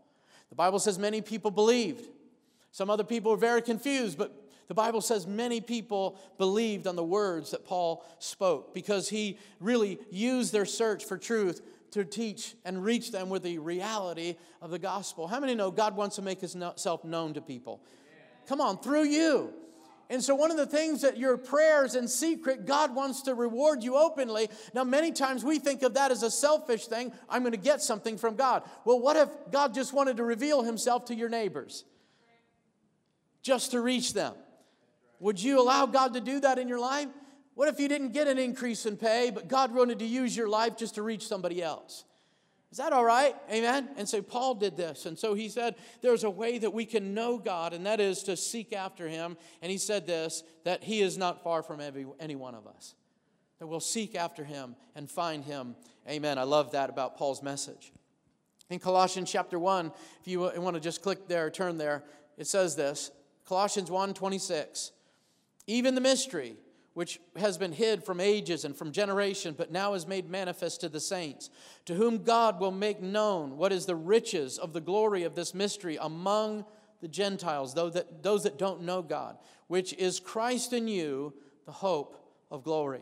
The 0.50 0.56
Bible 0.56 0.80
says 0.80 0.98
many 0.98 1.22
people 1.22 1.52
believed. 1.52 2.08
Some 2.72 2.90
other 2.90 3.04
people 3.04 3.32
were 3.32 3.38
very 3.38 3.62
confused, 3.62 4.18
but 4.18 4.34
the 4.70 4.74
Bible 4.74 5.02
says 5.02 5.26
many 5.26 5.62
people 5.62 6.18
believed 6.38 6.88
on 6.88 6.96
the 6.96 7.04
words 7.04 7.52
that 7.52 7.66
Paul 7.66 8.06
spoke 8.20 8.74
because 8.74 9.10
he 9.10 9.40
really 9.60 10.00
used 10.12 10.54
their 10.54 10.66
search 10.66 11.06
for 11.06 11.18
truth 11.18 11.62
to 11.92 12.06
teach 12.06 12.56
and 12.66 12.84
reach 12.84 13.12
them 13.12 13.30
with 13.30 13.44
the 13.44 13.58
reality 13.58 14.36
of 14.62 14.72
the 14.72 14.80
gospel. 14.80 15.28
How 15.28 15.40
many 15.40 15.56
know 15.56 15.72
God 15.72 15.96
wants 15.96 16.16
to 16.18 16.22
make 16.22 16.42
himself 16.42 17.04
known 17.04 17.34
to 17.34 17.42
people? 17.42 17.82
Come 18.48 18.62
on, 18.62 18.80
through 18.80 19.06
you. 19.06 19.54
And 20.12 20.24
so, 20.24 20.34
one 20.34 20.50
of 20.50 20.58
the 20.58 20.66
things 20.66 21.02
that 21.02 21.18
your 21.18 21.38
prayers 21.38 21.94
in 21.94 22.08
secret, 22.08 22.66
God 22.66 22.96
wants 22.96 23.22
to 23.24 23.36
reward 23.36 23.84
you 23.84 23.96
openly. 23.96 24.50
Now, 24.74 24.84
many 24.84 25.12
times 25.12 25.44
we 25.44 25.60
think 25.60 25.84
of 25.84 25.94
that 25.94 26.10
as 26.10 26.24
a 26.24 26.32
selfish 26.32 26.88
thing. 26.88 27.12
I'm 27.30 27.44
going 27.44 27.52
to 27.52 27.58
get 27.58 27.82
something 27.82 28.18
from 28.18 28.36
God. 28.36 28.64
Well, 28.86 29.00
what 29.00 29.18
if 29.18 29.30
God 29.52 29.76
just 29.76 29.94
wanted 29.94 30.18
to 30.18 30.24
reveal 30.24 30.64
himself 30.64 31.06
to 31.06 31.16
your 31.16 31.30
neighbors? 31.30 31.86
Just 33.44 33.72
to 33.72 33.82
reach 33.82 34.14
them. 34.14 34.34
Would 35.20 35.42
you 35.42 35.62
allow 35.62 35.86
God 35.86 36.16
to 36.16 36.22
do 36.22 36.40
that 36.40 36.58
in 36.58 36.68
your 36.68 36.80
life? 36.80 37.08
What 37.60 37.68
if 37.68 37.78
you 37.78 37.90
didn't 37.90 38.14
get 38.14 38.30
an 38.30 38.40
increase 38.40 38.86
in 38.86 38.96
pay, 38.96 39.32
but 39.32 39.50
God 39.50 39.76
wanted 39.76 40.00
to 40.00 40.06
use 40.06 40.34
your 40.34 40.48
life 40.48 40.78
just 40.78 40.96
to 40.96 41.02
reach 41.02 41.28
somebody 41.28 41.62
else? 41.62 42.06
Is 42.72 42.78
that 42.78 42.94
all 42.94 43.04
right? 43.04 43.36
Amen? 43.52 43.90
And 43.98 44.08
so 44.08 44.22
Paul 44.22 44.56
did 44.56 44.78
this. 44.78 45.06
And 45.06 45.20
so 45.20 45.34
he 45.34 45.50
said, 45.50 45.76
There's 46.02 46.24
a 46.24 46.30
way 46.30 46.58
that 46.58 46.72
we 46.72 46.86
can 46.86 47.14
know 47.14 47.38
God, 47.38 47.74
and 47.74 47.86
that 47.86 48.00
is 48.00 48.24
to 48.24 48.38
seek 48.38 48.72
after 48.72 49.10
him. 49.10 49.36
And 49.62 49.70
he 49.70 49.78
said 49.78 50.08
this 50.08 50.42
that 50.64 50.86
he 50.86 51.02
is 51.02 51.18
not 51.18 51.44
far 51.44 51.62
from 51.62 51.82
every, 51.82 52.06
any 52.18 52.38
one 52.38 52.56
of 52.56 52.66
us. 52.66 52.96
that 53.58 53.68
we'll 53.68 53.82
seek 53.82 54.16
after 54.16 54.46
him 54.46 54.78
and 54.96 55.12
find 55.12 55.44
him. 55.44 55.76
Amen. 56.10 56.38
I 56.38 56.44
love 56.44 56.72
that 56.72 56.90
about 56.90 57.18
Paul's 57.18 57.44
message. 57.44 57.92
In 58.70 58.80
Colossians 58.80 59.30
chapter 59.30 59.60
1, 59.60 59.92
if 60.22 60.30
you 60.30 60.40
want 60.40 60.76
to 60.76 60.80
just 60.80 61.02
click 61.02 61.28
there, 61.28 61.50
turn 61.50 61.78
there, 61.78 62.06
it 62.38 62.48
says 62.48 62.78
this 62.78 63.12
Colossians 63.46 63.92
1 63.92 64.14
26. 64.14 64.94
Even 65.68 65.94
the 65.94 66.00
mystery, 66.00 66.56
which 66.94 67.20
has 67.36 67.58
been 67.58 67.72
hid 67.72 68.04
from 68.04 68.20
ages 68.20 68.66
and 68.66 68.76
from 68.76 68.92
generation, 68.92 69.56
but 69.58 69.72
now 69.72 69.94
is 69.94 70.08
made 70.08 70.30
manifest 70.30 70.82
to 70.82 70.90
the 70.90 71.00
saints, 71.00 71.50
to 71.86 71.94
whom 71.94 72.24
God 72.24 72.60
will 72.60 72.72
make 72.72 73.02
known 73.02 73.58
what 73.58 73.72
is 73.72 73.86
the 73.86 73.96
riches 73.96 74.58
of 74.58 74.74
the 74.74 74.82
glory 74.82 75.24
of 75.24 75.36
this 75.36 75.54
mystery 75.54 75.98
among 76.02 76.66
the 77.02 77.08
Gentiles, 77.08 77.74
those 77.74 77.94
that, 77.94 78.24
those 78.24 78.44
that 78.44 78.58
don't 78.58 78.82
know 78.82 79.02
God, 79.02 79.38
which 79.68 79.94
is 79.94 80.20
Christ 80.20 80.74
in 80.74 80.88
you, 80.88 81.34
the 81.66 81.72
hope 81.72 82.18
of 82.52 82.64
glory 82.64 83.02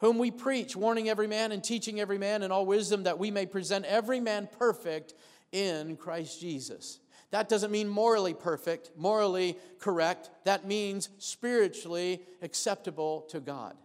whom 0.00 0.18
we 0.18 0.30
preach, 0.30 0.76
warning 0.76 1.08
every 1.08 1.26
man 1.26 1.52
and 1.52 1.62
teaching 1.64 2.00
every 2.00 2.18
man 2.18 2.42
in 2.42 2.52
all 2.52 2.66
wisdom, 2.66 3.04
that 3.04 3.18
we 3.18 3.30
may 3.30 3.46
present 3.46 3.84
every 3.86 4.20
man 4.20 4.48
perfect 4.58 5.14
in 5.52 5.96
Christ 5.96 6.40
Jesus. 6.40 6.98
That 7.36 7.50
doesn't 7.50 7.70
mean 7.70 7.86
morally 7.86 8.32
perfect, 8.32 8.92
morally 8.96 9.58
correct. 9.78 10.30
That 10.44 10.66
means 10.66 11.10
spiritually 11.18 12.22
acceptable 12.40 13.26
to 13.28 13.40
God, 13.40 13.76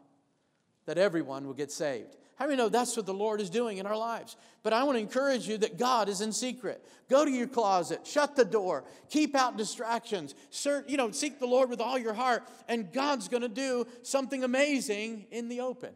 that 0.86 0.98
everyone 0.98 1.46
will 1.46 1.54
get 1.54 1.70
saved. 1.70 2.16
How 2.38 2.46
do 2.46 2.52
many 2.52 2.64
know 2.64 2.70
that's 2.70 2.96
what 2.96 3.06
the 3.06 3.14
Lord 3.14 3.42
is 3.42 3.50
doing 3.50 3.78
in 3.78 3.86
our 3.86 3.98
lives? 3.98 4.38
But 4.64 4.72
I 4.72 4.86
want 4.86 4.96
to 4.96 5.02
encourage 5.02 5.50
you 5.50 5.58
that 5.58 5.78
God 5.78 6.08
is 6.08 6.22
in 6.22 6.32
secret. 6.32 6.82
Go 7.10 7.26
to 7.26 7.30
your 7.30 7.46
closet, 7.46 8.08
shut 8.08 8.38
the 8.38 8.46
door, 8.46 8.86
keep 9.10 9.36
out 9.36 9.58
distractions, 9.58 10.34
search, 10.50 10.86
you 10.88 10.96
know, 10.96 11.12
seek 11.12 11.38
the 11.38 11.46
Lord 11.46 11.70
with 11.70 11.82
all 11.82 11.98
your 11.98 12.14
heart, 12.14 12.48
and 12.70 12.94
God's 12.94 13.28
going 13.28 13.44
to 13.44 13.50
do 13.50 13.86
something 14.02 14.46
amazing 14.46 15.26
in 15.30 15.50
the 15.50 15.60
open 15.60 15.92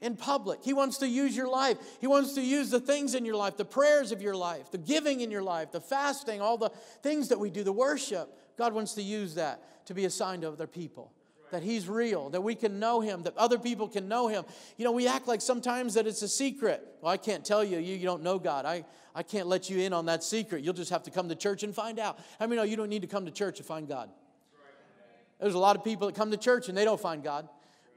in 0.00 0.16
public. 0.16 0.60
He 0.62 0.72
wants 0.72 0.98
to 0.98 1.08
use 1.08 1.36
your 1.36 1.48
life. 1.48 1.78
He 2.00 2.06
wants 2.06 2.34
to 2.34 2.42
use 2.42 2.70
the 2.70 2.80
things 2.80 3.14
in 3.14 3.24
your 3.24 3.36
life, 3.36 3.56
the 3.56 3.64
prayers 3.64 4.12
of 4.12 4.20
your 4.20 4.36
life, 4.36 4.70
the 4.70 4.78
giving 4.78 5.20
in 5.20 5.30
your 5.30 5.42
life, 5.42 5.72
the 5.72 5.80
fasting, 5.80 6.40
all 6.40 6.58
the 6.58 6.70
things 7.02 7.28
that 7.28 7.38
we 7.38 7.50
do, 7.50 7.62
the 7.62 7.72
worship. 7.72 8.28
God 8.56 8.72
wants 8.72 8.94
to 8.94 9.02
use 9.02 9.34
that 9.34 9.86
to 9.86 9.94
be 9.94 10.04
a 10.04 10.10
sign 10.10 10.40
to 10.42 10.48
other 10.48 10.66
people 10.66 11.12
that 11.54 11.62
He's 11.62 11.88
real, 11.88 12.30
that 12.30 12.40
we 12.40 12.54
can 12.56 12.80
know 12.80 13.00
Him, 13.00 13.22
that 13.22 13.36
other 13.36 13.58
people 13.58 13.88
can 13.88 14.08
know 14.08 14.26
Him. 14.26 14.44
You 14.76 14.84
know, 14.84 14.92
we 14.92 15.06
act 15.06 15.28
like 15.28 15.40
sometimes 15.40 15.94
that 15.94 16.06
it's 16.06 16.22
a 16.22 16.28
secret. 16.28 16.84
Well, 17.00 17.12
I 17.12 17.16
can't 17.16 17.44
tell 17.44 17.62
you, 17.62 17.78
you, 17.78 17.94
you 17.94 18.04
don't 18.04 18.22
know 18.22 18.40
God. 18.40 18.66
I, 18.66 18.84
I 19.14 19.22
can't 19.22 19.46
let 19.46 19.70
you 19.70 19.78
in 19.78 19.92
on 19.92 20.06
that 20.06 20.24
secret. 20.24 20.64
You'll 20.64 20.74
just 20.74 20.90
have 20.90 21.04
to 21.04 21.12
come 21.12 21.28
to 21.28 21.36
church 21.36 21.62
and 21.62 21.72
find 21.72 22.00
out. 22.00 22.18
I 22.40 22.46
mean, 22.46 22.56
no, 22.56 22.64
you 22.64 22.76
don't 22.76 22.88
need 22.88 23.02
to 23.02 23.08
come 23.08 23.24
to 23.26 23.30
church 23.30 23.58
to 23.58 23.62
find 23.62 23.88
God. 23.88 24.10
There's 25.40 25.54
a 25.54 25.58
lot 25.58 25.76
of 25.76 25.84
people 25.84 26.08
that 26.08 26.16
come 26.16 26.30
to 26.30 26.36
church 26.36 26.68
and 26.68 26.76
they 26.76 26.84
don't 26.84 27.00
find 27.00 27.22
God. 27.22 27.48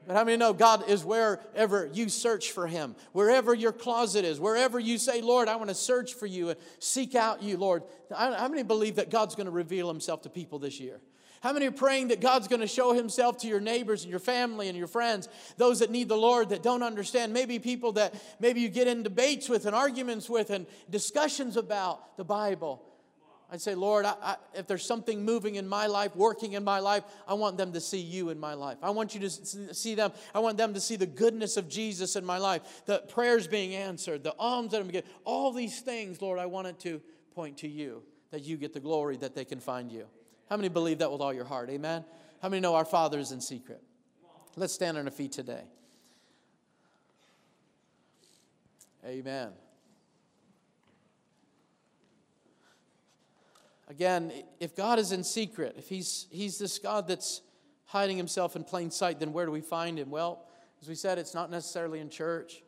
But 0.07 0.15
how 0.15 0.23
many 0.23 0.37
know 0.37 0.53
God 0.53 0.87
is 0.87 1.03
wherever 1.03 1.89
you 1.93 2.07
search 2.07 2.53
for 2.53 2.65
Him, 2.65 2.95
wherever 3.11 3.53
your 3.53 3.73
closet 3.73 4.23
is, 4.23 4.39
wherever 4.39 4.79
you 4.79 4.97
say, 4.97 5.21
Lord, 5.21 5.49
I 5.49 5.57
want 5.57 5.67
to 5.67 5.75
search 5.75 6.13
for 6.13 6.25
you 6.25 6.49
and 6.49 6.59
seek 6.79 7.13
out 7.13 7.43
you, 7.43 7.57
Lord. 7.57 7.83
How 8.15 8.47
many 8.47 8.63
believe 8.63 8.95
that 8.95 9.09
God's 9.09 9.35
going 9.35 9.47
to 9.47 9.51
reveal 9.51 9.89
Himself 9.89 10.21
to 10.21 10.29
people 10.29 10.59
this 10.59 10.79
year? 10.79 11.01
How 11.41 11.53
many 11.53 11.67
are 11.67 11.71
praying 11.71 12.07
that 12.07 12.21
God's 12.21 12.47
going 12.47 12.61
to 12.61 12.67
show 12.67 12.93
himself 12.93 13.37
to 13.39 13.47
your 13.47 13.59
neighbors 13.59 14.03
and 14.03 14.09
your 14.09 14.19
family 14.19 14.69
and 14.69 14.77
your 14.77 14.87
friends, 14.87 15.29
those 15.57 15.79
that 15.79 15.91
need 15.91 16.09
the 16.09 16.17
Lord 16.17 16.49
that 16.49 16.63
don't 16.63 16.81
understand? 16.81 17.31
Maybe 17.31 17.59
people 17.59 17.91
that 17.93 18.15
maybe 18.39 18.61
you 18.61 18.69
get 18.69 18.87
in 18.87 19.03
debates 19.03 19.47
with 19.47 19.67
and 19.67 19.75
arguments 19.75 20.29
with 20.29 20.49
and 20.49 20.65
discussions 20.89 21.55
about 21.55 22.17
the 22.17 22.23
Bible. 22.23 22.83
I'd 23.49 23.61
say, 23.61 23.75
Lord, 23.75 24.05
I, 24.05 24.13
I, 24.21 24.35
if 24.55 24.67
there's 24.67 24.85
something 24.85 25.23
moving 25.23 25.55
in 25.55 25.67
my 25.67 25.87
life, 25.87 26.15
working 26.15 26.53
in 26.53 26.65
my 26.65 26.79
life, 26.79 27.03
I 27.27 27.33
want 27.33 27.57
them 27.57 27.71
to 27.73 27.79
see 27.79 27.99
you 27.99 28.29
in 28.29 28.39
my 28.39 28.53
life. 28.53 28.77
I 28.83 28.89
want 28.89 29.15
you 29.15 29.21
to 29.21 29.29
see 29.29 29.95
them. 29.95 30.11
I 30.35 30.39
want 30.39 30.57
them 30.57 30.73
to 30.73 30.81
see 30.81 30.97
the 30.97 31.05
goodness 31.05 31.55
of 31.55 31.69
Jesus 31.69 32.17
in 32.17 32.25
my 32.25 32.39
life, 32.39 32.83
the 32.85 32.99
prayers 33.07 33.47
being 33.47 33.73
answered, 33.73 34.23
the 34.23 34.35
alms 34.37 34.71
that 34.71 34.81
I'm 34.81 34.87
getting. 34.89 35.09
All 35.23 35.53
these 35.53 35.79
things, 35.79 36.21
Lord, 36.21 36.39
I 36.39 36.45
want 36.45 36.67
it 36.67 36.79
to 36.81 37.01
point 37.33 37.57
to 37.59 37.69
you, 37.69 38.03
that 38.31 38.43
you 38.43 38.57
get 38.57 38.73
the 38.73 38.81
glory, 38.81 39.15
that 39.17 39.33
they 39.33 39.45
can 39.45 39.61
find 39.61 39.91
you. 39.91 40.07
How 40.49 40.57
many 40.57 40.67
believe 40.67 40.99
that 40.99 41.11
with 41.11 41.21
all 41.21 41.33
your 41.33 41.45
heart? 41.45 41.69
Amen? 41.69 42.03
How 42.41 42.49
many 42.49 42.59
know 42.59 42.75
our 42.75 42.85
Father 42.85 43.17
is 43.17 43.31
in 43.31 43.39
secret? 43.39 43.81
Let's 44.57 44.73
stand 44.73 44.97
on 44.97 45.05
our 45.05 45.11
feet 45.11 45.31
today. 45.31 45.63
Amen. 49.05 49.51
Again, 53.89 54.31
if 54.59 54.75
God 54.75 54.99
is 54.99 55.11
in 55.11 55.23
secret, 55.23 55.75
if 55.77 55.87
he's, 55.87 56.27
he's 56.29 56.57
this 56.57 56.77
God 56.77 57.07
that's 57.07 57.41
hiding 57.85 58.17
himself 58.17 58.55
in 58.55 58.63
plain 58.63 58.91
sight, 58.91 59.19
then 59.19 59.31
where 59.31 59.45
do 59.45 59.51
we 59.51 59.61
find 59.61 59.97
him? 59.97 60.09
Well, 60.09 60.45
as 60.81 60.89
we 60.89 60.95
said, 60.95 61.17
it's 61.17 61.33
not 61.33 61.49
necessarily 61.49 61.99
in 61.99 62.09
church, 62.09 62.61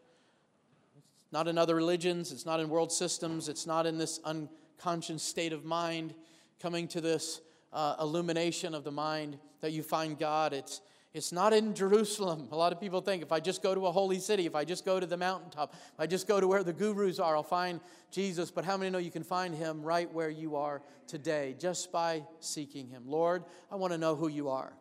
it's 0.96 1.34
not 1.34 1.48
in 1.48 1.58
other 1.58 1.76
religions, 1.76 2.32
it's 2.32 2.46
not 2.46 2.60
in 2.60 2.70
world 2.70 2.92
systems, 2.92 3.50
it's 3.50 3.68
not 3.68 3.86
in 3.86 3.98
this 3.98 4.20
unconscious 4.24 5.22
state 5.22 5.52
of 5.52 5.66
mind 5.66 6.14
coming 6.62 6.88
to 6.88 7.02
this 7.02 7.42
uh, 7.74 7.96
illumination 8.00 8.74
of 8.74 8.84
the 8.84 8.92
mind 8.92 9.38
that 9.62 9.74
you 9.74 9.84
find 9.84 10.18
God. 10.18 10.54
It's, 10.54 10.82
it's 11.14 11.32
not 11.32 11.54
in 11.54 11.74
Jerusalem. 11.74 12.48
A 12.52 12.56
lot 12.56 12.72
of 12.72 12.80
people 12.80 13.02
think 13.02 13.24
if 13.24 13.32
I 13.32 13.40
just 13.40 13.64
go 13.64 13.74
to 13.74 13.88
a 13.88 13.92
holy 13.92 14.20
city, 14.20 14.46
if 14.46 14.54
I 14.54 14.64
just 14.64 14.86
go 14.86 15.00
to 15.00 15.08
the 15.08 15.18
mountaintop, 15.18 15.74
if 15.74 16.00
I 16.00 16.06
just 16.06 16.28
go 16.28 16.40
to 16.40 16.48
where 16.48 16.64
the 16.64 16.74
gurus 16.74 17.18
are, 17.18 17.36
I'll 17.36 17.42
find 17.42 17.80
Jesus. 18.12 18.52
But 18.52 18.64
how 18.64 18.78
many 18.78 18.92
know 18.92 19.00
you 19.00 19.10
can 19.10 19.24
find 19.24 19.56
him 19.56 19.82
right 19.82 20.12
where 20.14 20.30
you 20.30 20.56
are 20.56 20.84
today 21.08 21.56
just 21.60 21.92
by 21.92 22.24
seeking 22.40 22.88
him? 22.88 23.04
Lord, 23.08 23.44
I 23.72 23.76
want 23.76 23.92
to 23.94 23.98
know 23.98 24.16
who 24.16 24.28
you 24.28 24.50
are. 24.50 24.74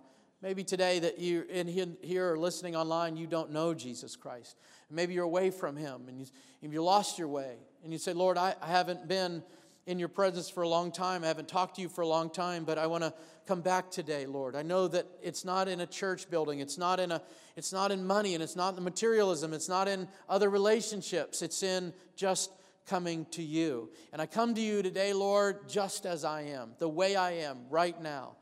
Maybe 0.43 0.63
today 0.63 0.99
that 1.01 1.19
you're 1.19 1.45
in 1.45 1.67
here 1.67 2.33
or 2.33 2.39
listening 2.39 2.77
online, 2.77 3.17
you 3.17 3.27
don't 3.27 3.51
know 3.51 3.75
Jesus 3.75 4.15
Christ. 4.15 4.57
Maybe 4.91 5.15
you're 5.15 5.25
away 5.25 5.51
from 5.51 5.77
him 5.77 6.03
and 6.09 6.21
you, 6.21 6.27
you 6.61 6.83
lost 6.83 7.19
your 7.19 7.29
way. 7.29 7.57
And 7.83 7.93
you 7.93 7.99
say, 7.99 8.13
Lord, 8.13 8.37
I 8.37 8.55
haven't 8.61 9.09
been 9.09 9.43
in 9.89 9.99
your 9.99 10.09
presence 10.09 10.51
for 10.51 10.63
a 10.63 10.69
long 10.69 10.93
time. 10.93 11.25
I 11.25 11.29
haven't 11.29 11.49
talked 11.49 11.77
to 11.77 11.81
you 11.81 11.89
for 11.89 12.03
a 12.03 12.07
long 12.07 12.29
time, 12.29 12.65
but 12.65 12.77
I 12.77 12.87
want 12.87 13.05
to 13.05 13.15
come 13.47 13.63
back 13.63 13.91
today, 13.91 14.27
Lord. 14.27 14.55
I 14.55 14.61
know 14.61 14.87
that 14.87 15.07
it's 15.23 15.47
not 15.47 15.67
in 15.67 15.81
a 15.81 15.87
church 15.87 16.29
building. 16.29 16.61
It's 16.61 16.77
not 16.77 17.01
in 17.01 17.11
a 17.11 17.23
it's 17.57 17.73
not 17.73 17.91
in 17.91 18.07
money 18.07 18.35
and 18.35 18.43
it's 18.43 18.55
not 18.55 18.77
in 18.77 18.85
materialism. 18.85 19.55
It's 19.55 19.69
not 19.69 19.89
in 19.89 20.07
other 20.29 20.51
relationships. 20.51 21.41
It's 21.41 21.63
in 21.63 21.95
just 22.17 22.51
coming 22.87 23.25
to 23.31 23.43
you. 23.43 23.89
And 24.13 24.21
I 24.21 24.27
come 24.27 24.55
to 24.55 24.61
you 24.61 24.83
today, 24.83 25.15
Lord, 25.15 25.71
just 25.71 26.05
as 26.05 26.23
I 26.23 26.43
am, 26.43 26.73
the 26.79 26.89
way 26.89 27.17
I 27.17 27.31
am 27.33 27.61
right 27.71 28.01
now. 28.01 28.37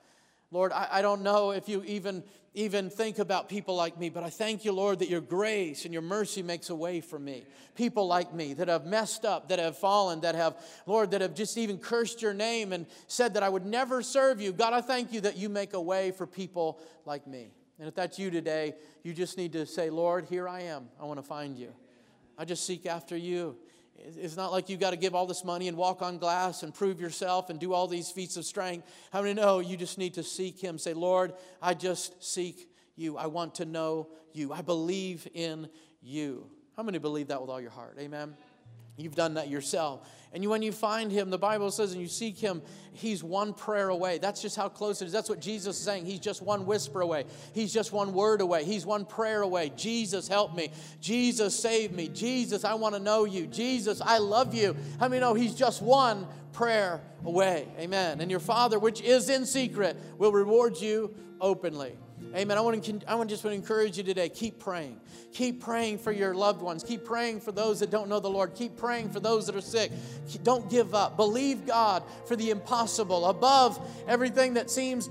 Lord, 0.51 0.73
I, 0.73 0.89
I 0.91 1.03
don't 1.03 1.23
know 1.23 1.53
if 1.53 1.69
you 1.69 1.85
even 1.85 2.25
even 2.57 2.89
think 2.89 3.19
about 3.19 3.51
people 3.51 3.77
like 3.77 3.99
me, 3.99 4.09
but 4.09 4.25
I 4.25 4.31
thank 4.31 4.65
you, 4.65 4.73
Lord, 4.73 5.01
that 5.01 5.11
your 5.11 5.21
grace 5.21 5.85
and 5.85 5.93
your 5.93 6.03
mercy 6.03 6.43
makes 6.43 6.71
a 6.71 6.75
way 6.75 7.03
for 7.03 7.19
me. 7.19 7.45
People 7.75 8.07
like 8.07 8.33
me 8.33 8.55
that 8.55 8.69
have 8.69 8.87
messed 8.87 9.27
up, 9.27 9.51
that 9.51 9.59
have 9.59 9.77
fallen, 9.77 10.23
that 10.23 10.35
have, 10.35 10.57
Lord, 10.87 11.11
that 11.11 11.21
have 11.21 11.35
just 11.35 11.59
even 11.59 11.77
cursed 11.77 12.23
your 12.23 12.33
name 12.33 12.73
and 12.73 12.87
said 13.09 13.35
that 13.35 13.43
I 13.43 13.51
would 13.51 13.67
never 13.67 14.01
serve 14.01 14.41
you. 14.41 14.55
God, 14.55 14.73
I 14.73 14.81
thank 14.81 15.13
you 15.13 15.21
that 15.21 15.37
you 15.37 15.51
make 15.51 15.75
a 15.75 15.81
way 15.81 16.13
for 16.13 16.27
people 16.27 16.81
like 17.05 17.27
me. 17.27 17.51
And 17.79 17.87
if 17.89 17.95
that's 17.95 18.19
you 18.19 18.31
today, 18.31 18.73
you 19.03 19.13
just 19.13 19.37
need 19.37 19.53
to 19.53 19.67
say, 19.67 19.91
Lord, 19.91 20.25
here 20.25 20.49
I 20.49 20.63
am. 20.63 20.89
I 20.99 21.05
want 21.05 21.19
to 21.19 21.27
find 21.27 21.59
you. 21.59 21.75
I 22.39 22.47
just 22.47 22.65
seek 22.65 22.87
after 22.87 23.19
you. 23.19 23.59
It's 23.99 24.37
not 24.37 24.53
like 24.53 24.69
you've 24.69 24.81
got 24.81 24.91
to 24.91 24.97
give 24.97 25.15
all 25.15 25.27
this 25.27 25.45
money 25.45 25.69
and 25.69 25.77
walk 25.77 26.03
on 26.03 26.19
glass 26.19 26.63
and 26.63 26.75
prove 26.75 27.01
yourself 27.01 27.51
and 27.51 27.59
do 27.59 27.73
all 27.73 27.89
these 27.89 28.11
feats 28.11 28.37
of 28.37 28.45
strength. 28.45 28.87
How 29.13 29.23
many 29.23 29.35
know 29.35 29.61
you 29.61 29.77
just 29.77 29.99
need 29.99 30.15
to 30.15 30.23
seek 30.23 30.61
Him? 30.61 30.79
Say, 30.79 30.93
Lord, 30.93 31.33
I 31.63 31.75
just 31.75 32.23
seek 32.23 32.69
you. 32.95 33.17
I 33.17 33.27
want 33.27 33.57
to 33.57 33.65
know 33.65 34.09
you. 34.33 34.53
I 34.53 34.63
believe 34.63 35.27
in 35.35 35.69
you. 36.03 36.51
How 36.77 36.83
many 36.83 36.99
believe 36.99 37.29
that 37.29 37.41
with 37.41 37.51
all 37.51 37.61
your 37.61 37.71
heart? 37.71 37.97
Amen. 37.99 38.37
You've 38.97 39.15
done 39.15 39.35
that 39.35 39.49
yourself. 39.49 40.09
And 40.33 40.45
when 40.51 40.63
you 40.63 40.73
find 40.73 41.11
him, 41.11 41.31
the 41.31 41.39
Bible 41.39 41.71
says, 41.71 41.93
and 41.93 42.01
you 42.01 42.09
seek 42.09 42.39
him, 42.39 42.61
he's 42.93 43.23
one 43.23 43.55
prayer 43.55 43.89
away. 43.89 44.19
That's 44.19 44.43
just 44.43 44.57
how 44.57 44.69
close 44.69 45.01
it 45.01 45.07
is. 45.07 45.13
That's 45.13 45.29
what 45.29 45.41
Jesus 45.41 45.79
is 45.79 45.83
saying. 45.83 46.05
He's 46.05 46.19
just 46.19 46.43
one 46.43 46.67
whisper 46.67 47.01
away. 47.01 47.25
He's 47.55 47.73
just 47.73 47.93
one 47.93 48.13
word 48.13 48.41
away. 48.41 48.65
He's 48.65 48.85
one 48.85 49.07
prayer 49.07 49.43
away. 49.43 49.73
Jesus, 49.77 50.29
help 50.29 50.55
me. 50.55 50.71
Jesus, 51.01 51.59
save 51.59 51.93
me. 51.93 52.09
Jesus, 52.09 52.65
I 52.65 52.75
want 52.75 52.95
to 52.95 53.01
know 53.01 53.25
you. 53.25 53.47
Jesus, 53.47 54.03
I 54.05 54.19
love 54.19 54.55
you. 54.55 54.77
How 54.99 55.09
many 55.09 55.21
know 55.21 55.35
he's 55.35 55.55
just 55.55 55.81
one 55.81 56.27
prayer 56.53 57.01
away? 57.25 57.69
Amen. 57.79 58.21
And 58.21 58.31
your 58.31 58.41
Father, 58.41 58.79
which 58.79 59.01
is 59.01 59.31
in 59.31 59.47
secret, 59.47 59.97
will 60.19 60.33
reward 60.33 60.79
you 60.79 61.15
openly. 61.41 61.97
Amen. 62.35 62.59
I 62.59 62.61
want 62.61 62.83
to, 62.85 63.01
I 63.07 63.15
want 63.15 63.29
to 63.29 63.35
just 63.35 63.45
want 63.45 63.53
to 63.53 63.59
encourage 63.59 63.97
you 63.97 64.05
today. 64.05 64.29
Keep 64.29 64.59
praying. 64.59 65.01
Keep 65.33 65.61
praying 65.61 65.99
for 65.99 66.13
your 66.13 66.35
loved 66.35 66.61
ones. 66.61 66.83
Keep 66.83 67.05
praying 67.05 67.41
for 67.41 67.53
those 67.53 67.81
that 67.81 67.91
don't 67.91 68.09
know 68.09 68.21
the 68.21 68.29
Lord. 68.29 68.55
Keep 68.55 68.77
praying 68.77 69.11
for 69.11 69.21
those 69.21 69.47
that 69.47 69.57
are 69.57 69.61
sick. 69.61 69.91
Don't 70.43 70.69
give 70.71 70.95
up. 70.95 71.17
Believe 71.17 71.67
God 71.67 72.03
for 72.27 72.37
the 72.37 72.51
impossible. 72.51 73.27
Above 73.27 73.79
everything 74.07 74.55
that 74.55 74.71
seems 74.71 75.09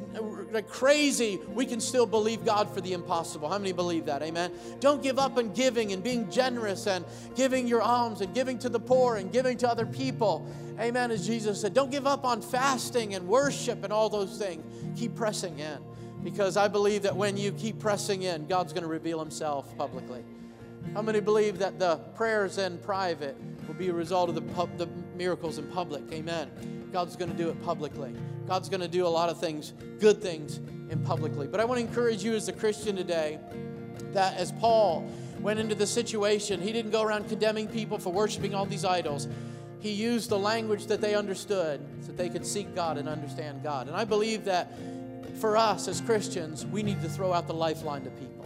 uh, 0.53 0.62
crazy, 0.68 1.39
we 1.47 1.66
can 1.66 1.80
still 1.80 2.06
believe 2.06 2.43
God 2.45 2.70
for 2.70 2.82
the 2.82 2.93
impossible. 2.93 3.49
How 3.49 3.58
many 3.58 3.72
believe 3.72 4.06
that? 4.06 4.22
Amen. 4.22 4.51
Don't 4.80 5.01
give 5.01 5.18
up 5.18 5.38
on 5.38 5.53
giving 5.53 5.93
and 5.93 6.03
being 6.03 6.30
generous 6.30 6.86
and 6.88 7.06
giving 7.36 7.68
your 7.68 7.82
alms 7.82 8.22
and 8.22 8.34
giving 8.34 8.60
to 8.60 8.70
the 8.70 8.80
poor 8.80 9.18
and 9.18 9.32
giving 9.32 9.58
to 9.60 9.70
other 9.70 9.86
people. 9.86 10.47
Amen. 10.80 11.12
As 11.12 11.26
Jesus 11.26 11.62
said, 11.62 11.74
don't 11.74 11.91
give 11.91 12.06
up 12.06 12.26
on 12.26 12.41
fasting 12.41 13.16
and 13.16 13.28
worship 13.28 13.84
and 13.84 13.93
all 13.93 14.10
those 14.10 14.38
things. 14.38 14.64
Keep 14.99 15.16
pressing 15.16 15.60
in 15.60 15.80
because 16.26 16.57
I 16.57 16.67
believe 16.67 17.03
that 17.03 17.15
when 17.15 17.38
you 17.38 17.51
keep 17.51 17.78
pressing 17.78 18.23
in, 18.23 18.47
God's 18.47 18.73
going 18.73 18.82
to 18.82 18.89
reveal 18.89 19.19
himself 19.19 19.78
publicly. 19.78 20.23
How 20.95 21.03
many 21.03 21.19
believe 21.19 21.59
that 21.59 21.78
the 21.78 21.97
prayers 22.15 22.57
in 22.57 22.80
private 22.80 23.38
will 23.67 23.76
be 23.76 23.89
a 23.89 23.93
result 23.93 24.30
of 24.30 24.36
the, 24.36 24.41
the 24.84 24.89
miracles 25.15 25.59
in 25.59 25.67
public? 25.67 26.01
Amen. 26.11 26.89
God's 26.91 27.15
going 27.15 27.30
to 27.30 27.38
do 27.38 27.49
it 27.49 27.63
publicly. 27.63 28.15
God's 28.47 28.69
going 28.69 28.82
to 28.82 28.88
do 28.88 29.05
a 29.05 29.07
lot 29.07 29.30
of 29.30 29.39
things, 29.39 29.73
good 29.99 30.19
things, 30.19 30.57
in 30.89 31.03
publicly. 31.05 31.45
But 31.45 31.59
I 31.59 31.65
want 31.65 31.80
to 31.80 31.86
encourage 31.86 32.23
you 32.23 32.34
as 32.34 32.47
a 32.47 32.53
Christian 32.53 32.95
today 32.95 33.39
that 34.13 34.36
as 34.36 34.51
Paul 34.53 35.07
went 35.41 35.59
into 35.59 35.76
the 35.76 35.86
situation, 35.86 36.59
he 36.59 36.73
didn't 36.73 36.91
go 36.91 37.03
around 37.03 37.30
condemning 37.30 37.67
people 37.67 37.99
for 37.99 38.11
worshiping 38.11 38.55
all 38.55 38.65
these 38.65 38.84
idols. 38.84 39.28
He 39.80 39.91
used 39.91 40.32
the 40.32 40.39
language 40.39 40.88
that 40.88 41.01
they 41.01 41.13
understood 41.13 41.82
so 42.01 42.07
that 42.07 42.17
they 42.17 42.30
could 42.30 42.47
seek 42.47 42.73
God 42.73 42.97
and 42.97 43.07
understand 43.07 43.61
God. 43.61 43.88
And 43.88 43.95
I 43.95 44.05
believe 44.05 44.45
that 44.45 44.71
for 45.38 45.57
us 45.57 45.88
as 45.88 46.01
Christians, 46.01 46.65
we 46.65 46.83
need 46.83 47.01
to 47.01 47.09
throw 47.09 47.33
out 47.33 47.47
the 47.47 47.53
lifeline 47.53 48.03
to 48.03 48.09
people. 48.11 48.45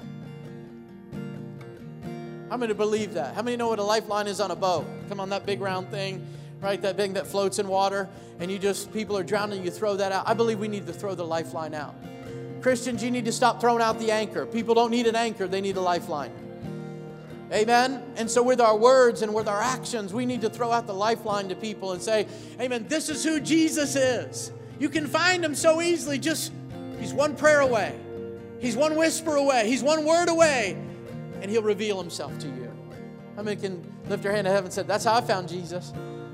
How 2.50 2.58
many 2.58 2.74
believe 2.74 3.14
that? 3.14 3.36
How 3.36 3.44
many 3.44 3.58
know 3.58 3.68
what 3.68 3.80
a 3.80 3.84
lifeline 3.84 4.28
is 4.28 4.42
on 4.42 4.50
a 4.50 4.56
boat? 4.56 4.86
Come 5.08 5.20
on, 5.20 5.30
that 5.30 5.46
big 5.46 5.62
round 5.62 5.90
thing, 5.90 6.26
right? 6.62 6.82
That 6.82 6.98
thing 6.98 7.14
that 7.14 7.28
floats 7.28 7.60
in 7.60 7.68
water, 7.68 8.10
and 8.40 8.50
you 8.50 8.58
just, 8.58 8.92
people 8.92 9.16
are 9.18 9.24
drowning, 9.24 9.64
you 9.64 9.70
throw 9.70 9.96
that 9.98 10.12
out. 10.12 10.28
I 10.28 10.34
believe 10.34 10.60
we 10.60 10.68
need 10.68 10.88
to 10.88 10.94
throw 10.94 11.14
the 11.14 11.26
lifeline 11.26 11.76
out. 11.76 11.96
Christians, 12.62 13.04
you 13.04 13.12
need 13.12 13.26
to 13.26 13.32
stop 13.32 13.62
throwing 13.62 13.82
out 13.82 14.00
the 14.00 14.12
anchor. 14.12 14.46
People 14.46 14.74
don't 14.74 14.92
need 14.92 15.06
an 15.06 15.16
anchor, 15.16 15.48
they 15.48 15.62
need 15.62 15.78
a 15.78 15.82
lifeline. 15.82 16.32
Amen. 17.52 18.04
And 18.16 18.30
so, 18.30 18.44
with 18.44 18.62
our 18.62 18.78
words 18.78 19.22
and 19.22 19.34
with 19.34 19.48
our 19.48 19.62
actions, 19.62 20.14
we 20.14 20.26
need 20.26 20.42
to 20.42 20.50
throw 20.50 20.72
out 20.72 20.86
the 20.86 20.94
lifeline 20.94 21.50
to 21.50 21.56
people 21.56 21.94
and 21.94 22.02
say, 22.02 22.28
Amen, 22.60 22.86
this 22.88 23.10
is 23.10 23.24
who 23.24 23.40
Jesus 23.40 23.96
is. 23.96 24.52
You 24.78 24.88
can 24.88 25.08
find 25.08 25.44
him 25.44 25.56
so 25.56 25.82
easily. 25.82 26.20
Just, 26.20 26.52
he's 27.00 27.14
one 27.14 27.36
prayer 27.36 27.62
away, 27.62 27.98
he's 28.60 28.76
one 28.76 28.96
whisper 28.96 29.36
away, 29.36 29.68
he's 29.68 29.84
one 29.84 30.06
word 30.06 30.30
away, 30.30 30.78
and 31.42 31.50
he'll 31.50 31.64
reveal 31.64 32.00
himself 32.00 32.38
to 32.40 32.48
you. 32.48 32.72
How 33.36 33.44
many 33.44 33.60
can 33.60 33.82
lift 34.10 34.24
your 34.24 34.34
hand 34.34 34.46
to 34.46 34.52
heaven 34.52 34.66
and 34.66 34.74
say, 34.74 34.84
That's 34.84 35.06
how 35.06 35.16
I 35.16 35.22
found 35.22 35.48
Jesus? 35.48 35.94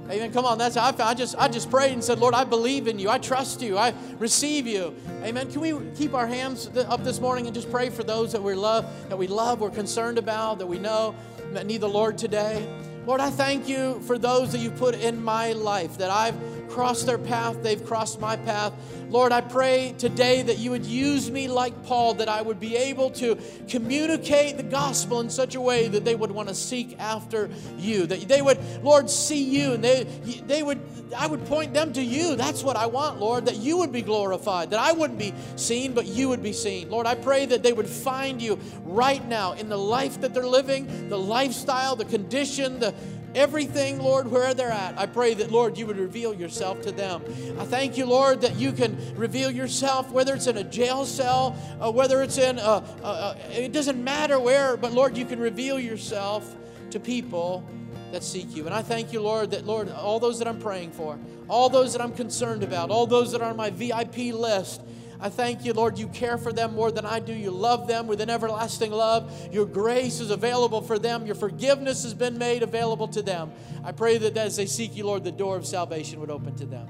Amen. 0.10 0.32
Come 0.32 0.46
on, 0.46 0.60
that's 0.60 0.76
how 0.76 0.88
I 0.88 0.92
found. 0.92 1.10
I 1.10 1.14
just 1.16 1.36
I 1.36 1.48
just 1.48 1.72
prayed 1.72 1.94
and 1.94 2.04
said, 2.04 2.20
Lord, 2.20 2.36
I 2.36 2.44
believe 2.44 2.88
in 2.88 3.00
you. 3.00 3.10
I 3.10 3.18
trust 3.18 3.62
you. 3.62 3.76
I 3.76 3.92
receive 4.20 4.68
you. 4.68 4.96
Amen. 5.24 5.52
Can 5.52 5.62
we 5.62 5.74
keep 5.96 6.14
our 6.14 6.28
hands 6.28 6.70
up 6.78 7.04
this 7.04 7.20
morning 7.20 7.48
and 7.48 7.56
just 7.56 7.72
pray 7.72 7.90
for 7.90 8.04
those 8.04 8.32
that 8.34 8.44
we 8.44 8.54
love, 8.54 8.86
that 9.10 9.18
we 9.18 9.26
love, 9.26 9.62
we're 9.62 9.72
concerned 9.72 10.20
about, 10.20 10.60
that 10.60 10.68
we 10.68 10.78
know 10.78 11.16
that 11.54 11.66
need 11.66 11.82
the 11.82 11.90
Lord 11.90 12.20
today? 12.20 12.64
Lord, 13.08 13.20
I 13.20 13.32
thank 13.32 13.68
you 13.68 14.00
for 14.02 14.20
those 14.20 14.52
that 14.52 14.60
you 14.60 14.70
put 14.70 14.96
in 14.96 15.24
my 15.24 15.54
life, 15.54 15.98
that 15.98 16.12
I've 16.12 16.36
crossed 16.70 17.06
their 17.06 17.18
path, 17.18 17.62
they've 17.64 17.84
crossed 17.86 18.20
my 18.20 18.36
path. 18.36 18.74
Lord, 19.10 19.32
I 19.32 19.42
pray 19.42 19.94
today 19.98 20.42
that 20.42 20.58
you 20.58 20.72
would 20.72 20.86
use 20.86 21.30
me 21.30 21.48
like 21.48 21.86
Paul, 21.86 22.16
that 22.16 22.28
I 22.28 22.42
would 22.42 22.60
be 22.60 22.76
able 22.76 23.12
to 23.12 23.38
communicate 23.70 24.58
the 24.58 24.64
gospel 24.64 25.20
in 25.22 25.30
such 25.30 25.56
a 25.56 25.62
way 25.62 25.88
that 25.88 26.04
they 26.04 26.16
would 26.16 26.32
want 26.32 26.50
to 26.50 26.56
seek 26.56 27.00
after 27.00 27.50
you. 27.78 28.08
That 28.08 28.28
they 28.28 28.42
would, 28.42 28.60
Lord, 28.84 29.10
see 29.10 29.44
you 29.44 29.74
and 29.74 29.84
they, 29.84 30.04
they 30.48 30.64
would, 30.64 30.80
I 31.16 31.28
would 31.28 31.46
point 31.46 31.74
them 31.74 31.94
to 31.94 32.02
you. 32.02 32.36
That's 32.36 32.64
what 32.64 32.76
I 32.76 32.88
want, 32.88 33.20
Lord, 33.20 33.46
that 33.46 33.58
you 33.58 33.78
would 33.78 33.92
be 33.92 34.02
glorified, 34.02 34.72
that 34.72 34.80
I 34.80 34.92
wouldn't 34.92 35.20
be 35.20 35.34
seen, 35.56 35.94
but 35.94 36.08
you 36.08 36.30
would 36.30 36.44
be 36.44 36.54
seen. 36.54 36.90
Lord, 36.90 37.06
I 37.06 37.16
pray 37.16 37.46
that 37.46 37.64
they 37.64 37.74
would 37.74 37.88
find 37.88 38.42
you 38.42 38.60
right 38.84 39.26
now 39.28 39.54
in 39.54 39.70
the 39.70 39.78
life 39.78 40.20
that 40.22 40.34
they're 40.34 40.48
living, 40.48 41.10
the 41.10 41.20
lifestyle, 41.20 41.96
the 41.96 42.06
condition, 42.06 42.80
the 42.80 42.94
everything, 43.36 44.00
Lord, 44.00 44.32
where 44.32 44.54
they're 44.54 44.72
at. 44.72 44.98
I 44.98 45.06
pray 45.06 45.34
that, 45.36 45.52
Lord, 45.52 45.78
you 45.78 45.86
would 45.86 45.98
reveal 45.98 46.34
yourself 46.34 46.82
to 46.84 46.92
them. 46.92 47.22
I 47.60 47.66
thank 47.66 47.98
you, 47.98 48.06
Lord, 48.06 48.42
that 48.42 48.56
you 48.56 48.72
can 48.72 48.98
reveal 49.16 49.52
yourself, 49.52 50.10
whether 50.12 50.34
it's 50.34 50.48
in 50.48 50.58
a 50.58 50.64
jail 50.64 51.06
cell, 51.06 51.56
or 51.82 51.92
whether 51.94 52.24
it's 52.24 52.38
in, 52.38 52.58
a, 52.58 52.84
a, 53.04 53.08
a, 53.08 53.38
it 53.52 53.72
doesn't 53.72 54.04
matter 54.04 54.40
where, 54.40 54.78
but 54.78 54.94
Lord, 54.94 55.18
you 55.18 55.26
can 55.26 55.40
reveal 55.40 55.80
yourself 55.80 56.56
to 56.92 57.00
people 57.00 57.68
that 58.12 58.24
seek 58.24 58.56
you. 58.56 58.66
And 58.66 58.74
I 58.74 58.82
thank 58.82 59.12
you, 59.12 59.22
Lord, 59.22 59.52
that, 59.52 59.66
Lord, 59.66 59.90
all 59.90 60.20
those 60.20 60.40
that 60.40 60.48
I'm 60.48 60.60
praying 60.60 60.92
for, 60.92 61.20
all 61.50 61.70
those 61.70 61.92
that 61.94 62.02
I'm 62.02 62.14
concerned 62.14 62.64
about, 62.64 62.90
all 62.90 63.06
those 63.06 63.32
that 63.34 63.42
are 63.42 63.50
on 63.50 63.58
my 63.58 63.70
VIP 63.70 64.34
list, 64.34 64.82
I 65.20 65.30
thank 65.30 65.66
you, 65.66 65.74
Lord, 65.74 65.98
you 65.98 66.08
care 66.08 66.38
for 66.38 66.52
them 66.52 66.76
more 66.76 66.92
than 66.92 67.06
I 67.06 67.20
do. 67.20 67.34
You 67.34 67.52
love 67.52 67.88
them 67.88 68.08
with 68.08 68.22
an 68.22 68.30
everlasting 68.30 68.92
love. 68.92 69.32
Your 69.52 69.66
grace 69.66 70.20
is 70.20 70.30
available 70.30 70.82
for 70.82 71.00
them. 71.00 71.26
Your 71.26 71.36
forgiveness 71.36 72.04
has 72.04 72.14
been 72.14 72.38
made 72.38 72.64
available 72.64 73.08
to 73.10 73.22
them. 73.22 73.52
I 73.84 73.92
pray 73.92 74.18
that 74.18 74.36
as 74.38 74.56
they 74.56 74.66
seek 74.66 74.96
you, 74.96 75.06
Lord, 75.06 75.24
the 75.24 75.32
door 75.32 75.56
of 75.56 75.66
salvation 75.66 76.20
would 76.20 76.32
open 76.32 76.56
to 76.58 76.66
them. 76.66 76.88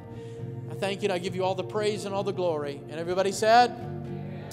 I 0.72 0.74
thank 0.74 1.02
you 1.02 1.08
and 1.08 1.14
I 1.14 1.20
give 1.20 1.36
you 1.36 1.44
all 1.44 1.56
the 1.56 1.64
praise 1.64 2.06
and 2.06 2.14
all 2.14 2.24
the 2.24 2.34
glory. 2.34 2.82
And 2.90 3.00
everybody 3.00 3.32
said, 3.32 3.72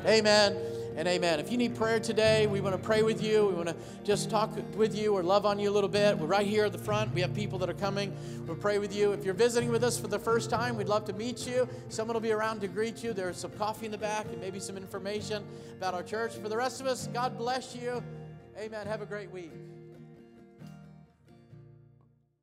Amen 0.04 0.81
and 0.96 1.08
amen. 1.08 1.40
If 1.40 1.50
you 1.50 1.56
need 1.56 1.74
prayer 1.74 1.98
today, 1.98 2.46
we 2.46 2.60
want 2.60 2.74
to 2.74 2.82
pray 2.82 3.02
with 3.02 3.22
you. 3.22 3.46
We 3.46 3.54
want 3.54 3.68
to 3.68 3.76
just 4.04 4.30
talk 4.30 4.50
with 4.76 4.94
you 4.94 5.14
or 5.14 5.22
love 5.22 5.46
on 5.46 5.58
you 5.58 5.70
a 5.70 5.72
little 5.72 5.88
bit. 5.88 6.18
We're 6.18 6.26
right 6.26 6.46
here 6.46 6.64
at 6.64 6.72
the 6.72 6.78
front. 6.78 7.14
We 7.14 7.20
have 7.20 7.34
people 7.34 7.58
that 7.60 7.70
are 7.70 7.74
coming. 7.74 8.14
We'll 8.46 8.56
pray 8.56 8.78
with 8.78 8.94
you. 8.94 9.12
If 9.12 9.24
you're 9.24 9.34
visiting 9.34 9.70
with 9.70 9.84
us 9.84 9.98
for 9.98 10.08
the 10.08 10.18
first 10.18 10.50
time, 10.50 10.76
we'd 10.76 10.88
love 10.88 11.04
to 11.06 11.12
meet 11.12 11.46
you. 11.46 11.68
Someone 11.88 12.14
will 12.14 12.20
be 12.20 12.32
around 12.32 12.60
to 12.60 12.68
greet 12.68 13.02
you. 13.02 13.12
There's 13.12 13.38
some 13.38 13.52
coffee 13.52 13.86
in 13.86 13.92
the 13.92 13.98
back 13.98 14.26
and 14.26 14.40
maybe 14.40 14.60
some 14.60 14.76
information 14.76 15.44
about 15.76 15.94
our 15.94 16.02
church. 16.02 16.34
For 16.34 16.48
the 16.48 16.56
rest 16.56 16.80
of 16.80 16.86
us, 16.86 17.08
God 17.12 17.38
bless 17.38 17.74
you. 17.74 18.02
Amen. 18.58 18.86
Have 18.86 19.02
a 19.02 19.06
great 19.06 19.30
week. 19.30 19.71